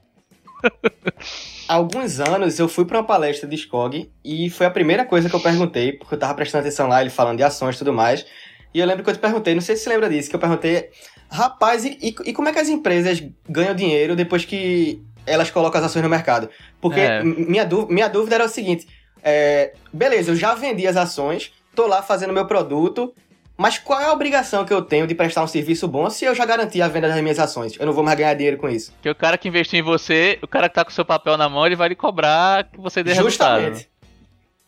Há 1.70 1.76
alguns 1.76 2.20
anos 2.20 2.58
eu 2.58 2.68
fui 2.68 2.86
para 2.86 2.98
uma 2.98 3.06
palestra 3.06 3.48
de 3.48 3.56
Skog 3.56 4.12
e 4.26 4.50
foi 4.50 4.66
a 4.66 4.72
primeira 4.72 5.06
coisa 5.06 5.30
que 5.30 5.36
eu 5.36 5.40
perguntei, 5.40 5.94
porque 5.94 6.16
eu 6.16 6.20
tava 6.20 6.34
prestando 6.34 6.66
atenção 6.66 6.88
lá, 6.88 7.02
ele 7.02 7.12
falando 7.12 7.38
de 7.38 7.44
ações 7.44 7.76
e 7.76 7.80
tudo 7.80 7.94
mais. 7.94 8.26
E 8.74 8.80
eu 8.80 8.88
lembro 8.88 9.04
que 9.04 9.10
eu 9.12 9.14
te 9.14 9.20
perguntei, 9.20 9.54
não 9.54 9.62
sei 9.62 9.76
se 9.76 9.84
você 9.84 9.90
lembra 9.90 10.10
disso, 10.10 10.28
que 10.28 10.36
eu 10.36 10.40
perguntei, 10.40 10.90
rapaz, 11.30 11.86
e, 11.86 12.00
e, 12.02 12.16
e 12.30 12.34
como 12.34 12.50
é 12.50 12.52
que 12.52 12.60
as 12.60 12.68
empresas 12.68 13.24
ganham 13.48 13.76
dinheiro 13.76 14.16
depois 14.16 14.44
que 14.44 15.04
elas 15.26 15.50
colocam 15.50 15.80
as 15.80 15.88
ações 15.88 16.04
no 16.04 16.10
mercado? 16.10 16.50
Porque 16.80 17.00
é. 17.00 17.24
minha, 17.24 17.68
minha 17.90 18.08
dúvida 18.08 18.36
era 18.36 18.46
o 18.46 18.50
seguinte: 18.50 18.88
é, 19.24 19.74
beleza, 19.92 20.32
eu 20.32 20.36
já 20.36 20.54
vendi 20.56 20.88
as 20.88 20.98
ações, 20.98 21.52
tô 21.76 21.88
lá 21.88 22.02
fazendo 22.02 22.34
meu 22.34 22.46
produto, 22.46 23.14
mas 23.58 23.78
qual 23.78 24.00
é 24.00 24.06
a 24.06 24.12
obrigação 24.14 24.66
que 24.66 24.74
eu 24.74 24.82
tenho 24.82 25.06
de 25.06 25.14
prestar 25.14 25.44
um 25.44 25.48
serviço 25.48 25.88
bom 25.88 26.10
se 26.10 26.26
eu 26.26 26.34
já 26.34 26.46
garanti 26.46 26.82
a 26.82 26.88
venda 26.88 27.08
das 27.08 27.22
minhas 27.22 27.38
ações? 27.38 27.76
Eu 27.80 27.86
não 27.86 27.94
vou 27.94 28.04
mais 28.04 28.18
ganhar 28.18 28.34
dinheiro 28.34 28.58
com 28.58 28.68
isso. 28.68 28.92
Que 29.02 29.10
o 29.10 29.16
cara 29.16 29.38
que 29.38 29.48
investiu 29.48 29.80
em 29.80 29.84
você, 29.84 30.40
o 30.42 30.48
cara 30.48 30.68
que 30.68 30.76
tá 30.76 30.84
com 30.84 30.90
o 30.90 30.94
seu 30.94 31.06
papel 31.06 31.38
na 31.38 31.48
mão, 31.48 31.66
ele 31.66 31.76
vai 31.76 31.90
lhe 31.90 31.96
cobrar 31.96 32.64
que 32.64 32.80
você 32.80 33.04
dê 33.04 33.14
Justamente. 33.14 33.62
resultado. 33.62 33.92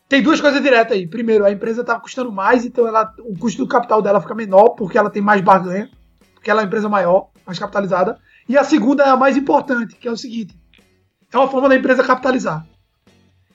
Tem 0.08 0.22
duas 0.22 0.40
coisas 0.40 0.62
diretas 0.62 0.96
aí. 0.96 1.08
Primeiro, 1.08 1.44
a 1.44 1.50
empresa 1.50 1.82
tá 1.82 1.98
custando 1.98 2.30
mais, 2.30 2.64
então 2.64 2.86
ela, 2.86 3.12
o 3.18 3.36
custo 3.36 3.64
do 3.64 3.68
capital 3.68 4.00
dela 4.00 4.20
fica 4.20 4.34
menor, 4.34 4.70
porque 4.70 4.96
ela 4.96 5.10
tem 5.10 5.20
mais 5.20 5.40
barganha, 5.40 5.90
porque 6.32 6.48
ela 6.48 6.60
é 6.60 6.62
uma 6.62 6.66
empresa 6.68 6.88
maior, 6.88 7.30
mais 7.44 7.58
capitalizada. 7.58 8.16
E 8.48 8.58
a 8.58 8.64
segunda 8.64 9.04
é 9.04 9.08
a 9.08 9.16
mais 9.16 9.36
importante, 9.36 9.96
que 9.96 10.06
é 10.06 10.10
o 10.10 10.16
seguinte: 10.16 10.56
é 11.32 11.38
uma 11.38 11.48
forma 11.48 11.68
da 11.68 11.76
empresa 11.76 12.04
capitalizar. 12.04 12.66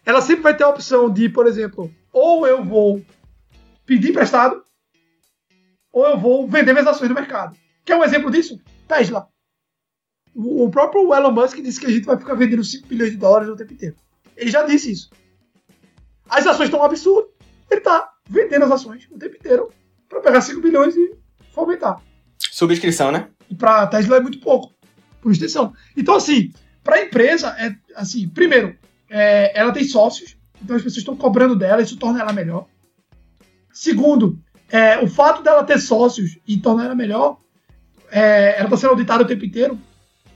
Ela 0.06 0.22
sempre 0.22 0.44
vai 0.44 0.56
ter 0.56 0.64
a 0.64 0.70
opção 0.70 1.10
de, 1.10 1.30
por 1.30 1.46
exemplo, 1.46 1.94
ou 2.12 2.48
eu 2.48 2.64
vou 2.64 3.04
pedir 3.86 4.10
emprestado, 4.10 4.64
ou 5.92 6.06
eu 6.06 6.18
vou 6.18 6.48
vender 6.48 6.74
minhas 6.74 6.88
ações 6.88 7.10
no 7.10 7.16
mercado. 7.16 7.56
Quer 7.86 7.96
um 7.96 8.04
exemplo 8.04 8.32
disso? 8.32 8.60
Tesla. 8.88 9.28
O 10.36 10.70
próprio 10.70 11.14
Elon 11.14 11.32
Musk 11.32 11.58
disse 11.58 11.80
que 11.80 11.86
a 11.86 11.90
gente 11.90 12.06
vai 12.06 12.18
ficar 12.18 12.34
vendendo 12.36 12.64
5 12.64 12.88
bilhões 12.88 13.12
de 13.12 13.18
dólares 13.18 13.50
o 13.50 13.56
tempo 13.56 13.74
inteiro. 13.74 13.96
Ele 14.38 14.50
já 14.50 14.64
disse 14.64 14.92
isso. 14.92 15.10
As 16.30 16.46
ações 16.46 16.66
estão 16.66 16.80
um 16.80 16.84
absurdo. 16.84 17.30
Ele 17.70 17.80
está 17.80 18.10
vendendo 18.30 18.66
as 18.66 18.72
ações 18.72 19.08
o 19.12 19.18
tempo 19.18 19.36
inteiro 19.36 19.70
para 20.08 20.22
pegar 20.22 20.42
5 20.42 20.62
bilhões 20.62 20.96
e 20.96 21.16
fomentar. 21.52 22.02
Subscrição, 22.38 23.12
né? 23.12 23.30
E 23.50 23.56
para 23.56 23.88
Tesla 23.88 24.18
é 24.18 24.20
muito 24.20 24.40
pouco, 24.40 24.74
por 25.22 25.32
extensão. 25.32 25.74
Então, 25.96 26.16
assim, 26.16 26.52
para 26.84 26.98
a 26.98 27.04
empresa, 27.04 27.50
é 27.60 27.76
assim, 27.96 28.28
primeiro, 28.28 28.76
é, 29.10 29.58
ela 29.58 29.72
tem 29.72 29.84
sócios, 29.84 30.38
então 30.62 30.76
as 30.76 30.82
pessoas 30.82 31.00
estão 31.00 31.16
cobrando 31.16 31.56
dela, 31.56 31.82
isso 31.82 31.98
torna 31.98 32.22
ela 32.22 32.34
melhor. 32.34 32.68
Segundo, 33.72 34.40
é, 34.70 35.00
o 35.00 35.08
fato 35.08 35.42
dela 35.42 35.64
ter 35.64 35.80
sócios 35.80 36.38
e 36.48 36.58
tornar 36.58 36.86
ela 36.86 36.96
melhor, 36.96 37.40
é, 38.12 38.56
ela 38.58 38.66
está 38.66 38.78
sendo 38.78 38.92
auditada 38.92 39.24
o 39.24 39.28
tempo 39.28 39.46
inteiro, 39.46 39.80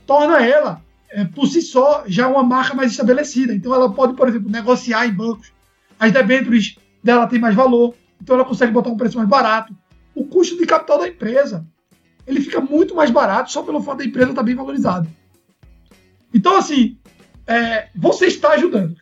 torna 0.06 0.44
ela, 0.44 0.82
é, 1.10 1.24
por 1.24 1.46
si 1.46 1.62
só, 1.62 2.04
já 2.06 2.26
uma 2.28 2.42
marca 2.42 2.74
mais 2.74 2.90
estabelecida. 2.90 3.54
Então 3.54 3.74
ela 3.74 3.92
pode, 3.92 4.14
por 4.14 4.28
exemplo, 4.28 4.50
negociar 4.50 5.06
em 5.06 5.12
bancos. 5.12 5.52
As 5.98 6.12
debêntures 6.12 6.76
dela 7.02 7.26
têm 7.26 7.38
mais 7.38 7.54
valor, 7.54 7.94
então 8.20 8.34
ela 8.34 8.44
consegue 8.44 8.72
botar 8.72 8.90
um 8.90 8.96
preço 8.96 9.16
mais 9.16 9.28
barato. 9.28 9.74
O 10.14 10.24
custo 10.24 10.56
de 10.56 10.66
capital 10.66 10.98
da 10.98 11.08
empresa, 11.08 11.66
ele 12.26 12.40
fica 12.40 12.60
muito 12.60 12.94
mais 12.94 13.10
barato 13.10 13.50
só 13.50 13.62
pelo 13.62 13.82
fato 13.82 13.98
da 13.98 14.04
empresa 14.04 14.30
estar 14.30 14.40
tá 14.40 14.46
bem 14.46 14.54
valorizada. 14.54 15.08
Então, 16.32 16.56
assim, 16.56 16.96
é, 17.46 17.88
você 17.94 18.26
está 18.26 18.50
ajudando. 18.50 18.96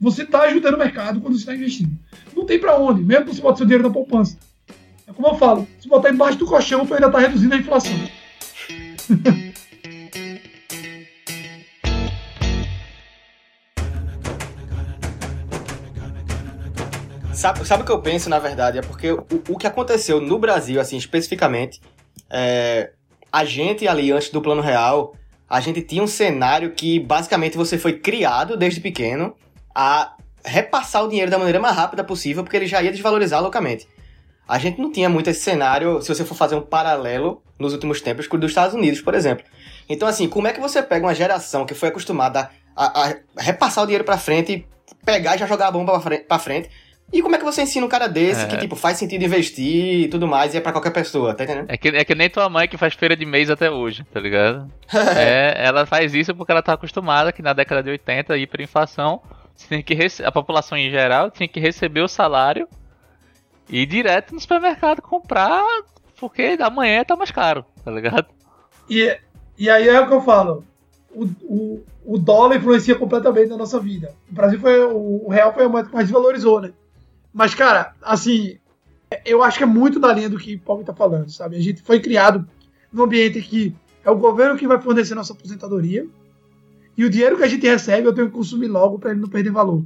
Você 0.00 0.22
está 0.22 0.42
ajudando 0.42 0.74
o 0.74 0.78
mercado 0.78 1.20
quando 1.20 1.34
você 1.34 1.40
está 1.40 1.54
investindo. 1.54 1.96
Não 2.36 2.44
tem 2.44 2.58
para 2.58 2.76
onde, 2.76 3.02
mesmo 3.02 3.26
que 3.26 3.34
você 3.34 3.42
bote 3.42 3.58
seu 3.58 3.66
dinheiro 3.66 3.88
na 3.88 3.92
poupança. 3.92 4.36
É 5.06 5.12
como 5.12 5.28
eu 5.28 5.34
falo, 5.36 5.66
se 5.80 5.88
botar 5.88 6.10
embaixo 6.10 6.38
do 6.38 6.46
colchão, 6.46 6.86
tu 6.86 6.94
ainda 6.94 7.06
está 7.06 7.18
reduzindo 7.18 7.54
a 7.54 7.58
inflação. 7.58 7.92
sabe, 17.44 17.66
sabe 17.66 17.82
o 17.82 17.86
que 17.86 17.92
eu 17.92 18.00
penso, 18.00 18.30
na 18.30 18.38
verdade? 18.38 18.78
É 18.78 18.82
porque 18.82 19.12
o, 19.12 19.26
o 19.50 19.58
que 19.58 19.66
aconteceu 19.66 20.18
no 20.20 20.38
Brasil, 20.38 20.80
assim, 20.80 20.96
especificamente, 20.96 21.78
é, 22.36 22.90
a 23.32 23.44
gente 23.44 23.86
ali, 23.86 24.10
antes 24.10 24.30
do 24.30 24.42
Plano 24.42 24.60
Real, 24.60 25.14
a 25.48 25.60
gente 25.60 25.80
tinha 25.82 26.02
um 26.02 26.06
cenário 26.08 26.72
que, 26.72 26.98
basicamente, 26.98 27.56
você 27.56 27.78
foi 27.78 27.92
criado 27.92 28.56
desde 28.56 28.80
pequeno 28.80 29.36
a 29.72 30.16
repassar 30.44 31.04
o 31.04 31.08
dinheiro 31.08 31.30
da 31.30 31.38
maneira 31.38 31.60
mais 31.60 31.76
rápida 31.76 32.02
possível, 32.02 32.42
porque 32.42 32.56
ele 32.56 32.66
já 32.66 32.82
ia 32.82 32.90
desvalorizar 32.90 33.40
loucamente. 33.40 33.86
A 34.48 34.58
gente 34.58 34.80
não 34.80 34.90
tinha 34.90 35.08
muito 35.08 35.30
esse 35.30 35.40
cenário, 35.40 36.02
se 36.02 36.08
você 36.08 36.24
for 36.24 36.34
fazer 36.34 36.56
um 36.56 36.60
paralelo 36.60 37.40
nos 37.56 37.72
últimos 37.72 38.00
tempos 38.00 38.26
com 38.26 38.36
o 38.36 38.40
dos 38.40 38.50
Estados 38.50 38.74
Unidos, 38.74 39.00
por 39.00 39.14
exemplo. 39.14 39.44
Então, 39.88 40.08
assim, 40.08 40.28
como 40.28 40.48
é 40.48 40.52
que 40.52 40.60
você 40.60 40.82
pega 40.82 41.06
uma 41.06 41.14
geração 41.14 41.64
que 41.64 41.72
foi 41.72 41.90
acostumada 41.90 42.50
a, 42.76 43.10
a 43.10 43.14
repassar 43.38 43.84
o 43.84 43.86
dinheiro 43.86 44.04
para 44.04 44.18
frente, 44.18 44.66
pegar 45.04 45.36
e 45.36 45.38
já 45.38 45.46
jogar 45.46 45.68
a 45.68 45.70
bomba 45.70 46.00
para 46.00 46.38
frente, 46.40 46.68
e 47.12 47.22
como 47.22 47.36
é 47.36 47.38
que 47.38 47.44
você 47.44 47.62
ensina 47.62 47.86
um 47.86 47.88
cara 47.88 48.08
desse 48.08 48.44
é. 48.44 48.48
que, 48.48 48.56
tipo, 48.56 48.74
faz 48.74 48.98
sentido 48.98 49.24
investir 49.24 50.04
e 50.04 50.08
tudo 50.08 50.26
mais 50.26 50.54
e 50.54 50.56
é 50.56 50.60
pra 50.60 50.72
qualquer 50.72 50.90
pessoa, 50.90 51.34
tá 51.34 51.44
entendendo? 51.44 51.70
É 51.70 51.76
que, 51.76 51.88
é 51.88 52.04
que 52.04 52.14
nem 52.14 52.28
tua 52.28 52.48
mãe 52.48 52.66
que 52.66 52.76
faz 52.76 52.94
feira 52.94 53.16
de 53.16 53.24
mês 53.24 53.50
até 53.50 53.70
hoje, 53.70 54.04
tá 54.12 54.18
ligado? 54.18 54.68
é, 55.16 55.54
ela 55.64 55.86
faz 55.86 56.14
isso 56.14 56.34
porque 56.34 56.50
ela 56.50 56.62
tá 56.62 56.72
acostumada 56.72 57.32
que 57.32 57.42
na 57.42 57.52
década 57.52 57.82
de 57.82 57.90
80, 57.90 58.36
hiperinflação, 58.38 59.22
tinha 59.56 59.82
que 59.82 59.96
a 60.24 60.32
população 60.32 60.76
em 60.76 60.90
geral 60.90 61.30
tinha 61.30 61.48
que 61.48 61.60
receber 61.60 62.00
o 62.00 62.08
salário 62.08 62.68
e 63.68 63.82
ir 63.82 63.86
direto 63.86 64.34
no 64.34 64.40
supermercado 64.40 65.00
comprar, 65.00 65.62
porque 66.18 66.56
amanhã 66.60 67.04
tá 67.04 67.14
mais 67.14 67.30
caro, 67.30 67.64
tá 67.84 67.90
ligado? 67.90 68.26
E, 68.90 69.16
e 69.56 69.70
aí 69.70 69.88
é 69.88 70.00
o 70.00 70.08
que 70.08 70.14
eu 70.14 70.20
falo. 70.20 70.64
O, 71.14 71.24
o, 71.44 71.84
o 72.04 72.18
dólar 72.18 72.56
influencia 72.56 72.96
completamente 72.96 73.50
na 73.50 73.56
nossa 73.56 73.78
vida. 73.78 74.12
O 74.30 74.34
Brasil 74.34 74.58
foi. 74.58 74.84
O, 74.84 75.26
o 75.26 75.30
real 75.30 75.54
foi 75.54 75.64
a 75.64 75.68
moeda 75.68 75.88
que 75.88 75.94
mais 75.94 76.08
desvalorizou, 76.08 76.60
né? 76.60 76.72
Mas, 77.34 77.52
cara, 77.52 77.92
assim, 78.00 78.58
eu 79.26 79.42
acho 79.42 79.58
que 79.58 79.64
é 79.64 79.66
muito 79.66 79.98
na 79.98 80.12
linha 80.12 80.30
do 80.30 80.38
que 80.38 80.54
o 80.54 80.60
Paulo 80.60 80.84
tá 80.84 80.94
falando, 80.94 81.28
sabe? 81.30 81.56
A 81.56 81.60
gente 81.60 81.82
foi 81.82 81.98
criado 82.00 82.48
num 82.92 83.02
ambiente 83.02 83.42
que 83.42 83.74
é 84.04 84.10
o 84.10 84.16
governo 84.16 84.56
que 84.56 84.68
vai 84.68 84.80
fornecer 84.80 85.16
nossa 85.16 85.32
aposentadoria. 85.32 86.06
E 86.96 87.04
o 87.04 87.10
dinheiro 87.10 87.36
que 87.36 87.42
a 87.42 87.48
gente 87.48 87.66
recebe 87.66 88.06
eu 88.06 88.14
tenho 88.14 88.28
que 88.28 88.34
consumir 88.34 88.68
logo 88.68 89.00
para 89.00 89.10
ele 89.10 89.20
não 89.20 89.28
perder 89.28 89.50
valor. 89.50 89.84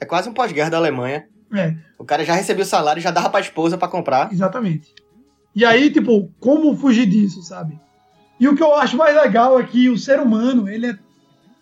É 0.00 0.06
quase 0.06 0.30
um 0.30 0.32
pós-guerra 0.32 0.70
da 0.70 0.78
Alemanha. 0.78 1.28
É. 1.52 1.76
O 1.98 2.04
cara 2.04 2.24
já 2.24 2.32
recebeu 2.32 2.64
o 2.64 2.66
salário, 2.68 3.02
já 3.02 3.10
dava 3.10 3.28
pra 3.28 3.40
esposa 3.40 3.76
para 3.76 3.88
comprar. 3.88 4.32
Exatamente. 4.32 4.94
E 5.54 5.64
aí, 5.64 5.90
tipo, 5.90 6.32
como 6.40 6.74
fugir 6.76 7.04
disso, 7.04 7.42
sabe? 7.42 7.78
E 8.40 8.48
o 8.48 8.54
que 8.54 8.62
eu 8.62 8.74
acho 8.76 8.96
mais 8.96 9.14
legal 9.14 9.60
é 9.60 9.64
que 9.64 9.90
o 9.90 9.98
ser 9.98 10.20
humano, 10.20 10.68
ele 10.68 10.86
é 10.86 10.98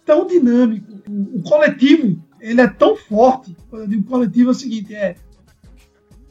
tão 0.04 0.26
dinâmico. 0.26 0.86
O 1.34 1.42
coletivo, 1.42 2.22
ele 2.46 2.60
é 2.60 2.68
tão 2.68 2.96
forte, 2.96 3.56
quando 3.68 3.82
eu 3.82 3.88
digo 3.88 4.04
coletivo 4.04 4.50
é 4.50 4.52
o 4.52 4.54
seguinte, 4.54 4.94
é, 4.94 5.16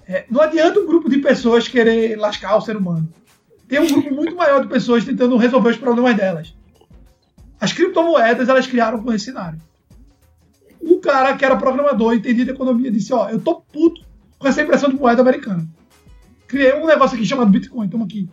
é, 0.07 0.26
não 0.30 0.41
adianta 0.41 0.80
um 0.80 0.88
grupo 0.88 1.09
de 1.09 1.18
pessoas 1.18 1.68
querer 1.68 2.18
lascar 2.18 2.55
o 2.55 2.61
ser 2.61 2.78
humano. 2.78 3.11
Tem 3.68 3.80
um 3.80 3.88
grupo 3.88 4.13
muito 4.13 4.36
maior 4.36 4.61
de 4.61 4.70
pessoas 4.70 5.03
tentando 5.03 5.36
resolver 5.36 5.72
os 5.72 5.78
problemas 5.78 6.16
delas. 6.16 6.55
As 7.59 7.74
criptomoedas, 7.74 8.47
elas 8.47 8.66
criaram 8.66 9.01
com 9.03 9.11
esse 9.11 9.26
cenário. 9.26 9.59
Um 10.82 11.01
cara 11.01 11.36
que 11.36 11.43
era 11.43 11.57
programador, 11.57 12.13
entendido 12.13 12.45
de 12.45 12.51
economia, 12.51 12.91
disse, 12.91 13.11
ó, 13.11 13.28
eu 13.30 13.39
tô 13.39 13.55
puto 13.55 14.01
com 14.38 14.47
essa 14.47 14.61
impressão 14.61 14.89
de 14.89 14.95
moeda 14.95 15.22
americana. 15.22 15.68
Criei 16.47 16.74
um 16.76 16.86
negócio 16.86 17.18
aqui 17.18 17.26
chamado 17.26 17.49
Bitcoin, 17.49 17.89
toma 17.89 18.05
aqui. 18.05 18.30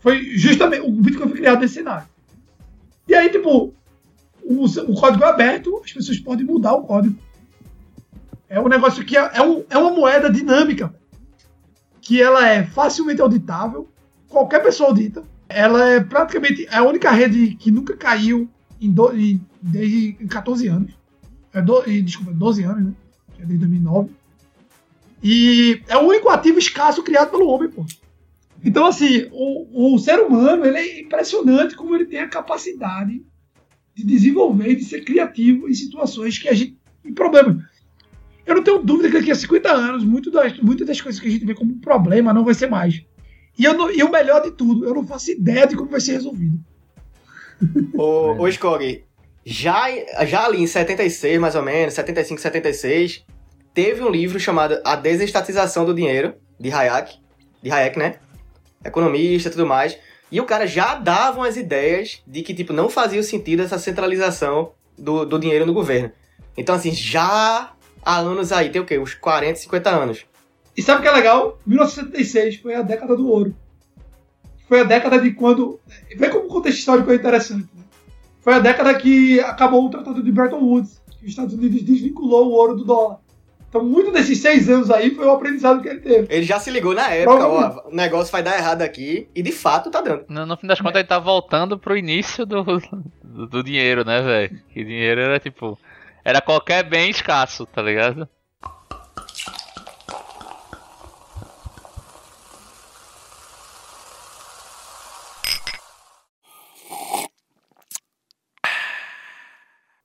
Foi 0.00 0.22
justamente, 0.36 0.82
o 0.82 0.90
Bitcoin 0.90 1.28
foi 1.28 1.38
criado 1.38 1.60
nesse 1.60 1.74
cenário. 1.74 2.08
E 3.08 3.14
aí, 3.14 3.30
tipo, 3.30 3.72
o, 4.46 4.64
o 4.64 4.94
código 4.94 5.24
é 5.24 5.28
aberto, 5.28 5.80
as 5.84 5.92
pessoas 5.92 6.18
podem 6.18 6.46
mudar 6.46 6.74
o 6.74 6.84
código. 6.84 7.18
É 8.48 8.60
um 8.60 8.68
negócio 8.68 9.04
que 9.04 9.16
é, 9.16 9.30
é, 9.34 9.42
um, 9.42 9.64
é 9.68 9.76
uma 9.76 9.90
moeda 9.90 10.30
dinâmica, 10.30 10.94
que 12.00 12.22
ela 12.22 12.48
é 12.48 12.64
facilmente 12.64 13.20
auditável, 13.20 13.88
qualquer 14.28 14.62
pessoa 14.62 14.90
audita. 14.90 15.24
Ela 15.48 15.88
é 15.90 16.00
praticamente 16.00 16.66
a 16.70 16.82
única 16.82 17.10
rede 17.10 17.56
que 17.56 17.70
nunca 17.70 17.96
caiu 17.96 18.48
em, 18.80 18.90
do, 18.90 19.12
em 19.16 19.44
desde 19.60 20.12
14 20.28 20.68
anos. 20.68 20.92
É 21.52 21.60
do, 21.60 21.82
desculpa, 21.82 22.32
12 22.32 22.62
anos, 22.62 22.84
né? 22.84 22.92
É 23.40 23.44
desde 23.44 23.58
2009. 23.58 24.10
E 25.22 25.82
é 25.88 25.96
o 25.96 26.06
único 26.06 26.28
ativo 26.28 26.58
escasso 26.58 27.02
criado 27.02 27.30
pelo 27.30 27.48
homem, 27.48 27.68
pô. 27.68 27.84
Então, 28.64 28.86
assim, 28.86 29.28
o, 29.32 29.94
o 29.94 29.98
ser 29.98 30.20
humano, 30.20 30.64
ele 30.64 30.78
é 30.78 31.00
impressionante 31.00 31.74
como 31.74 31.94
ele 31.94 32.06
tem 32.06 32.20
a 32.20 32.28
capacidade 32.28 33.24
de 33.96 34.04
desenvolver 34.04 34.72
e 34.72 34.76
de 34.76 34.84
ser 34.84 35.00
criativo 35.02 35.68
em 35.68 35.72
situações 35.72 36.38
que 36.38 36.48
a 36.48 36.54
gente. 36.54 36.76
em 37.02 37.14
problemas. 37.14 37.64
Eu 38.44 38.54
não 38.54 38.62
tenho 38.62 38.78
dúvida 38.78 39.08
que 39.08 39.18
daqui 39.18 39.30
a 39.30 39.34
50 39.34 39.72
anos, 39.72 40.04
muito 40.04 40.30
das, 40.30 40.56
muitas 40.60 40.86
das 40.86 41.00
coisas 41.00 41.20
que 41.20 41.26
a 41.26 41.30
gente 41.30 41.46
vê 41.46 41.54
como 41.54 41.72
um 41.72 41.80
problema 41.80 42.32
não 42.32 42.44
vai 42.44 42.54
ser 42.54 42.68
mais. 42.68 43.02
E, 43.58 43.64
eu 43.64 43.72
não, 43.72 43.90
e 43.90 44.02
o 44.02 44.10
melhor 44.10 44.42
de 44.42 44.52
tudo, 44.52 44.84
eu 44.84 44.94
não 44.94 45.04
faço 45.04 45.30
ideia 45.30 45.66
de 45.66 45.74
como 45.74 45.90
vai 45.90 46.00
ser 46.00 46.12
resolvido. 46.12 46.60
Ô, 47.96 48.36
ô 48.38 48.48
Skog, 48.48 49.02
já, 49.44 49.86
já 50.26 50.44
ali 50.44 50.60
em 50.60 50.66
76, 50.66 51.40
mais 51.40 51.54
ou 51.54 51.62
menos, 51.62 51.94
75, 51.94 52.38
76, 52.38 53.24
teve 53.72 54.02
um 54.02 54.10
livro 54.10 54.38
chamado 54.38 54.78
A 54.84 54.94
Desestatização 54.94 55.86
do 55.86 55.94
Dinheiro, 55.94 56.34
de 56.60 56.70
Hayek, 56.70 57.18
de 57.62 57.70
Hayek, 57.70 57.98
né? 57.98 58.16
Economista 58.84 59.48
e 59.48 59.52
tudo 59.52 59.66
mais. 59.66 59.98
E 60.30 60.40
o 60.40 60.44
cara 60.44 60.66
já 60.66 60.96
dava 60.96 61.38
umas 61.38 61.56
ideias 61.56 62.22
de 62.26 62.42
que, 62.42 62.54
tipo, 62.54 62.72
não 62.72 62.88
fazia 62.88 63.22
sentido 63.22 63.62
essa 63.62 63.78
centralização 63.78 64.72
do, 64.98 65.24
do 65.24 65.38
dinheiro 65.38 65.66
no 65.66 65.72
governo. 65.72 66.10
Então, 66.56 66.74
assim, 66.74 66.92
já 66.92 67.72
há 68.02 68.18
anos 68.18 68.50
aí, 68.50 68.70
tem 68.70 68.80
o 68.80 68.84
quê? 68.84 68.98
Uns 68.98 69.14
40, 69.14 69.56
50 69.60 69.90
anos. 69.90 70.26
E 70.76 70.82
sabe 70.82 71.00
o 71.00 71.02
que 71.02 71.08
é 71.08 71.12
legal? 71.12 71.58
1976 71.66 72.56
foi 72.56 72.74
a 72.74 72.82
década 72.82 73.16
do 73.16 73.28
ouro. 73.28 73.54
Foi 74.68 74.80
a 74.80 74.84
década 74.84 75.18
de 75.18 75.32
quando. 75.32 75.80
Vê 76.16 76.28
como 76.28 76.46
o 76.46 76.48
contexto 76.48 76.78
histórico 76.78 77.10
é 77.10 77.14
interessante. 77.14 77.68
Né? 77.74 77.84
Foi 78.40 78.54
a 78.54 78.58
década 78.58 78.94
que 78.94 79.40
acabou 79.40 79.86
o 79.86 79.90
Tratado 79.90 80.22
de 80.22 80.32
Bretton 80.32 80.60
Woods, 80.60 81.00
que 81.18 81.24
os 81.24 81.30
Estados 81.30 81.54
Unidos 81.54 81.82
desvinculou 81.82 82.48
o 82.48 82.52
ouro 82.52 82.76
do 82.76 82.84
dólar. 82.84 83.20
Então, 83.68 83.84
muito 83.84 84.12
desses 84.12 84.38
seis 84.38 84.68
anos 84.68 84.90
aí 84.90 85.14
foi 85.14 85.26
o 85.26 85.30
aprendizado 85.30 85.82
que 85.82 85.88
ele 85.88 86.00
teve. 86.00 86.34
Ele 86.34 86.46
já 86.46 86.58
se 86.58 86.70
ligou 86.70 86.94
na 86.94 87.10
época, 87.10 87.46
ó, 87.46 87.88
o 87.88 87.94
negócio 87.94 88.32
vai 88.32 88.42
dar 88.42 88.56
errado 88.56 88.82
aqui, 88.82 89.28
e 89.34 89.42
de 89.42 89.52
fato 89.52 89.90
tá 89.90 90.00
dando. 90.00 90.24
No, 90.28 90.46
no 90.46 90.56
fim 90.56 90.66
das 90.66 90.80
contas, 90.80 91.00
ele 91.00 91.08
tá 91.08 91.18
voltando 91.18 91.78
pro 91.78 91.96
início 91.96 92.46
do, 92.46 92.62
do, 93.22 93.46
do 93.46 93.62
dinheiro, 93.62 94.04
né, 94.04 94.22
velho? 94.22 94.60
Que 94.72 94.84
dinheiro 94.84 95.20
era 95.20 95.38
tipo. 95.38 95.78
Era 96.24 96.40
qualquer 96.40 96.84
bem 96.84 97.10
escasso, 97.10 97.66
tá 97.66 97.82
ligado? 97.82 98.28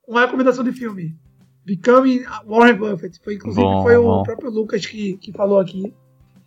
Uma 0.06 0.20
recomendação 0.20 0.62
de 0.62 0.72
filme. 0.72 1.16
Becoming 1.64 2.24
Warren 2.46 2.74
Buffett. 2.74 3.20
Foi, 3.22 3.34
inclusive, 3.34 3.62
bom, 3.62 3.82
foi 3.82 3.96
bom. 3.96 4.20
o 4.20 4.22
próprio 4.22 4.50
Lucas 4.50 4.84
que, 4.84 5.16
que 5.18 5.32
falou 5.32 5.58
aqui. 5.58 5.92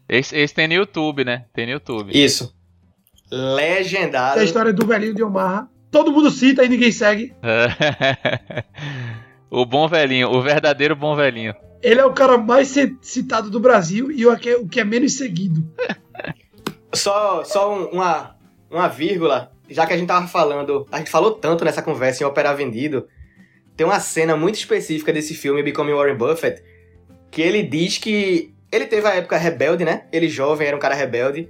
Esse, 0.08 0.38
esse 0.38 0.54
tem 0.54 0.68
no 0.68 0.74
YouTube, 0.74 1.24
né? 1.24 1.46
Tem 1.54 1.66
no 1.66 1.74
YouTube. 1.74 2.12
Isso. 2.14 2.54
Legendário. 3.32 4.40
É 4.40 4.42
a 4.42 4.46
história 4.46 4.72
do 4.72 4.86
velhinho 4.86 5.16
de 5.16 5.24
Omar. 5.24 5.68
Todo 5.90 6.12
mundo 6.12 6.30
cita 6.30 6.64
e 6.64 6.70
ninguém 6.70 6.92
segue. 6.92 7.34
o 9.50 9.66
bom 9.66 9.88
velhinho, 9.88 10.30
o 10.30 10.42
verdadeiro 10.42 10.96
bom 10.96 11.16
velhinho. 11.16 11.56
Ele 11.82 12.00
é 12.00 12.06
o 12.06 12.14
cara 12.14 12.38
mais 12.38 12.74
citado 13.02 13.50
do 13.50 13.60
Brasil 13.60 14.12
e 14.12 14.26
o 14.26 14.38
que 14.38 14.50
é, 14.50 14.58
o 14.58 14.68
que 14.68 14.80
é 14.80 14.84
menos 14.84 15.14
seguido. 15.14 15.66
só 16.94 17.44
só 17.44 17.90
uma, 17.90 18.36
uma 18.70 18.88
vírgula. 18.88 19.52
Já 19.70 19.88
que 19.88 19.94
a 19.94 19.98
gente 19.98 20.08
tava 20.08 20.28
falando, 20.28 20.86
a 20.92 21.00
gente 21.00 21.10
falou 21.10 21.32
tanto 21.32 21.66
nessa 21.66 21.82
conversa 21.82 22.24
em 22.24 22.28
Operar 22.28 22.56
Vendido, 22.56 23.08
tem 23.76 23.86
uma 23.86 24.00
cena 24.00 24.36
muito 24.36 24.56
específica 24.56 25.12
desse 25.12 25.34
filme, 25.34 25.64
Becoming 25.64 25.94
Warren 25.94 26.16
Buffett, 26.16 26.64
que 27.30 27.42
ele 27.42 27.64
diz 27.64 27.98
que 27.98 28.54
ele 28.72 28.86
teve 28.86 29.08
a 29.08 29.16
época 29.16 29.38
rebelde, 29.38 29.84
né? 29.84 30.06
Ele 30.12 30.28
jovem, 30.28 30.68
era 30.68 30.76
um 30.76 30.80
cara 30.80 30.96
rebelde. 30.96 31.50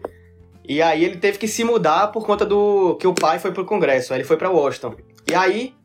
E 0.67 0.81
aí 0.81 1.05
ele 1.05 1.17
teve 1.17 1.37
que 1.37 1.47
se 1.47 1.63
mudar 1.63 2.07
por 2.07 2.25
conta 2.25 2.45
do 2.45 2.95
que 2.95 3.05
o 3.05 3.13
pai 3.13 3.37
foi 3.37 3.51
pro 3.51 3.65
congresso, 3.65 4.13
aí 4.13 4.19
ele 4.19 4.27
foi 4.27 4.37
para 4.37 4.49
Washington. 4.49 4.95
E 5.29 5.35
aí 5.35 5.75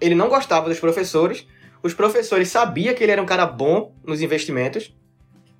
ele 0.00 0.14
não 0.14 0.28
gostava 0.28 0.68
dos 0.68 0.80
professores. 0.80 1.46
Os 1.82 1.92
professores 1.92 2.48
sabiam 2.48 2.94
que 2.94 3.02
ele 3.02 3.12
era 3.12 3.22
um 3.22 3.26
cara 3.26 3.44
bom 3.44 3.94
nos 4.04 4.22
investimentos, 4.22 4.94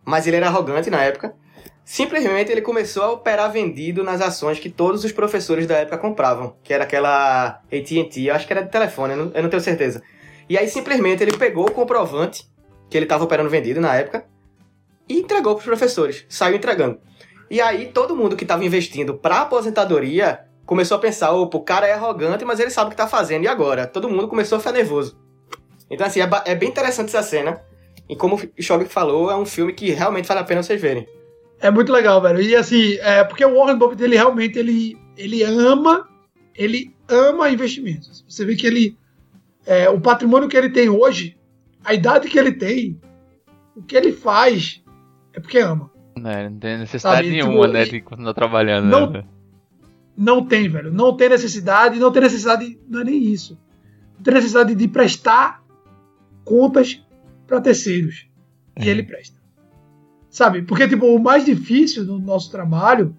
mas 0.04 0.26
ele 0.26 0.36
era 0.36 0.46
arrogante 0.46 0.88
na 0.88 1.02
época. 1.02 1.34
Simplesmente 1.84 2.50
ele 2.50 2.62
começou 2.62 3.02
a 3.02 3.12
operar 3.12 3.50
vendido 3.52 4.04
nas 4.04 4.20
ações 4.20 4.58
que 4.58 4.70
todos 4.70 5.04
os 5.04 5.12
professores 5.12 5.66
da 5.66 5.78
época 5.78 5.98
compravam, 5.98 6.56
que 6.62 6.72
era 6.72 6.84
aquela 6.84 7.60
AT&T, 7.70 8.30
acho 8.30 8.46
que 8.46 8.52
era 8.52 8.62
de 8.62 8.70
telefone, 8.70 9.14
eu 9.34 9.42
não 9.42 9.50
tenho 9.50 9.62
certeza. 9.62 10.02
E 10.48 10.58
aí 10.58 10.68
simplesmente 10.68 11.22
ele 11.22 11.36
pegou 11.36 11.66
o 11.66 11.70
comprovante 11.70 12.46
que 12.90 12.96
ele 12.96 13.04
estava 13.04 13.24
operando 13.24 13.48
vendido 13.48 13.80
na 13.80 13.94
época 13.94 14.26
e 15.08 15.18
entregou 15.18 15.54
para 15.54 15.60
os 15.60 15.66
professores, 15.66 16.24
saiu 16.28 16.56
entregando. 16.56 16.98
E 17.50 17.60
aí 17.60 17.86
todo 17.86 18.16
mundo 18.16 18.36
que 18.36 18.44
estava 18.44 18.64
investindo 18.64 19.14
para 19.14 19.42
aposentadoria 19.42 20.40
começou 20.64 20.96
a 20.96 21.00
pensar, 21.00 21.32
opa, 21.32 21.58
o 21.58 21.62
cara 21.62 21.86
é 21.86 21.92
arrogante, 21.92 22.44
mas 22.44 22.60
ele 22.60 22.70
sabe 22.70 22.86
o 22.86 22.88
que 22.90 22.94
está 22.94 23.06
fazendo, 23.06 23.44
e 23.44 23.48
agora? 23.48 23.86
Todo 23.86 24.08
mundo 24.08 24.28
começou 24.28 24.56
a 24.56 24.58
ficar 24.58 24.72
nervoso. 24.72 25.18
Então 25.90 26.06
assim, 26.06 26.20
é, 26.20 26.28
é 26.46 26.54
bem 26.54 26.68
interessante 26.68 27.08
essa 27.08 27.22
cena, 27.22 27.60
e 28.08 28.16
como 28.16 28.36
o 28.36 28.62
Shog 28.62 28.84
falou, 28.86 29.30
é 29.30 29.36
um 29.36 29.44
filme 29.44 29.72
que 29.72 29.90
realmente 29.90 30.26
vale 30.26 30.40
a 30.40 30.44
pena 30.44 30.62
vocês 30.62 30.80
verem. 30.80 31.06
É 31.60 31.70
muito 31.70 31.92
legal, 31.92 32.20
velho. 32.20 32.40
E 32.40 32.56
assim, 32.56 32.94
é 33.00 33.22
porque 33.22 33.44
o 33.44 33.54
Warren 33.54 33.78
Buffett, 33.78 34.02
ele 34.02 34.16
realmente, 34.16 34.58
ele, 34.58 34.98
ele 35.16 35.42
ama, 35.42 36.08
ele 36.54 36.94
ama 37.08 37.50
investimentos. 37.50 38.24
Você 38.28 38.44
vê 38.44 38.56
que 38.56 38.66
ele 38.66 38.98
é, 39.66 39.88
o 39.88 40.00
patrimônio 40.00 40.48
que 40.48 40.56
ele 40.56 40.70
tem 40.70 40.88
hoje, 40.88 41.36
a 41.84 41.94
idade 41.94 42.28
que 42.28 42.38
ele 42.38 42.52
tem, 42.52 43.00
o 43.76 43.82
que 43.82 43.96
ele 43.96 44.12
faz, 44.12 44.82
é 45.32 45.40
porque 45.40 45.58
ama. 45.58 45.90
É, 46.16 46.48
não 46.48 46.58
tem 46.58 46.78
necessidade 46.78 47.26
Sabe? 47.26 47.30
nenhuma, 47.30 47.66
tipo, 47.66 47.72
né, 47.72 47.84
de 47.84 48.00
continuar 48.00 48.34
trabalhando. 48.34 48.86
Não, 48.86 49.10
né? 49.10 49.24
não 50.16 50.44
tem, 50.44 50.68
velho. 50.68 50.92
Não 50.92 51.16
tem 51.16 51.28
necessidade, 51.28 51.98
não 51.98 52.12
tem 52.12 52.22
necessidade, 52.22 52.78
não 52.88 53.00
é 53.00 53.04
nem 53.04 53.22
isso. 53.22 53.58
Não 54.16 54.22
tem 54.22 54.34
necessidade 54.34 54.74
de 54.74 54.88
prestar 54.88 55.62
contas 56.44 57.02
para 57.46 57.60
terceiros. 57.60 58.28
E 58.78 58.88
é. 58.88 58.88
ele 58.88 59.02
presta. 59.02 59.40
Sabe? 60.30 60.62
Porque, 60.62 60.88
tipo, 60.88 61.06
o 61.06 61.18
mais 61.18 61.44
difícil 61.44 62.04
do 62.04 62.18
nosso 62.18 62.50
trabalho 62.50 63.16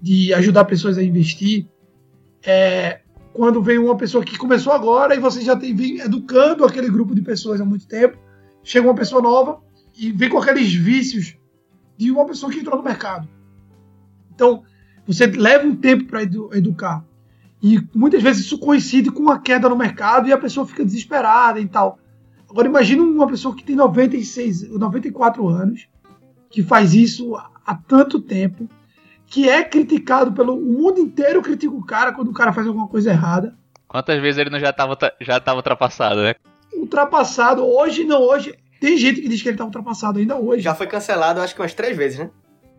de 0.00 0.32
ajudar 0.34 0.64
pessoas 0.66 0.98
a 0.98 1.02
investir 1.02 1.66
é 2.42 3.00
quando 3.36 3.62
vem 3.62 3.76
uma 3.76 3.98
pessoa 3.98 4.24
que 4.24 4.38
começou 4.38 4.72
agora 4.72 5.14
e 5.14 5.20
você 5.20 5.42
já 5.42 5.54
tem 5.54 5.74
vem 5.74 6.00
educando 6.00 6.64
aquele 6.64 6.88
grupo 6.88 7.14
de 7.14 7.20
pessoas 7.20 7.60
há 7.60 7.66
muito 7.66 7.86
tempo, 7.86 8.16
chega 8.64 8.86
uma 8.88 8.94
pessoa 8.94 9.20
nova 9.20 9.60
e 9.94 10.10
vem 10.10 10.30
com 10.30 10.38
aqueles 10.38 10.72
vícios 10.72 11.36
de 11.98 12.10
uma 12.10 12.24
pessoa 12.24 12.50
que 12.50 12.60
entrou 12.60 12.78
no 12.78 12.82
mercado. 12.82 13.28
Então, 14.34 14.62
você 15.06 15.26
leva 15.26 15.66
um 15.66 15.76
tempo 15.76 16.06
para 16.06 16.22
edu 16.22 16.48
educar. 16.54 17.04
E 17.62 17.78
muitas 17.94 18.22
vezes 18.22 18.46
isso 18.46 18.58
coincide 18.58 19.10
com 19.10 19.30
a 19.30 19.38
queda 19.38 19.68
no 19.68 19.76
mercado 19.76 20.28
e 20.28 20.32
a 20.32 20.38
pessoa 20.38 20.66
fica 20.66 20.82
desesperada 20.82 21.60
e 21.60 21.68
tal. 21.68 21.98
Agora 22.48 22.66
imagine 22.66 23.02
uma 23.02 23.26
pessoa 23.26 23.54
que 23.54 23.64
tem 23.64 23.76
96, 23.76 24.70
94 24.70 25.46
anos, 25.46 25.88
que 26.48 26.62
faz 26.62 26.94
isso 26.94 27.36
há 27.36 27.74
tanto 27.74 28.18
tempo, 28.18 28.66
que 29.26 29.48
é 29.48 29.62
criticado 29.64 30.32
pelo 30.32 30.56
o 30.56 30.60
mundo 30.60 31.00
inteiro 31.00 31.42
critica 31.42 31.74
o 31.74 31.84
cara 31.84 32.12
quando 32.12 32.28
o 32.28 32.34
cara 32.34 32.52
faz 32.52 32.66
alguma 32.66 32.88
coisa 32.88 33.10
errada. 33.10 33.54
Quantas 33.88 34.20
vezes 34.20 34.38
ele 34.38 34.50
não 34.50 34.58
já 34.58 34.70
estava 34.70 34.96
já 35.20 35.40
tava 35.40 35.58
ultrapassado, 35.58 36.22
né? 36.22 36.34
Ultrapassado, 36.74 37.64
hoje 37.64 38.04
não, 38.04 38.20
hoje 38.22 38.54
tem 38.80 38.96
gente 38.96 39.20
que 39.20 39.28
diz 39.28 39.42
que 39.42 39.48
ele 39.48 39.56
tá 39.56 39.64
ultrapassado 39.64 40.18
ainda 40.18 40.36
hoje. 40.36 40.62
Já 40.62 40.74
foi 40.74 40.86
cancelado, 40.86 41.40
acho 41.40 41.54
que 41.54 41.60
umas 41.60 41.74
três 41.74 41.96
vezes, 41.96 42.18
né? 42.18 42.30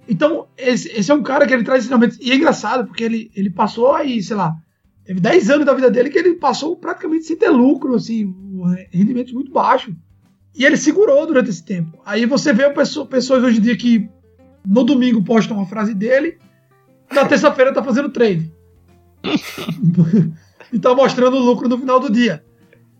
Então, 0.08 0.48
esse, 0.58 0.90
esse 0.90 1.12
é 1.12 1.14
um 1.14 1.24
cara 1.24 1.46
que 1.46 1.54
ele 1.54 1.64
traz 1.64 1.84
ensinamentos. 1.84 2.18
E 2.22 2.32
é 2.32 2.36
engraçado, 2.36 2.86
porque 2.88 3.04
ele, 3.04 3.32
ele 3.36 3.50
passou 3.50 3.94
aí, 3.94 4.24
sei 4.24 4.38
lá, 4.38 4.56
teve 5.04 5.20
10 5.20 5.50
anos 5.50 5.66
da 5.66 5.74
vida 5.74 5.92
dele 5.92 6.10
que 6.10 6.18
ele 6.18 6.36
passou 6.36 6.78
praticamente 6.78 7.26
sem 7.26 7.36
ter 7.36 7.50
lucro, 7.50 7.96
assim, 7.96 8.34
rendimentos 8.92 9.34
muito 9.34 9.52
baixos. 9.52 9.94
E 10.56 10.66
ele 10.66 10.78
segurou 10.78 11.26
durante 11.28 11.50
esse 11.50 11.64
tempo. 11.64 12.00
Aí 12.06 12.26
você 12.26 12.54
vê 12.54 12.70
pessoas 12.70 13.44
hoje 13.44 13.58
em 13.58 13.62
dia 13.62 13.78
que 13.78 14.10
no 14.66 14.84
domingo 14.84 15.24
postam 15.24 15.58
uma 15.58 15.66
frase 15.66 15.94
dele, 15.94 16.38
na 17.12 17.26
terça-feira 17.26 17.74
tá 17.74 17.84
fazendo 17.84 18.10
trade. 18.10 18.52
e 20.72 20.80
tá 20.80 20.94
mostrando 20.94 21.38
o 21.38 21.44
lucro 21.44 21.68
no 21.68 21.78
final 21.78 22.00
do 22.00 22.12
dia. 22.12 22.44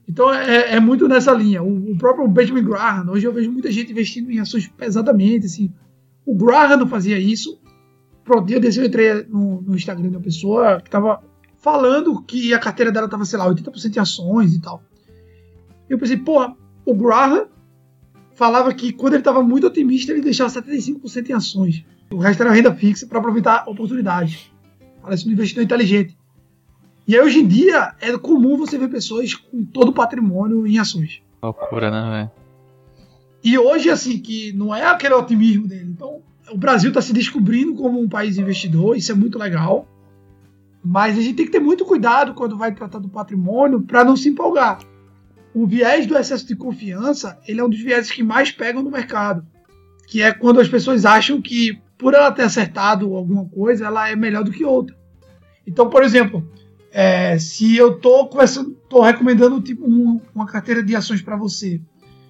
Então 0.08 0.34
é, 0.34 0.76
é 0.76 0.80
muito 0.80 1.08
nessa 1.08 1.32
linha. 1.34 1.62
O, 1.62 1.92
o, 1.92 1.98
próprio 1.98 2.28
Benjamin 2.28 2.64
Graham, 2.64 3.10
hoje 3.10 3.26
eu 3.26 3.34
vejo 3.34 3.52
muita 3.52 3.72
gente 3.72 3.92
investindo 3.92 4.32
em 4.32 4.40
ações 4.40 4.68
pesadamente. 4.68 5.46
Assim. 5.46 5.74
O 6.26 6.36
Graham 6.36 6.78
não 6.78 6.88
fazia 6.88 7.20
isso. 7.20 7.60
Pro 8.24 8.42
dia 8.42 8.60
desse 8.60 8.80
eu 8.80 8.86
entrei 8.86 9.26
no, 9.28 9.62
no 9.62 9.76
Instagram 9.76 10.10
de 10.10 10.16
uma 10.16 10.24
pessoa 10.24 10.82
que 10.82 10.90
tava 10.90 11.22
falando 11.58 12.22
que 12.24 12.54
a 12.54 12.60
carteira 12.60 12.92
dela 12.92 13.10
tava, 13.10 13.26
sei 13.26 13.38
lá, 13.38 13.50
80% 13.50 13.96
em 13.96 14.00
ações 14.00 14.54
e 14.54 14.62
tal. 14.62 14.82
Eu 15.90 15.98
pensei, 15.98 16.18
porra, 16.18 16.56
o 16.86 16.94
Graham 16.94 17.48
falava 18.38 18.72
que 18.72 18.94
quando 18.94 19.14
ele 19.14 19.22
estava 19.22 19.42
muito 19.42 19.66
otimista, 19.66 20.12
ele 20.12 20.22
deixava 20.22 20.50
75% 20.50 21.30
em 21.30 21.34
ações. 21.34 21.84
O 22.12 22.18
resto 22.18 22.44
era 22.44 22.52
renda 22.52 22.74
fixa 22.74 23.08
para 23.08 23.18
aproveitar 23.18 23.64
oportunidades. 23.68 24.52
Parece 25.02 25.28
um 25.28 25.32
investidor 25.32 25.64
inteligente. 25.64 26.16
E 27.08 27.16
aí, 27.16 27.22
hoje 27.22 27.40
em 27.40 27.48
dia, 27.48 27.96
é 28.00 28.16
comum 28.18 28.56
você 28.56 28.78
ver 28.78 28.90
pessoas 28.90 29.34
com 29.34 29.66
todo 29.66 29.90
o 29.90 29.94
patrimônio 29.94 30.68
em 30.68 30.78
ações. 30.78 31.22
Loucura, 31.42 31.90
né, 31.90 32.12
velho? 32.12 32.32
E 33.44 33.58
hoje, 33.58 33.90
assim, 33.90 34.20
que 34.20 34.54
não 34.54 34.76
é 34.76 34.86
aquele 34.86 35.16
otimismo 35.16 35.68
dele. 35.68 35.90
Então, 35.90 36.22
o 36.52 36.58
Brasil 36.58 36.90
está 36.90 37.02
se 37.02 37.14
descobrindo 37.14 37.74
como 37.74 38.00
um 38.00 38.08
país 38.08 38.38
investidor, 38.38 38.96
isso 38.96 39.12
é 39.12 39.16
muito 39.16 39.40
legal. 39.40 39.88
Mas 40.84 41.18
a 41.18 41.22
gente 41.22 41.38
tem 41.38 41.46
que 41.46 41.52
ter 41.52 41.60
muito 41.60 41.86
cuidado 41.86 42.36
quando 42.36 42.56
vai 42.56 42.72
tratar 42.72 43.00
do 43.00 43.10
patrimônio 43.10 43.82
para 43.82 44.04
não 44.04 44.16
se 44.16 44.30
empolgar. 44.30 44.80
O 45.58 45.66
viés 45.66 46.06
do 46.06 46.16
excesso 46.16 46.46
de 46.46 46.56
confiança, 46.56 47.40
ele 47.48 47.60
é 47.60 47.64
um 47.64 47.70
dos 47.70 47.82
viéses 47.82 48.12
que 48.12 48.22
mais 48.22 48.52
pegam 48.52 48.84
no 48.84 48.92
mercado. 48.92 49.44
Que 50.08 50.22
é 50.22 50.32
quando 50.32 50.60
as 50.60 50.70
pessoas 50.70 51.04
acham 51.04 51.42
que, 51.42 51.82
por 51.98 52.14
ela 52.14 52.32
ter 52.32 52.44
acertado 52.44 53.16
alguma 53.16 53.46
coisa, 53.46 53.88
ela 53.88 54.08
é 54.08 54.16
melhor 54.16 54.44
do 54.44 54.52
que 54.52 54.64
outra. 54.64 54.96
Então, 55.66 55.90
por 55.90 56.04
exemplo, 56.04 56.48
é, 56.92 57.40
se 57.40 57.76
eu 57.76 57.98
tô, 57.98 58.30
tô 58.88 59.02
recomendando 59.02 59.60
tipo, 59.60 59.84
um, 59.84 60.22
uma 60.36 60.46
carteira 60.46 60.84
de 60.84 60.96
ações 60.96 61.24
para 61.24 61.36
você, 61.36 61.82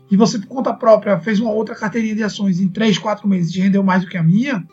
e 0.10 0.16
você, 0.16 0.40
por 0.40 0.48
conta 0.48 0.74
própria, 0.74 1.20
fez 1.20 1.42
uma 1.42 1.52
outra 1.52 1.76
carteirinha 1.76 2.16
de 2.16 2.24
ações 2.24 2.62
em 2.62 2.70
3, 2.70 2.98
4 2.98 3.28
meses 3.28 3.54
e 3.54 3.60
rendeu 3.60 3.84
mais 3.84 4.04
do 4.04 4.10
que 4.10 4.16
a 4.16 4.24
minha, 4.24 4.66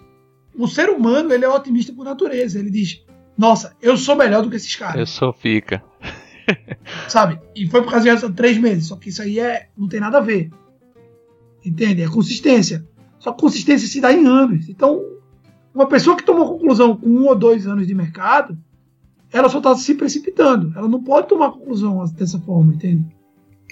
o 0.56 0.68
ser 0.68 0.90
humano 0.90 1.32
ele 1.32 1.44
é 1.44 1.48
otimista 1.48 1.92
por 1.92 2.04
natureza. 2.04 2.60
Ele 2.60 2.70
diz: 2.70 3.04
Nossa, 3.36 3.74
eu 3.82 3.96
sou 3.96 4.14
melhor 4.14 4.44
do 4.44 4.48
que 4.48 4.54
esses 4.54 4.76
caras. 4.76 4.94
Eu 4.94 5.06
sou 5.06 5.32
fica. 5.32 5.82
Sabe? 7.08 7.40
E 7.54 7.66
foi 7.66 7.82
por 7.82 7.90
causa 7.90 8.16
de 8.16 8.34
três 8.34 8.58
meses. 8.58 8.86
Só 8.86 8.96
que 8.96 9.08
isso 9.08 9.22
aí 9.22 9.38
é, 9.38 9.68
não 9.76 9.88
tem 9.88 10.00
nada 10.00 10.18
a 10.18 10.20
ver. 10.20 10.50
Entende? 11.64 12.02
É 12.02 12.08
consistência. 12.08 12.86
Só 13.18 13.32
que 13.32 13.40
consistência 13.40 13.88
se 13.88 14.00
dá 14.00 14.12
em 14.12 14.26
anos. 14.26 14.68
Então, 14.68 15.02
uma 15.74 15.86
pessoa 15.86 16.16
que 16.16 16.22
tomou 16.22 16.46
conclusão 16.46 16.96
com 16.96 17.08
um 17.08 17.26
ou 17.26 17.34
dois 17.34 17.66
anos 17.66 17.86
de 17.86 17.94
mercado, 17.94 18.58
ela 19.32 19.48
só 19.48 19.58
está 19.58 19.74
se 19.74 19.94
precipitando. 19.94 20.72
Ela 20.76 20.88
não 20.88 21.02
pode 21.02 21.28
tomar 21.28 21.52
conclusão 21.52 22.04
dessa 22.12 22.38
forma, 22.38 22.74
entende? 22.74 23.04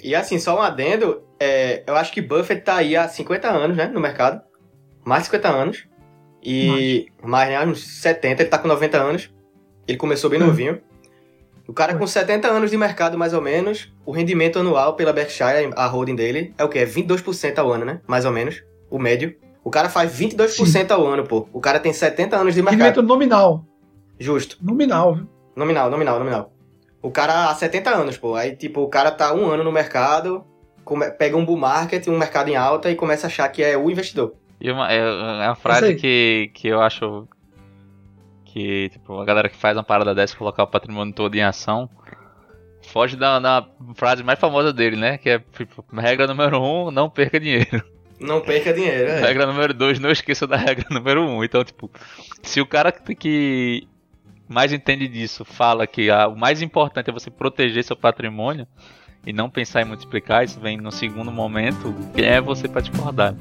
E 0.03 0.13
assim, 0.13 0.37
só 0.37 0.57
um 0.57 0.61
adendo, 0.61 1.21
é, 1.39 1.83
eu 1.87 1.95
acho 1.95 2.11
que 2.11 2.21
Buffett 2.21 2.59
está 2.59 2.75
aí 2.75 2.95
há 2.95 3.07
50 3.07 3.49
anos, 3.49 3.77
né, 3.77 3.87
no 3.87 4.01
mercado. 4.01 4.41
Mais 5.05 5.23
de 5.23 5.27
50 5.27 5.49
anos. 5.49 5.87
E 6.43 7.07
mais, 7.21 7.49
mais 7.49 7.67
né, 7.67 7.71
uns 7.71 7.83
70, 7.85 8.41
ele 8.41 8.47
está 8.47 8.57
com 8.57 8.67
90 8.67 8.97
anos. 8.97 9.33
Ele 9.87 9.97
começou 9.97 10.29
bem 10.29 10.41
é. 10.41 10.43
novinho. 10.43 10.81
O 11.67 11.73
cara 11.73 11.95
com 11.95 12.05
70 12.05 12.47
anos 12.47 12.69
de 12.69 12.77
mercado, 12.77 13.17
mais 13.17 13.33
ou 13.33 13.41
menos, 13.41 13.91
o 14.05 14.11
rendimento 14.11 14.59
anual 14.59 14.95
pela 14.95 15.13
Berkshire, 15.13 15.71
a 15.75 15.85
holding 15.87 16.15
dele, 16.15 16.53
é 16.57 16.63
o 16.63 16.69
quê? 16.69 16.79
É 16.79 16.85
22% 16.85 17.57
ao 17.57 17.71
ano, 17.71 17.85
né? 17.85 18.01
Mais 18.05 18.25
ou 18.25 18.31
menos. 18.31 18.61
O 18.89 18.99
médio. 18.99 19.35
O 19.63 19.71
cara 19.71 19.87
faz 19.89 20.11
22% 20.19 20.65
Sim. 20.65 20.85
ao 20.89 21.07
ano, 21.07 21.23
pô. 21.23 21.47
O 21.53 21.61
cara 21.61 21.79
tem 21.79 21.93
70 21.93 22.35
anos 22.35 22.53
de 22.53 22.61
mercado. 22.61 22.79
Rendimento 22.79 23.01
nominal. 23.01 23.65
Justo. 24.19 24.57
Nominal, 24.61 25.15
viu? 25.15 25.29
Nominal, 25.55 25.89
nominal, 25.89 26.19
nominal. 26.19 26.53
O 27.01 27.09
cara 27.09 27.49
há 27.49 27.55
70 27.55 27.89
anos, 27.89 28.17
pô. 28.17 28.35
Aí, 28.35 28.55
tipo, 28.55 28.81
o 28.81 28.89
cara 28.89 29.09
tá 29.09 29.33
um 29.33 29.49
ano 29.49 29.63
no 29.63 29.71
mercado, 29.71 30.43
come, 30.83 31.09
pega 31.11 31.37
um 31.37 31.45
bull 31.45 31.57
market, 31.57 32.07
um 32.07 32.17
mercado 32.17 32.49
em 32.49 32.55
alta 32.55 32.91
e 32.91 32.95
começa 32.95 33.27
a 33.27 33.29
achar 33.29 33.47
que 33.49 33.63
é 33.63 33.77
o 33.77 33.89
investidor. 33.89 34.33
E 34.59 34.69
uma, 34.69 34.91
é, 34.91 34.97
é 34.99 35.47
uma 35.47 35.55
frase 35.55 35.95
que, 35.95 36.51
que 36.53 36.67
eu 36.67 36.81
acho 36.81 37.27
que 38.53 38.89
tipo, 38.89 39.19
a 39.19 39.25
galera 39.25 39.49
que 39.49 39.57
faz 39.57 39.75
uma 39.75 39.83
parada 39.83 40.13
dessa 40.13 40.37
colocar 40.37 40.63
o 40.63 40.67
patrimônio 40.67 41.11
todo 41.11 41.33
em 41.33 41.41
ação 41.41 41.89
foge 42.83 43.15
da, 43.15 43.39
da 43.39 43.67
frase 43.95 44.21
mais 44.21 44.37
famosa 44.37 44.71
dele, 44.71 44.95
né? 44.95 45.17
Que 45.17 45.31
é 45.31 45.39
tipo, 45.39 45.83
regra 45.95 46.27
número 46.27 46.61
um, 46.61 46.91
não 46.91 47.09
perca 47.09 47.39
dinheiro. 47.39 47.83
Não 48.19 48.41
perca 48.41 48.71
dinheiro, 48.71 49.09
é. 49.09 49.21
Regra 49.21 49.47
número 49.47 49.73
dois, 49.73 49.99
não 49.99 50.11
esqueça 50.11 50.45
da 50.45 50.55
regra 50.55 50.85
número 50.91 51.27
um. 51.27 51.43
Então, 51.43 51.63
tipo, 51.63 51.89
se 52.43 52.61
o 52.61 52.65
cara 52.65 52.91
que 52.91 53.87
mais 54.47 54.71
entende 54.71 55.07
disso 55.07 55.43
fala 55.43 55.87
que 55.87 56.11
a, 56.11 56.27
o 56.27 56.37
mais 56.37 56.61
importante 56.61 57.09
é 57.09 57.13
você 57.13 57.31
proteger 57.31 57.83
seu 57.83 57.95
patrimônio 57.95 58.67
e 59.25 59.33
não 59.33 59.49
pensar 59.49 59.81
em 59.81 59.85
multiplicar, 59.85 60.43
isso 60.43 60.59
vem 60.59 60.77
no 60.77 60.91
segundo 60.91 61.31
momento, 61.31 61.93
quem 62.13 62.25
é 62.25 62.39
você 62.39 62.67
para 62.67 62.81
discordar? 62.81 63.33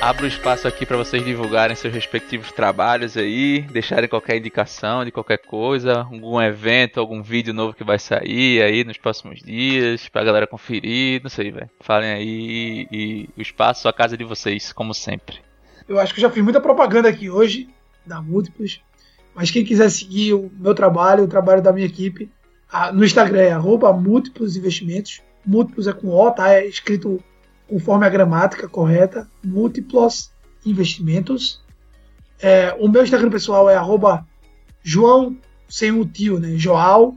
Abro 0.00 0.26
o 0.26 0.28
espaço 0.28 0.68
aqui 0.68 0.86
para 0.86 0.96
vocês 0.96 1.24
divulgarem 1.24 1.74
seus 1.74 1.92
respectivos 1.92 2.52
trabalhos 2.52 3.16
aí, 3.16 3.62
deixarem 3.62 4.08
qualquer 4.08 4.36
indicação 4.36 5.04
de 5.04 5.10
qualquer 5.10 5.38
coisa, 5.38 6.02
algum 6.02 6.40
evento, 6.40 7.00
algum 7.00 7.20
vídeo 7.20 7.52
novo 7.52 7.74
que 7.74 7.82
vai 7.82 7.98
sair 7.98 8.62
aí 8.62 8.84
nos 8.84 8.96
próximos 8.96 9.40
dias, 9.40 10.08
pra 10.08 10.22
galera 10.22 10.46
conferir, 10.46 11.20
não 11.20 11.28
sei, 11.28 11.50
velho. 11.50 11.68
Falem 11.80 12.10
aí 12.10 12.86
e 12.92 13.28
o 13.36 13.42
espaço, 13.42 13.88
a 13.88 13.92
casa 13.92 14.16
de 14.16 14.22
vocês, 14.22 14.72
como 14.72 14.94
sempre. 14.94 15.40
Eu 15.88 15.98
acho 15.98 16.14
que 16.14 16.20
já 16.20 16.30
fiz 16.30 16.44
muita 16.44 16.60
propaganda 16.60 17.08
aqui 17.08 17.28
hoje, 17.28 17.68
da 18.06 18.22
Múltiplos, 18.22 18.80
mas 19.34 19.50
quem 19.50 19.64
quiser 19.64 19.90
seguir 19.90 20.32
o 20.32 20.48
meu 20.60 20.76
trabalho, 20.76 21.24
o 21.24 21.28
trabalho 21.28 21.60
da 21.60 21.72
minha 21.72 21.86
equipe, 21.86 22.30
no 22.94 23.04
Instagram 23.04 23.40
é 23.40 23.52
arroba 23.52 23.92
Múltiplos 23.92 24.56
Investimentos, 24.56 25.20
Múltiplos 25.44 25.88
é 25.88 25.92
com 25.92 26.08
O, 26.08 26.30
tá? 26.30 26.52
É 26.52 26.64
escrito 26.66 27.20
conforme 27.68 28.06
a 28.06 28.08
gramática 28.08 28.68
correta, 28.68 29.28
múltiplos 29.44 30.32
investimentos. 30.64 31.62
É, 32.40 32.74
o 32.78 32.88
meu 32.88 33.02
Instagram 33.02 33.30
pessoal 33.30 33.68
é 33.68 33.76
arroba 33.76 34.26
João 34.82 35.36
sem 35.68 35.92
o 35.92 36.04
tio, 36.04 36.38
né? 36.38 36.56
Joal 36.56 37.14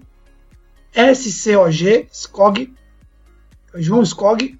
SCOG, 0.93 2.07
SCOG, 2.11 2.73
João 3.75 4.03
SCOG. 4.05 4.59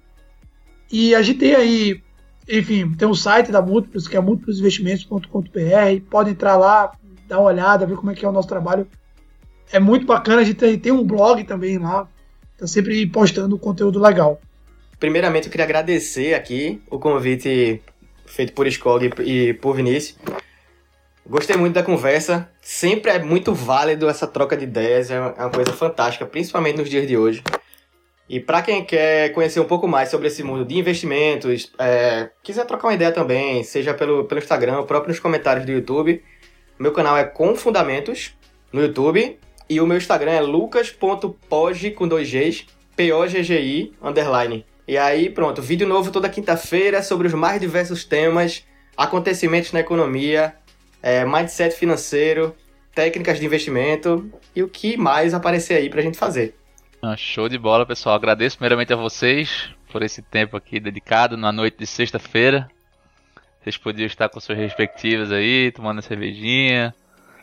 E 0.90 1.14
a 1.14 1.22
gente 1.22 1.38
tem 1.38 1.54
aí, 1.54 2.02
enfim, 2.48 2.92
tem 2.94 3.06
um 3.08 3.14
site 3.14 3.52
da 3.52 3.62
Múltiplos, 3.62 4.08
que 4.08 4.16
é 4.16 4.20
múltiplosinvestimentos.com.br. 4.20 6.06
Pode 6.10 6.30
entrar 6.30 6.56
lá, 6.56 6.92
dar 7.28 7.38
uma 7.38 7.48
olhada, 7.48 7.86
ver 7.86 7.96
como 7.96 8.10
é 8.10 8.14
que 8.14 8.24
é 8.24 8.28
o 8.28 8.32
nosso 8.32 8.48
trabalho. 8.48 8.86
É 9.70 9.78
muito 9.78 10.06
bacana, 10.06 10.42
a 10.42 10.44
gente 10.44 10.56
tem, 10.56 10.78
tem 10.78 10.92
um 10.92 11.04
blog 11.04 11.44
também 11.44 11.78
lá, 11.78 12.06
tá 12.58 12.66
sempre 12.66 13.06
postando 13.06 13.58
conteúdo 13.58 13.98
legal. 13.98 14.40
Primeiramente, 15.02 15.46
eu 15.46 15.50
queria 15.50 15.64
agradecer 15.64 16.32
aqui 16.32 16.80
o 16.88 16.96
convite 16.96 17.82
feito 18.24 18.52
por 18.52 18.68
Skog 18.68 19.10
e 19.18 19.52
por 19.54 19.74
Vinícius. 19.74 20.16
Gostei 21.26 21.56
muito 21.56 21.74
da 21.74 21.82
conversa. 21.82 22.48
Sempre 22.60 23.10
é 23.10 23.18
muito 23.18 23.52
válido 23.52 24.08
essa 24.08 24.28
troca 24.28 24.56
de 24.56 24.62
ideias, 24.62 25.10
é 25.10 25.20
uma 25.20 25.50
coisa 25.50 25.72
fantástica, 25.72 26.24
principalmente 26.24 26.76
nos 26.76 26.88
dias 26.88 27.04
de 27.04 27.16
hoje. 27.16 27.42
E 28.28 28.38
para 28.38 28.62
quem 28.62 28.84
quer 28.84 29.30
conhecer 29.32 29.58
um 29.58 29.64
pouco 29.64 29.88
mais 29.88 30.08
sobre 30.08 30.28
esse 30.28 30.44
mundo 30.44 30.64
de 30.64 30.78
investimentos, 30.78 31.72
é, 31.80 32.30
quiser 32.40 32.64
trocar 32.64 32.86
uma 32.86 32.94
ideia 32.94 33.10
também, 33.10 33.64
seja 33.64 33.92
pelo, 33.92 34.26
pelo 34.26 34.40
Instagram, 34.40 34.78
ou 34.78 34.84
próprio 34.84 35.08
nos 35.08 35.18
comentários 35.18 35.66
do 35.66 35.72
YouTube, 35.72 36.22
meu 36.78 36.92
canal 36.92 37.18
é 37.18 37.24
Com 37.24 37.56
Fundamentos 37.56 38.34
no 38.72 38.80
YouTube 38.80 39.36
e 39.68 39.80
o 39.80 39.86
meu 39.86 39.96
Instagram 39.96 40.30
é 40.30 40.40
lucas.pog 40.40 41.90
com 41.90 42.06
dois 42.06 42.30
Gs, 42.30 42.66
P-O-G-G-I, 42.94 43.94
underline. 44.00 44.64
E 44.86 44.98
aí, 44.98 45.30
pronto, 45.30 45.62
vídeo 45.62 45.86
novo 45.86 46.10
toda 46.10 46.28
quinta-feira 46.28 47.02
sobre 47.02 47.28
os 47.28 47.34
mais 47.34 47.60
diversos 47.60 48.04
temas, 48.04 48.66
acontecimentos 48.96 49.72
na 49.72 49.80
economia, 49.80 50.54
é, 51.02 51.24
mindset 51.24 51.74
financeiro, 51.74 52.54
técnicas 52.94 53.38
de 53.38 53.46
investimento 53.46 54.30
e 54.54 54.62
o 54.62 54.68
que 54.68 54.96
mais 54.96 55.34
aparecer 55.34 55.74
aí 55.74 55.88
pra 55.88 56.02
gente 56.02 56.18
fazer. 56.18 56.56
Ah, 57.00 57.16
show 57.16 57.48
de 57.48 57.58
bola, 57.58 57.86
pessoal. 57.86 58.16
Agradeço 58.16 58.56
primeiramente 58.56 58.92
a 58.92 58.96
vocês 58.96 59.70
por 59.90 60.02
esse 60.02 60.22
tempo 60.22 60.56
aqui 60.56 60.80
dedicado 60.80 61.36
na 61.36 61.52
noite 61.52 61.78
de 61.78 61.86
sexta-feira. 61.86 62.68
Vocês 63.60 63.76
podiam 63.76 64.06
estar 64.06 64.28
com 64.28 64.40
suas 64.40 64.58
respectivas 64.58 65.30
aí, 65.30 65.70
tomando 65.70 65.96
uma 65.96 66.02
cervejinha, 66.02 66.92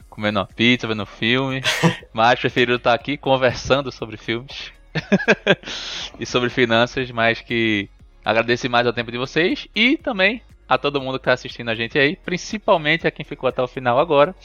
comendo 0.10 0.40
uma 0.40 0.46
pizza, 0.46 0.88
vendo 0.88 1.04
um 1.04 1.06
filme, 1.06 1.62
mas 2.12 2.40
preferiram 2.40 2.76
estar 2.76 2.94
aqui 2.94 3.18
conversando 3.18 3.92
sobre 3.92 4.18
filmes. 4.18 4.74
e 6.20 6.26
sobre 6.26 6.50
finanças, 6.50 7.10
mas 7.12 7.42
que 7.42 7.90
agradeço 8.24 8.70
mais 8.70 8.86
ao 8.86 8.94
tempo 8.94 9.12
de 9.12 9.18
vocês 9.18 9.68
e 9.76 9.98
também 9.98 10.42
a 10.68 10.78
todo 10.78 11.02
mundo 11.02 11.18
que 11.18 11.24
está 11.24 11.34
assistindo 11.34 11.70
a 11.70 11.76
gente 11.76 11.98
aí, 11.98 12.16
principalmente 12.16 13.08
a 13.08 13.12
quem 13.12 13.26
ficou 13.26 13.50
até 13.50 13.62
o 13.62 13.68
final 13.68 14.00
agora. 14.00 14.36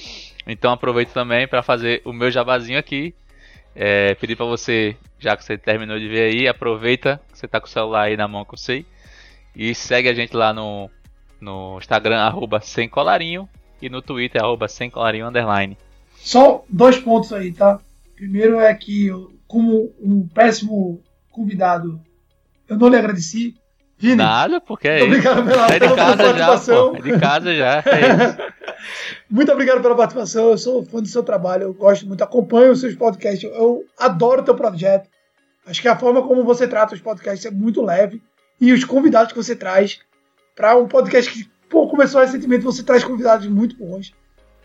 Então 0.46 0.72
aproveito 0.72 1.12
também 1.12 1.46
para 1.46 1.62
fazer 1.62 2.00
o 2.04 2.12
meu 2.12 2.30
jabazinho 2.30 2.78
aqui. 2.78 3.14
É, 3.76 4.14
pedir 4.14 4.36
para 4.36 4.46
você, 4.46 4.96
já 5.18 5.36
que 5.36 5.44
você 5.44 5.58
terminou 5.58 5.98
de 5.98 6.08
ver 6.08 6.32
aí, 6.32 6.48
aproveita 6.48 7.20
que 7.30 7.38
você 7.38 7.46
está 7.46 7.60
com 7.60 7.66
o 7.66 7.70
celular 7.70 8.04
aí 8.04 8.16
na 8.16 8.26
mão 8.26 8.44
que 8.44 8.54
eu 8.54 8.58
sei. 8.58 8.86
E 9.54 9.74
segue 9.74 10.08
a 10.08 10.14
gente 10.14 10.34
lá 10.34 10.52
no, 10.52 10.90
no 11.40 11.78
Instagram, 11.78 12.18
arroba 12.18 12.60
sem 12.60 12.88
colarinho. 12.88 13.48
E 13.82 13.88
no 13.88 14.00
Twitter, 14.00 14.42
arroba 14.42 14.66
sem 14.66 14.88
colarinho 14.88 15.26
underline. 15.26 15.76
Só 16.16 16.64
dois 16.68 16.98
pontos 16.98 17.32
aí, 17.32 17.52
tá? 17.52 17.80
Primeiro 18.16 18.58
é 18.60 18.72
que, 18.74 19.10
como 19.46 19.92
um 20.00 20.26
péssimo 20.28 21.02
convidado, 21.30 22.00
eu 22.68 22.76
não 22.78 22.88
lhe 22.88 22.96
agradeci. 22.96 23.54
Vini, 23.96 24.16
Nada, 24.16 24.60
porque 24.60 24.88
é 24.88 25.06
muito 25.06 25.18
isso. 25.20 25.28
obrigado 25.30 25.46
pela, 25.48 25.66
É 25.66 25.72
de 25.72 25.78
pela 25.78 25.96
casa 25.96 26.16
já, 26.16 26.24
participação. 26.46 26.90
pô. 26.90 26.96
É 26.96 27.00
de 27.02 27.18
casa 27.20 27.54
já. 27.54 27.78
É. 27.78 28.54
Muito 29.30 29.50
obrigado 29.52 29.80
pela 29.80 29.94
participação. 29.96 30.50
Eu 30.50 30.58
sou 30.58 30.84
fã 30.84 31.00
do 31.00 31.08
seu 31.08 31.22
trabalho. 31.22 31.62
Eu 31.64 31.74
gosto 31.74 32.06
muito, 32.06 32.22
acompanho 32.22 32.72
os 32.72 32.80
seus 32.80 32.94
podcasts. 32.94 33.42
Eu 33.50 33.84
adoro 33.98 34.42
o 34.42 34.44
teu 34.44 34.54
projeto. 34.54 35.08
Acho 35.66 35.80
que 35.80 35.88
a 35.88 35.96
forma 35.96 36.22
como 36.26 36.44
você 36.44 36.68
trata 36.68 36.94
os 36.94 37.00
podcasts 37.00 37.46
é 37.46 37.50
muito 37.50 37.82
leve. 37.82 38.20
E 38.60 38.72
os 38.72 38.84
convidados 38.84 39.32
que 39.32 39.38
você 39.38 39.56
traz 39.56 39.98
para 40.54 40.76
um 40.76 40.86
podcast 40.86 41.32
que 41.32 41.48
pô, 41.68 41.88
começou 41.88 42.20
recentemente, 42.20 42.62
você 42.62 42.82
traz 42.82 43.02
convidados 43.02 43.46
muito 43.46 43.76
bons. 43.76 44.12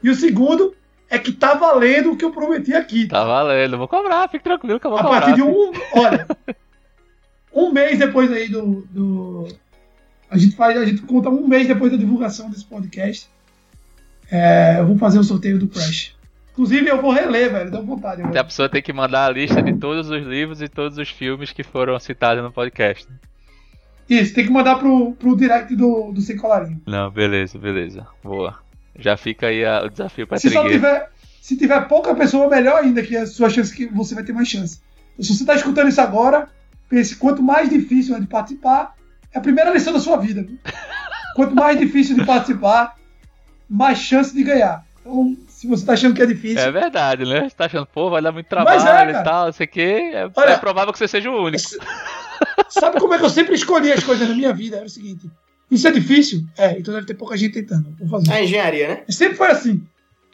E 0.03 0.09
o 0.09 0.15
segundo 0.15 0.75
é 1.09 1.17
que 1.19 1.31
tá 1.31 1.53
valendo 1.55 2.11
o 2.11 2.17
que 2.17 2.23
eu 2.25 2.31
prometi 2.31 2.73
aqui. 2.73 3.07
Tá 3.07 3.23
valendo. 3.23 3.77
Vou 3.77 3.87
cobrar, 3.87 4.27
fique 4.29 4.43
tranquilo 4.43 4.79
que 4.79 4.85
eu 4.87 4.91
vou 4.91 4.99
A 4.99 5.03
cobrar. 5.03 5.21
partir 5.21 5.35
de 5.35 5.41
um. 5.43 5.71
Olha. 5.95 6.27
um 7.53 7.71
mês 7.71 7.97
depois 7.99 8.31
aí 8.31 8.47
do. 8.47 8.85
do 8.91 9.47
a 10.29 10.37
gente 10.37 10.55
faz, 10.55 10.77
a 10.77 10.85
gente 10.85 11.01
conta 11.01 11.29
um 11.29 11.47
mês 11.47 11.67
depois 11.67 11.91
da 11.91 11.97
divulgação 11.97 12.49
desse 12.49 12.65
podcast. 12.65 13.27
É, 14.31 14.75
eu 14.79 14.85
vou 14.85 14.97
fazer 14.97 15.17
o 15.17 15.23
sorteio 15.23 15.57
do 15.57 15.67
Crash. 15.67 16.15
Inclusive, 16.51 16.87
eu 16.87 17.01
vou 17.01 17.11
reler, 17.11 17.51
velho. 17.51 17.71
Dá 17.71 17.79
vontade. 17.79 18.21
A 18.21 18.27
Velho. 18.27 18.45
pessoa 18.45 18.67
tem 18.69 18.81
que 18.81 18.91
mandar 18.93 19.25
a 19.25 19.29
lista 19.31 19.61
de 19.63 19.73
todos 19.73 20.09
os 20.09 20.21
livros 20.23 20.61
e 20.61 20.67
todos 20.67 20.97
os 20.97 21.09
filmes 21.09 21.51
que 21.51 21.63
foram 21.63 21.97
citados 21.99 22.43
no 22.43 22.51
podcast. 22.51 23.07
Isso, 24.09 24.33
tem 24.35 24.45
que 24.45 24.51
mandar 24.51 24.75
pro, 24.77 25.13
pro 25.13 25.35
direct 25.37 25.73
do, 25.75 26.11
do 26.11 26.19
Sem 26.21 26.35
Colarinho. 26.35 26.81
Não, 26.85 27.09
beleza, 27.09 27.57
beleza. 27.57 28.05
Boa. 28.23 28.57
Já 28.99 29.17
fica 29.17 29.47
aí 29.47 29.63
a- 29.65 29.83
o 29.85 29.89
desafio 29.89 30.27
pra 30.27 30.37
Se 30.37 30.49
tiver. 30.49 31.09
Se 31.41 31.57
tiver 31.57 31.79
pouca 31.87 32.13
pessoa, 32.13 32.47
melhor 32.49 32.83
ainda, 32.83 33.01
que 33.01 33.15
a 33.17 33.25
sua 33.25 33.49
chance 33.49 33.73
que 33.75 33.87
você 33.87 34.13
vai 34.13 34.23
ter 34.23 34.33
mais 34.33 34.47
chance. 34.47 34.79
Então, 35.13 35.25
se 35.25 35.33
você 35.35 35.43
está 35.43 35.55
escutando 35.55 35.87
isso 35.89 35.99
agora, 36.01 36.47
pense, 36.89 37.15
quanto 37.15 37.41
mais 37.41 37.69
difícil 37.69 38.15
é 38.15 38.19
de 38.19 38.27
participar, 38.27 38.93
é 39.33 39.37
a 39.39 39.41
primeira 39.41 39.71
lição 39.71 39.91
da 39.93 39.99
sua 39.99 40.17
vida. 40.17 40.43
viu? 40.43 40.57
Quanto 41.35 41.55
mais 41.55 41.79
difícil 41.79 42.15
de 42.15 42.25
participar, 42.25 42.95
mais 43.69 43.97
chance 43.99 44.33
de 44.33 44.43
ganhar. 44.43 44.83
Então, 44.99 45.37
se 45.47 45.65
você 45.67 45.83
está 45.83 45.93
achando 45.93 46.13
que 46.13 46.21
é 46.21 46.25
difícil, 46.25 46.59
É 46.59 46.71
verdade, 46.71 47.23
né? 47.25 47.47
Você 47.49 47.55
tá 47.55 47.65
achando, 47.65 47.85
pô, 47.85 48.09
vai 48.09 48.21
dar 48.21 48.31
muito 48.31 48.47
Mas 48.53 48.83
trabalho 48.83 49.15
é, 49.15 49.21
e 49.21 49.23
tal, 49.23 49.45
não 49.45 49.53
sei 49.53 49.65
o 49.65 49.69
quê. 49.69 50.11
É, 50.13 50.29
Olha- 50.35 50.49
é 50.51 50.57
provável 50.57 50.91
que 50.91 50.99
você 50.99 51.07
seja 51.07 51.29
o 51.31 51.43
único. 51.45 51.63
sabe 52.69 52.99
como 52.99 53.13
é 53.13 53.17
que 53.17 53.25
eu 53.25 53.29
sempre 53.29 53.55
escolhi 53.55 53.91
as 53.91 54.03
coisas 54.03 54.27
na 54.27 54.35
minha 54.35 54.53
vida? 54.53 54.77
Era 54.77 54.85
o 54.85 54.89
seguinte: 54.89 55.29
isso 55.69 55.87
é 55.87 55.91
difícil? 55.91 56.43
É, 56.57 56.77
então 56.77 56.93
deve 56.93 57.05
ter 57.05 57.13
pouca 57.13 57.37
gente 57.37 57.53
tentando. 57.53 57.95
Vou 57.99 58.19
fazer. 58.19 58.31
É 58.37 58.43
engenharia, 58.43 58.87
né? 58.87 59.01
Sempre 59.09 59.37
foi 59.37 59.47
assim. 59.47 59.83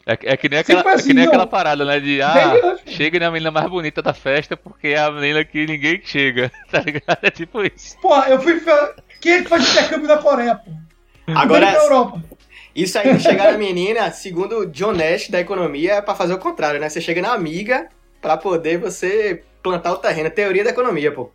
É, 0.06 0.12
é 0.22 0.36
que 0.36 0.48
nem, 0.48 0.60
aquela, 0.60 0.84
foi 0.84 0.92
é 0.92 0.94
assim, 0.94 1.08
que 1.08 1.14
nem 1.14 1.24
não. 1.24 1.32
aquela 1.32 1.46
parada, 1.48 1.84
né? 1.84 1.98
De, 1.98 2.22
ah, 2.22 2.78
chega 2.86 3.18
na 3.18 3.30
menina 3.30 3.50
mais 3.50 3.68
bonita 3.68 4.00
da 4.00 4.14
festa 4.14 4.56
porque 4.56 4.88
é 4.88 4.98
a 4.98 5.10
menina 5.10 5.44
que 5.44 5.66
ninguém 5.66 6.00
chega, 6.04 6.50
tá 6.70 6.80
ligado? 6.80 7.18
É 7.22 7.30
tipo 7.30 7.62
isso. 7.64 7.98
Pô, 8.00 8.14
eu 8.22 8.40
fui. 8.40 8.62
Quem 9.20 9.32
é 9.32 9.42
que 9.42 9.48
faz 9.48 9.68
intercâmbio 9.68 10.06
na 10.06 10.18
Coreia, 10.18 10.54
pô? 10.54 10.70
Agora, 11.34 11.72
pra 11.72 11.82
Europa. 11.82 12.22
isso 12.72 12.96
aí 12.96 13.16
de 13.16 13.22
chegar 13.22 13.50
na 13.50 13.58
menina, 13.58 14.10
segundo 14.12 14.60
o 14.60 14.66
John 14.66 14.92
Nash 14.92 15.28
da 15.28 15.40
economia, 15.40 15.94
é 15.94 16.00
pra 16.00 16.14
fazer 16.14 16.34
o 16.34 16.38
contrário, 16.38 16.78
né? 16.78 16.88
Você 16.88 17.00
chega 17.00 17.20
na 17.20 17.32
amiga 17.32 17.88
pra 18.22 18.36
poder 18.36 18.78
você 18.78 19.42
plantar 19.60 19.92
o 19.92 19.96
terreno. 19.96 20.30
Teoria 20.30 20.62
da 20.62 20.70
economia, 20.70 21.10
pô. 21.10 21.32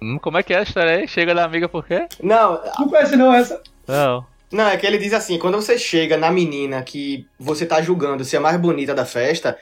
Hum, 0.00 0.18
como 0.18 0.38
é 0.38 0.42
que 0.42 0.52
é 0.52 0.58
a 0.58 0.62
história 0.62 0.96
aí? 0.96 1.08
Chega 1.08 1.34
da 1.34 1.44
amiga 1.44 1.68
por 1.68 1.86
quê? 1.86 2.06
Não, 2.22 2.60
Não 2.78 2.88
conhece 2.88 3.16
não 3.16 3.32
essa? 3.34 3.60
Não. 3.86 4.26
Não, 4.52 4.68
é 4.68 4.76
que 4.76 4.86
ele 4.86 4.98
diz 4.98 5.12
assim, 5.12 5.38
quando 5.38 5.56
você 5.56 5.78
chega 5.78 6.16
na 6.16 6.30
menina 6.30 6.82
que 6.82 7.26
você 7.38 7.66
tá 7.66 7.82
julgando 7.82 8.24
ser 8.24 8.36
a 8.36 8.40
mais 8.40 8.56
bonita 8.58 8.94
da 8.94 9.04
festa, 9.04 9.58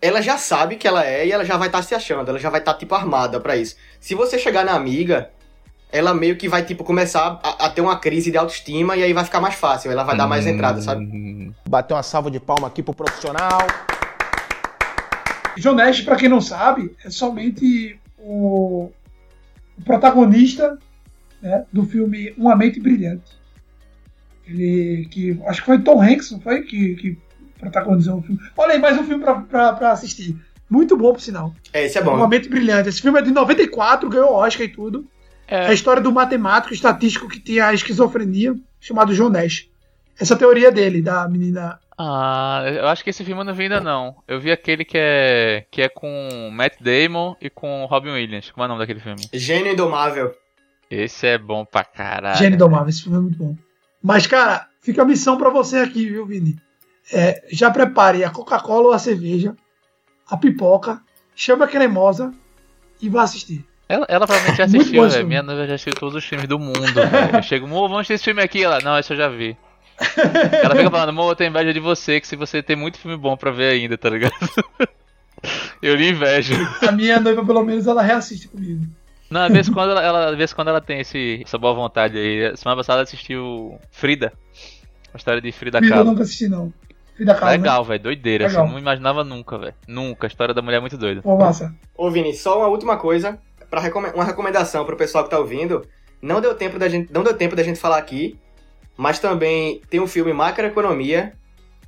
ela 0.00 0.20
já 0.20 0.36
sabe 0.38 0.76
que 0.76 0.86
ela 0.86 1.04
é 1.04 1.26
e 1.26 1.32
ela 1.32 1.44
já 1.44 1.56
vai 1.56 1.68
estar 1.68 1.82
se 1.82 1.94
achando, 1.94 2.28
ela 2.28 2.38
já 2.38 2.48
vai 2.50 2.60
estar, 2.60 2.74
tipo, 2.74 2.94
armada 2.94 3.40
pra 3.40 3.56
isso. 3.56 3.76
Se 4.00 4.14
você 4.14 4.38
chegar 4.38 4.64
na 4.64 4.72
amiga, 4.74 5.30
ela 5.90 6.14
meio 6.14 6.36
que 6.36 6.48
vai, 6.48 6.64
tipo, 6.64 6.84
começar 6.84 7.40
a, 7.42 7.66
a 7.66 7.70
ter 7.70 7.80
uma 7.80 7.98
crise 7.98 8.30
de 8.30 8.38
autoestima 8.38 8.96
e 8.96 9.02
aí 9.02 9.12
vai 9.12 9.24
ficar 9.24 9.40
mais 9.40 9.54
fácil, 9.54 9.90
ela 9.90 10.04
vai 10.04 10.16
dar 10.16 10.26
mais 10.28 10.46
entrada, 10.46 10.80
sabe? 10.80 11.04
Hum, 11.04 11.52
Bater 11.68 11.94
uma 11.94 12.02
salva 12.02 12.30
de 12.30 12.38
palma 12.38 12.68
aqui 12.68 12.82
pro 12.82 12.94
profissional. 12.94 13.58
John 15.56 15.74
Nash, 15.74 16.00
pra 16.00 16.16
quem 16.16 16.28
não 16.28 16.40
sabe, 16.40 16.96
é 17.04 17.10
somente 17.10 17.98
o, 18.18 18.90
o 19.82 19.84
protagonista 19.84 20.78
né, 21.42 21.64
do 21.72 21.84
filme 21.84 22.32
Uma 22.38 22.56
Mente 22.56 22.80
Brilhante. 22.80 23.30
Ele 24.46 25.06
que 25.10 25.38
acho 25.46 25.60
que 25.60 25.66
foi 25.66 25.78
Tom 25.80 26.00
Hanks, 26.02 26.30
não 26.30 26.40
foi 26.40 26.62
que, 26.62 26.94
que 26.96 27.18
protagonizou 27.58 28.18
o 28.18 28.22
filme. 28.22 28.40
Olha 28.56 28.72
aí 28.72 28.78
mais 28.78 28.98
um 28.98 29.04
filme 29.04 29.22
pra, 29.22 29.34
pra, 29.36 29.72
pra 29.74 29.92
assistir. 29.92 30.36
Muito 30.68 30.96
bom, 30.96 31.12
por 31.12 31.20
sinal. 31.20 31.54
É, 31.72 31.86
isso 31.86 31.98
é 31.98 32.00
Uma 32.02 32.16
bom. 32.16 32.28
Mente 32.28 32.48
Brilhante. 32.48 32.88
Esse 32.88 33.02
filme 33.02 33.18
é 33.18 33.22
de 33.22 33.30
94, 33.30 34.08
ganhou 34.08 34.32
Oscar 34.32 34.66
e 34.66 34.68
tudo. 34.70 35.06
É 35.46 35.66
a 35.66 35.70
É, 35.70 35.74
história 35.74 36.00
do 36.02 36.10
matemático 36.12 36.72
estatístico 36.72 37.28
que 37.28 37.38
tinha 37.38 37.66
a 37.66 37.74
esquizofrenia, 37.74 38.54
chamado 38.80 39.14
John 39.14 39.28
Nash. 39.28 39.68
Essa 40.18 40.34
teoria 40.36 40.72
dele, 40.72 41.02
da 41.02 41.28
menina. 41.28 41.78
Ah, 42.04 42.64
eu 42.66 42.88
acho 42.88 43.04
que 43.04 43.10
esse 43.10 43.24
filme 43.24 43.40
eu 43.40 43.44
não 43.44 43.54
vi 43.54 43.64
ainda 43.64 43.80
não. 43.80 44.16
Eu 44.26 44.40
vi 44.40 44.50
aquele 44.50 44.84
que 44.84 44.98
é 44.98 45.64
que 45.70 45.80
é 45.80 45.88
com 45.88 46.50
Matt 46.52 46.74
Damon 46.80 47.36
e 47.40 47.48
com 47.48 47.84
Robin 47.84 48.10
Williams. 48.10 48.50
Como 48.50 48.64
é 48.64 48.66
o 48.66 48.68
nome 48.68 48.80
daquele 48.80 48.98
filme? 48.98 49.22
Gênio 49.32 49.72
indomável. 49.72 50.34
Esse 50.90 51.28
é 51.28 51.38
bom 51.38 51.64
pra 51.64 51.84
caralho. 51.84 52.36
Gênio 52.36 52.58
Domável, 52.58 52.88
esse 52.88 53.02
filme 53.04 53.16
é 53.16 53.20
muito 53.20 53.38
bom. 53.38 53.56
Mas, 54.02 54.26
cara, 54.26 54.68
fica 54.82 55.00
a 55.00 55.04
missão 55.06 55.38
pra 55.38 55.48
você 55.48 55.78
aqui, 55.78 56.06
viu, 56.06 56.26
Vini? 56.26 56.58
É, 57.10 57.42
já 57.50 57.70
prepare 57.70 58.24
a 58.24 58.30
Coca-Cola 58.30 58.88
ou 58.88 58.92
a 58.92 58.98
cerveja, 58.98 59.56
a 60.28 60.36
pipoca, 60.36 61.00
chama 61.34 61.64
a 61.64 61.68
cremosa 61.68 62.34
e 63.00 63.08
vá 63.08 63.22
assistir. 63.22 63.64
Ela, 63.88 64.04
ela 64.08 64.26
provavelmente 64.26 64.58
já 64.58 64.66
Muito 64.68 64.80
assistiu, 64.82 65.08
velho. 65.08 65.26
Minha 65.26 65.42
noiva 65.42 65.66
já 65.66 65.74
assistiu 65.74 65.94
todos 65.94 66.14
os 66.14 66.24
filmes 66.24 66.46
do 66.46 66.58
mundo, 66.58 66.92
velho. 66.92 67.36
Eu 67.36 67.42
chego, 67.42 67.66
vamos 67.66 67.92
assistir 67.92 68.14
esse 68.14 68.24
filme 68.24 68.42
aqui. 68.42 68.62
Ela, 68.62 68.80
não, 68.80 68.98
esse 68.98 69.12
eu 69.12 69.16
já 69.16 69.28
vi. 69.28 69.56
Ela 70.62 70.76
fica 70.76 70.90
falando, 70.90 71.10
amor, 71.10 71.30
eu 71.30 71.36
tenho 71.36 71.50
inveja 71.50 71.72
de 71.72 71.80
você, 71.80 72.20
que 72.20 72.26
se 72.26 72.36
você 72.36 72.62
tem 72.62 72.76
muito 72.76 72.98
filme 72.98 73.16
bom 73.16 73.36
pra 73.36 73.50
ver 73.50 73.72
ainda, 73.72 73.96
tá 73.96 74.10
ligado? 74.10 74.32
Eu 75.82 75.96
lhe 75.96 76.10
invejo. 76.10 76.54
A 76.86 76.92
minha 76.92 77.18
noiva, 77.18 77.44
pelo 77.44 77.64
menos, 77.64 77.88
ela 77.88 78.00
reassiste 78.00 78.46
comigo. 78.46 78.86
Não, 79.28 79.40
às 79.40 79.52
vezes 79.52 79.72
quando 79.72 79.90
ela, 79.90 80.02
ela, 80.02 80.36
vezes 80.36 80.52
quando 80.52 80.68
ela 80.68 80.80
tem 80.80 81.00
esse, 81.00 81.42
essa 81.44 81.58
boa 81.58 81.74
vontade 81.74 82.16
aí. 82.16 82.56
Semana 82.56 82.76
passada 82.76 82.98
ela 82.98 83.02
assistiu 83.02 83.76
Frida. 83.90 84.32
A 85.12 85.16
história 85.16 85.40
de 85.40 85.50
Frida 85.50 85.78
Frida 85.78 85.96
eu 85.96 86.04
nunca 86.04 86.22
assisti, 86.22 86.48
não. 86.48 86.72
Frida 87.16 87.34
Kahlo, 87.34 87.50
né? 87.50 87.56
Legal, 87.56 87.84
velho. 87.84 88.02
Doideira. 88.02 88.46
Assim, 88.46 88.56
Legal. 88.56 88.70
não 88.70 88.78
imaginava 88.78 89.24
nunca, 89.24 89.58
velho. 89.58 89.74
Nunca. 89.88 90.26
A 90.26 90.28
história 90.28 90.54
da 90.54 90.62
mulher 90.62 90.76
é 90.76 90.80
muito 90.80 90.96
doida. 90.96 91.22
Pô, 91.22 91.36
massa. 91.36 91.74
Ô, 91.96 92.10
Vini, 92.10 92.34
só 92.34 92.58
uma 92.58 92.68
última 92.68 92.96
coisa, 92.96 93.38
para 93.70 93.80
uma 94.14 94.24
recomendação 94.24 94.84
pro 94.84 94.96
pessoal 94.96 95.24
que 95.24 95.30
tá 95.30 95.38
ouvindo. 95.38 95.84
Não 96.20 96.40
deu 96.40 96.54
tempo 96.54 96.78
da 96.78 96.88
gente, 96.88 97.12
não 97.12 97.24
deu 97.24 97.34
tempo 97.34 97.56
da 97.56 97.62
gente 97.62 97.80
falar 97.80 97.98
aqui, 97.98 98.38
mas 98.96 99.18
também 99.18 99.80
tem 99.90 100.00
um 100.00 100.06
filme 100.06 100.32
Macroeconomia 100.32 101.32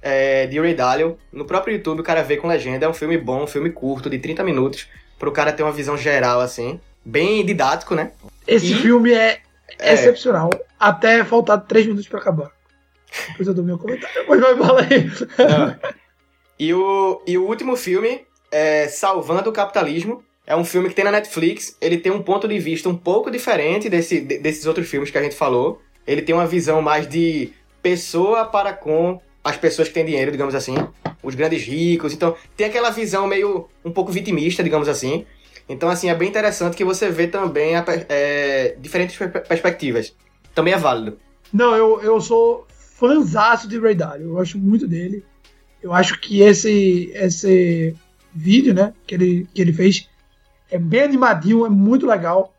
é, 0.02 0.46
de 0.46 0.58
Ray 0.60 0.74
Dalio. 0.74 1.18
No 1.32 1.44
próprio 1.44 1.74
YouTube 1.76 2.00
o 2.00 2.04
cara 2.04 2.22
vê 2.22 2.36
com 2.36 2.48
legenda. 2.48 2.86
É 2.86 2.88
um 2.88 2.94
filme 2.94 3.16
bom, 3.18 3.42
um 3.44 3.46
filme 3.46 3.70
curto, 3.70 4.08
de 4.10 4.18
30 4.18 4.42
minutos, 4.44 4.88
pro 5.18 5.32
cara 5.32 5.52
ter 5.52 5.62
uma 5.62 5.72
visão 5.72 5.96
geral, 5.96 6.40
assim. 6.40 6.80
Bem 7.04 7.44
didático, 7.44 7.94
né? 7.94 8.12
Esse 8.46 8.72
E- 8.72 8.76
filme 8.76 9.12
é, 9.12 9.40
É. 9.78 9.92
excepcional. 9.94 10.50
Até 10.78 11.22
faltar 11.24 11.60
três 11.66 11.86
minutos 11.86 12.08
pra 12.08 12.18
acabar. 12.20 12.50
Depois 13.28 13.46
eu 13.48 13.54
dou 13.54 13.64
meu 13.64 13.78
comentário. 13.78 14.14
Depois 14.20 14.40
vai 14.40 14.56
falar 14.56 14.80
aí. 14.82 15.10
E 16.58 16.72
o, 16.74 17.22
e 17.26 17.36
o 17.38 17.46
último 17.46 17.76
filme 17.76 18.22
é 18.50 18.88
Salvando 18.88 19.50
o 19.50 19.52
Capitalismo. 19.52 20.22
É 20.46 20.54
um 20.54 20.64
filme 20.64 20.88
que 20.88 20.94
tem 20.94 21.04
na 21.04 21.10
Netflix. 21.12 21.76
Ele 21.80 21.96
tem 21.98 22.12
um 22.12 22.22
ponto 22.22 22.46
de 22.46 22.58
vista 22.58 22.88
um 22.88 22.96
pouco 22.96 23.30
diferente 23.30 23.88
desse, 23.88 24.20
de- 24.20 24.38
desses 24.38 24.66
outros 24.66 24.88
filmes 24.88 25.10
que 25.10 25.18
a 25.18 25.22
gente 25.22 25.34
falou. 25.34 25.80
Ele 26.06 26.22
tem 26.22 26.34
uma 26.34 26.46
visão 26.46 26.82
mais 26.82 27.08
de 27.08 27.52
pessoa 27.82 28.44
para 28.44 28.72
com 28.72 29.20
as 29.42 29.56
pessoas 29.56 29.88
que 29.88 29.94
têm 29.94 30.04
dinheiro, 30.04 30.30
digamos 30.30 30.54
assim. 30.54 30.74
Os 31.22 31.34
grandes 31.34 31.62
ricos. 31.62 32.12
Então, 32.12 32.34
tem 32.56 32.66
aquela 32.66 32.90
visão 32.90 33.26
meio 33.26 33.68
um 33.84 33.90
pouco 33.90 34.12
vitimista, 34.12 34.62
digamos 34.62 34.88
assim. 34.88 35.26
Então, 35.68 35.88
assim, 35.88 36.10
é 36.10 36.14
bem 36.14 36.28
interessante 36.28 36.76
que 36.76 36.84
você 36.84 37.10
vê 37.10 37.26
também 37.26 37.76
a 37.76 37.84
é, 38.08 38.76
diferentes 38.78 39.16
per- 39.16 39.46
perspectivas. 39.46 40.14
Também 40.54 40.74
é 40.74 40.78
válido. 40.78 41.18
Não, 41.52 41.74
eu, 41.74 42.00
eu 42.02 42.20
sou 42.20 42.66
fãzaço 42.68 43.68
de 43.68 43.78
Ray 43.78 43.94
Dalio. 43.94 44.28
Eu 44.28 44.34
gosto 44.34 44.58
muito 44.58 44.86
dele. 44.86 45.24
Eu 45.82 45.92
acho 45.92 46.18
que 46.20 46.40
esse, 46.40 47.10
esse 47.14 47.94
vídeo, 48.34 48.74
né, 48.74 48.94
que 49.06 49.14
ele, 49.14 49.48
que 49.52 49.60
ele 49.60 49.72
fez 49.72 50.08
é 50.70 50.78
bem 50.78 51.02
animadinho, 51.02 51.66
é 51.66 51.68
muito 51.68 52.06
legal. 52.06 52.53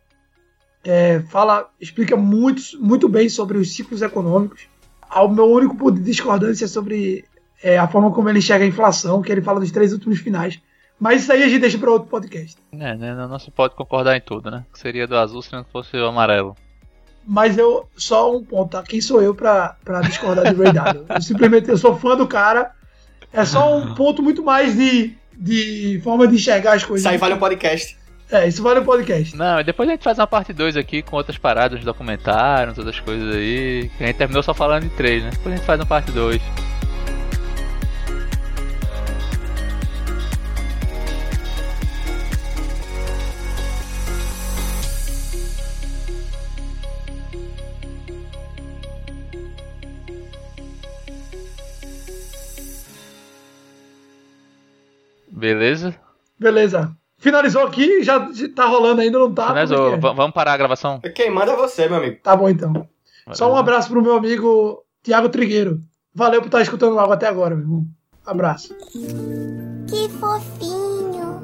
É, 0.85 1.19
fala, 1.29 1.67
explica 1.81 2.15
muito, 2.15 2.61
muito 2.79 3.09
bem 3.09 3.27
sobre 3.27 3.57
os 3.57 3.73
ciclos 3.73 4.03
econômicos. 4.03 4.67
O 5.15 5.27
meu 5.27 5.45
único 5.45 5.75
ponto 5.75 5.97
de 5.97 6.03
discordância 6.03 6.65
é 6.65 6.67
sobre 6.67 7.25
é, 7.63 7.77
a 7.77 7.87
forma 7.87 8.11
como 8.11 8.29
ele 8.29 8.39
enxerga 8.39 8.63
a 8.63 8.67
inflação, 8.67 9.21
que 9.21 9.31
ele 9.31 9.41
fala 9.41 9.59
dos 9.59 9.71
três 9.71 9.91
últimos 9.91 10.19
finais. 10.19 10.59
Mas 10.99 11.23
isso 11.23 11.33
aí 11.33 11.43
a 11.43 11.47
gente 11.47 11.59
deixa 11.59 11.77
para 11.77 11.91
outro 11.91 12.07
podcast. 12.07 12.55
É, 12.71 12.95
né? 12.95 13.15
Não 13.15 13.39
se 13.39 13.51
pode 13.51 13.75
concordar 13.75 14.15
em 14.15 14.21
tudo, 14.21 14.51
né? 14.51 14.63
Seria 14.73 15.07
do 15.07 15.17
azul 15.17 15.41
se 15.41 15.51
não 15.51 15.65
fosse 15.65 15.97
o 15.97 16.05
amarelo. 16.05 16.55
Mas 17.27 17.57
eu, 17.57 17.89
só 17.97 18.35
um 18.35 18.43
ponto, 18.43 18.69
tá? 18.71 18.83
Quem 18.83 19.01
sou 19.01 19.21
eu 19.21 19.33
pra, 19.33 19.75
pra 19.83 20.01
discordar 20.01 20.53
de 20.53 20.61
Ray 20.61 20.71
Dalio? 20.71 21.05
Eu 21.09 21.21
simplesmente 21.21 21.67
eu 21.69 21.77
sou 21.77 21.97
fã 21.97 22.15
do 22.15 22.27
cara. 22.27 22.71
É 23.33 23.43
só 23.43 23.75
um 23.77 23.95
ponto 23.95 24.21
muito 24.21 24.43
mais 24.43 24.75
de, 24.75 25.15
de 25.35 25.99
forma 26.03 26.27
de 26.27 26.35
enxergar 26.35 26.73
as 26.73 26.85
coisas. 26.85 27.01
Isso 27.01 27.09
aí 27.09 27.17
vale 27.17 27.33
um 27.33 27.39
podcast. 27.39 27.97
É, 28.31 28.47
isso 28.47 28.63
vale 28.63 28.79
um 28.79 28.83
podcast. 28.85 29.35
Não, 29.35 29.63
depois 29.63 29.87
a 29.87 29.91
gente 29.91 30.03
faz 30.03 30.17
uma 30.17 30.25
parte 30.25 30.51
2 30.51 30.75
aqui 30.77 31.01
com 31.01 31.15
outras 31.15 31.37
paradas, 31.37 31.83
documentários, 31.83 32.77
outras 32.77 32.99
coisas 32.99 33.35
aí. 33.35 33.89
A 33.99 34.05
gente 34.07 34.17
terminou 34.17 34.41
só 34.41 34.53
falando 34.53 34.83
de 34.83 34.89
três, 34.89 35.23
né? 35.23 35.29
Depois 35.29 35.53
a 35.53 35.57
gente 35.57 35.65
faz 35.65 35.79
uma 35.79 35.85
parte 35.85 36.11
2. 36.11 36.41
Beleza? 55.31 55.95
Beleza. 56.39 56.95
Finalizou 57.25 57.63
aqui? 57.63 58.03
Já 58.03 58.29
tá 58.55 58.67
rolando 58.67 59.01
ainda, 59.01 59.17
não 59.17 59.33
tá? 59.33 59.47
Finalizou. 59.47 59.95
É 59.95 59.97
Vamos 59.97 60.31
parar 60.31 60.53
a 60.53 60.57
gravação? 60.57 61.01
Quem 61.15 61.31
manda 61.31 61.53
é 61.53 61.55
você, 61.55 61.87
meu 61.87 61.97
amigo. 61.97 62.19
Tá 62.21 62.35
bom 62.35 62.47
então. 62.47 62.87
Só 63.31 63.51
um 63.51 63.57
abraço 63.57 63.89
pro 63.89 63.99
meu 63.99 64.15
amigo 64.15 64.83
Tiago 65.01 65.27
Trigueiro. 65.29 65.79
Valeu 66.13 66.39
por 66.39 66.49
estar 66.49 66.61
escutando 66.61 66.99
algo 66.99 67.13
até 67.13 67.27
agora, 67.27 67.55
meu 67.55 67.63
irmão. 67.63 67.85
Abraço. 68.23 68.75
Que 69.89 70.07
fofinho. 70.19 71.34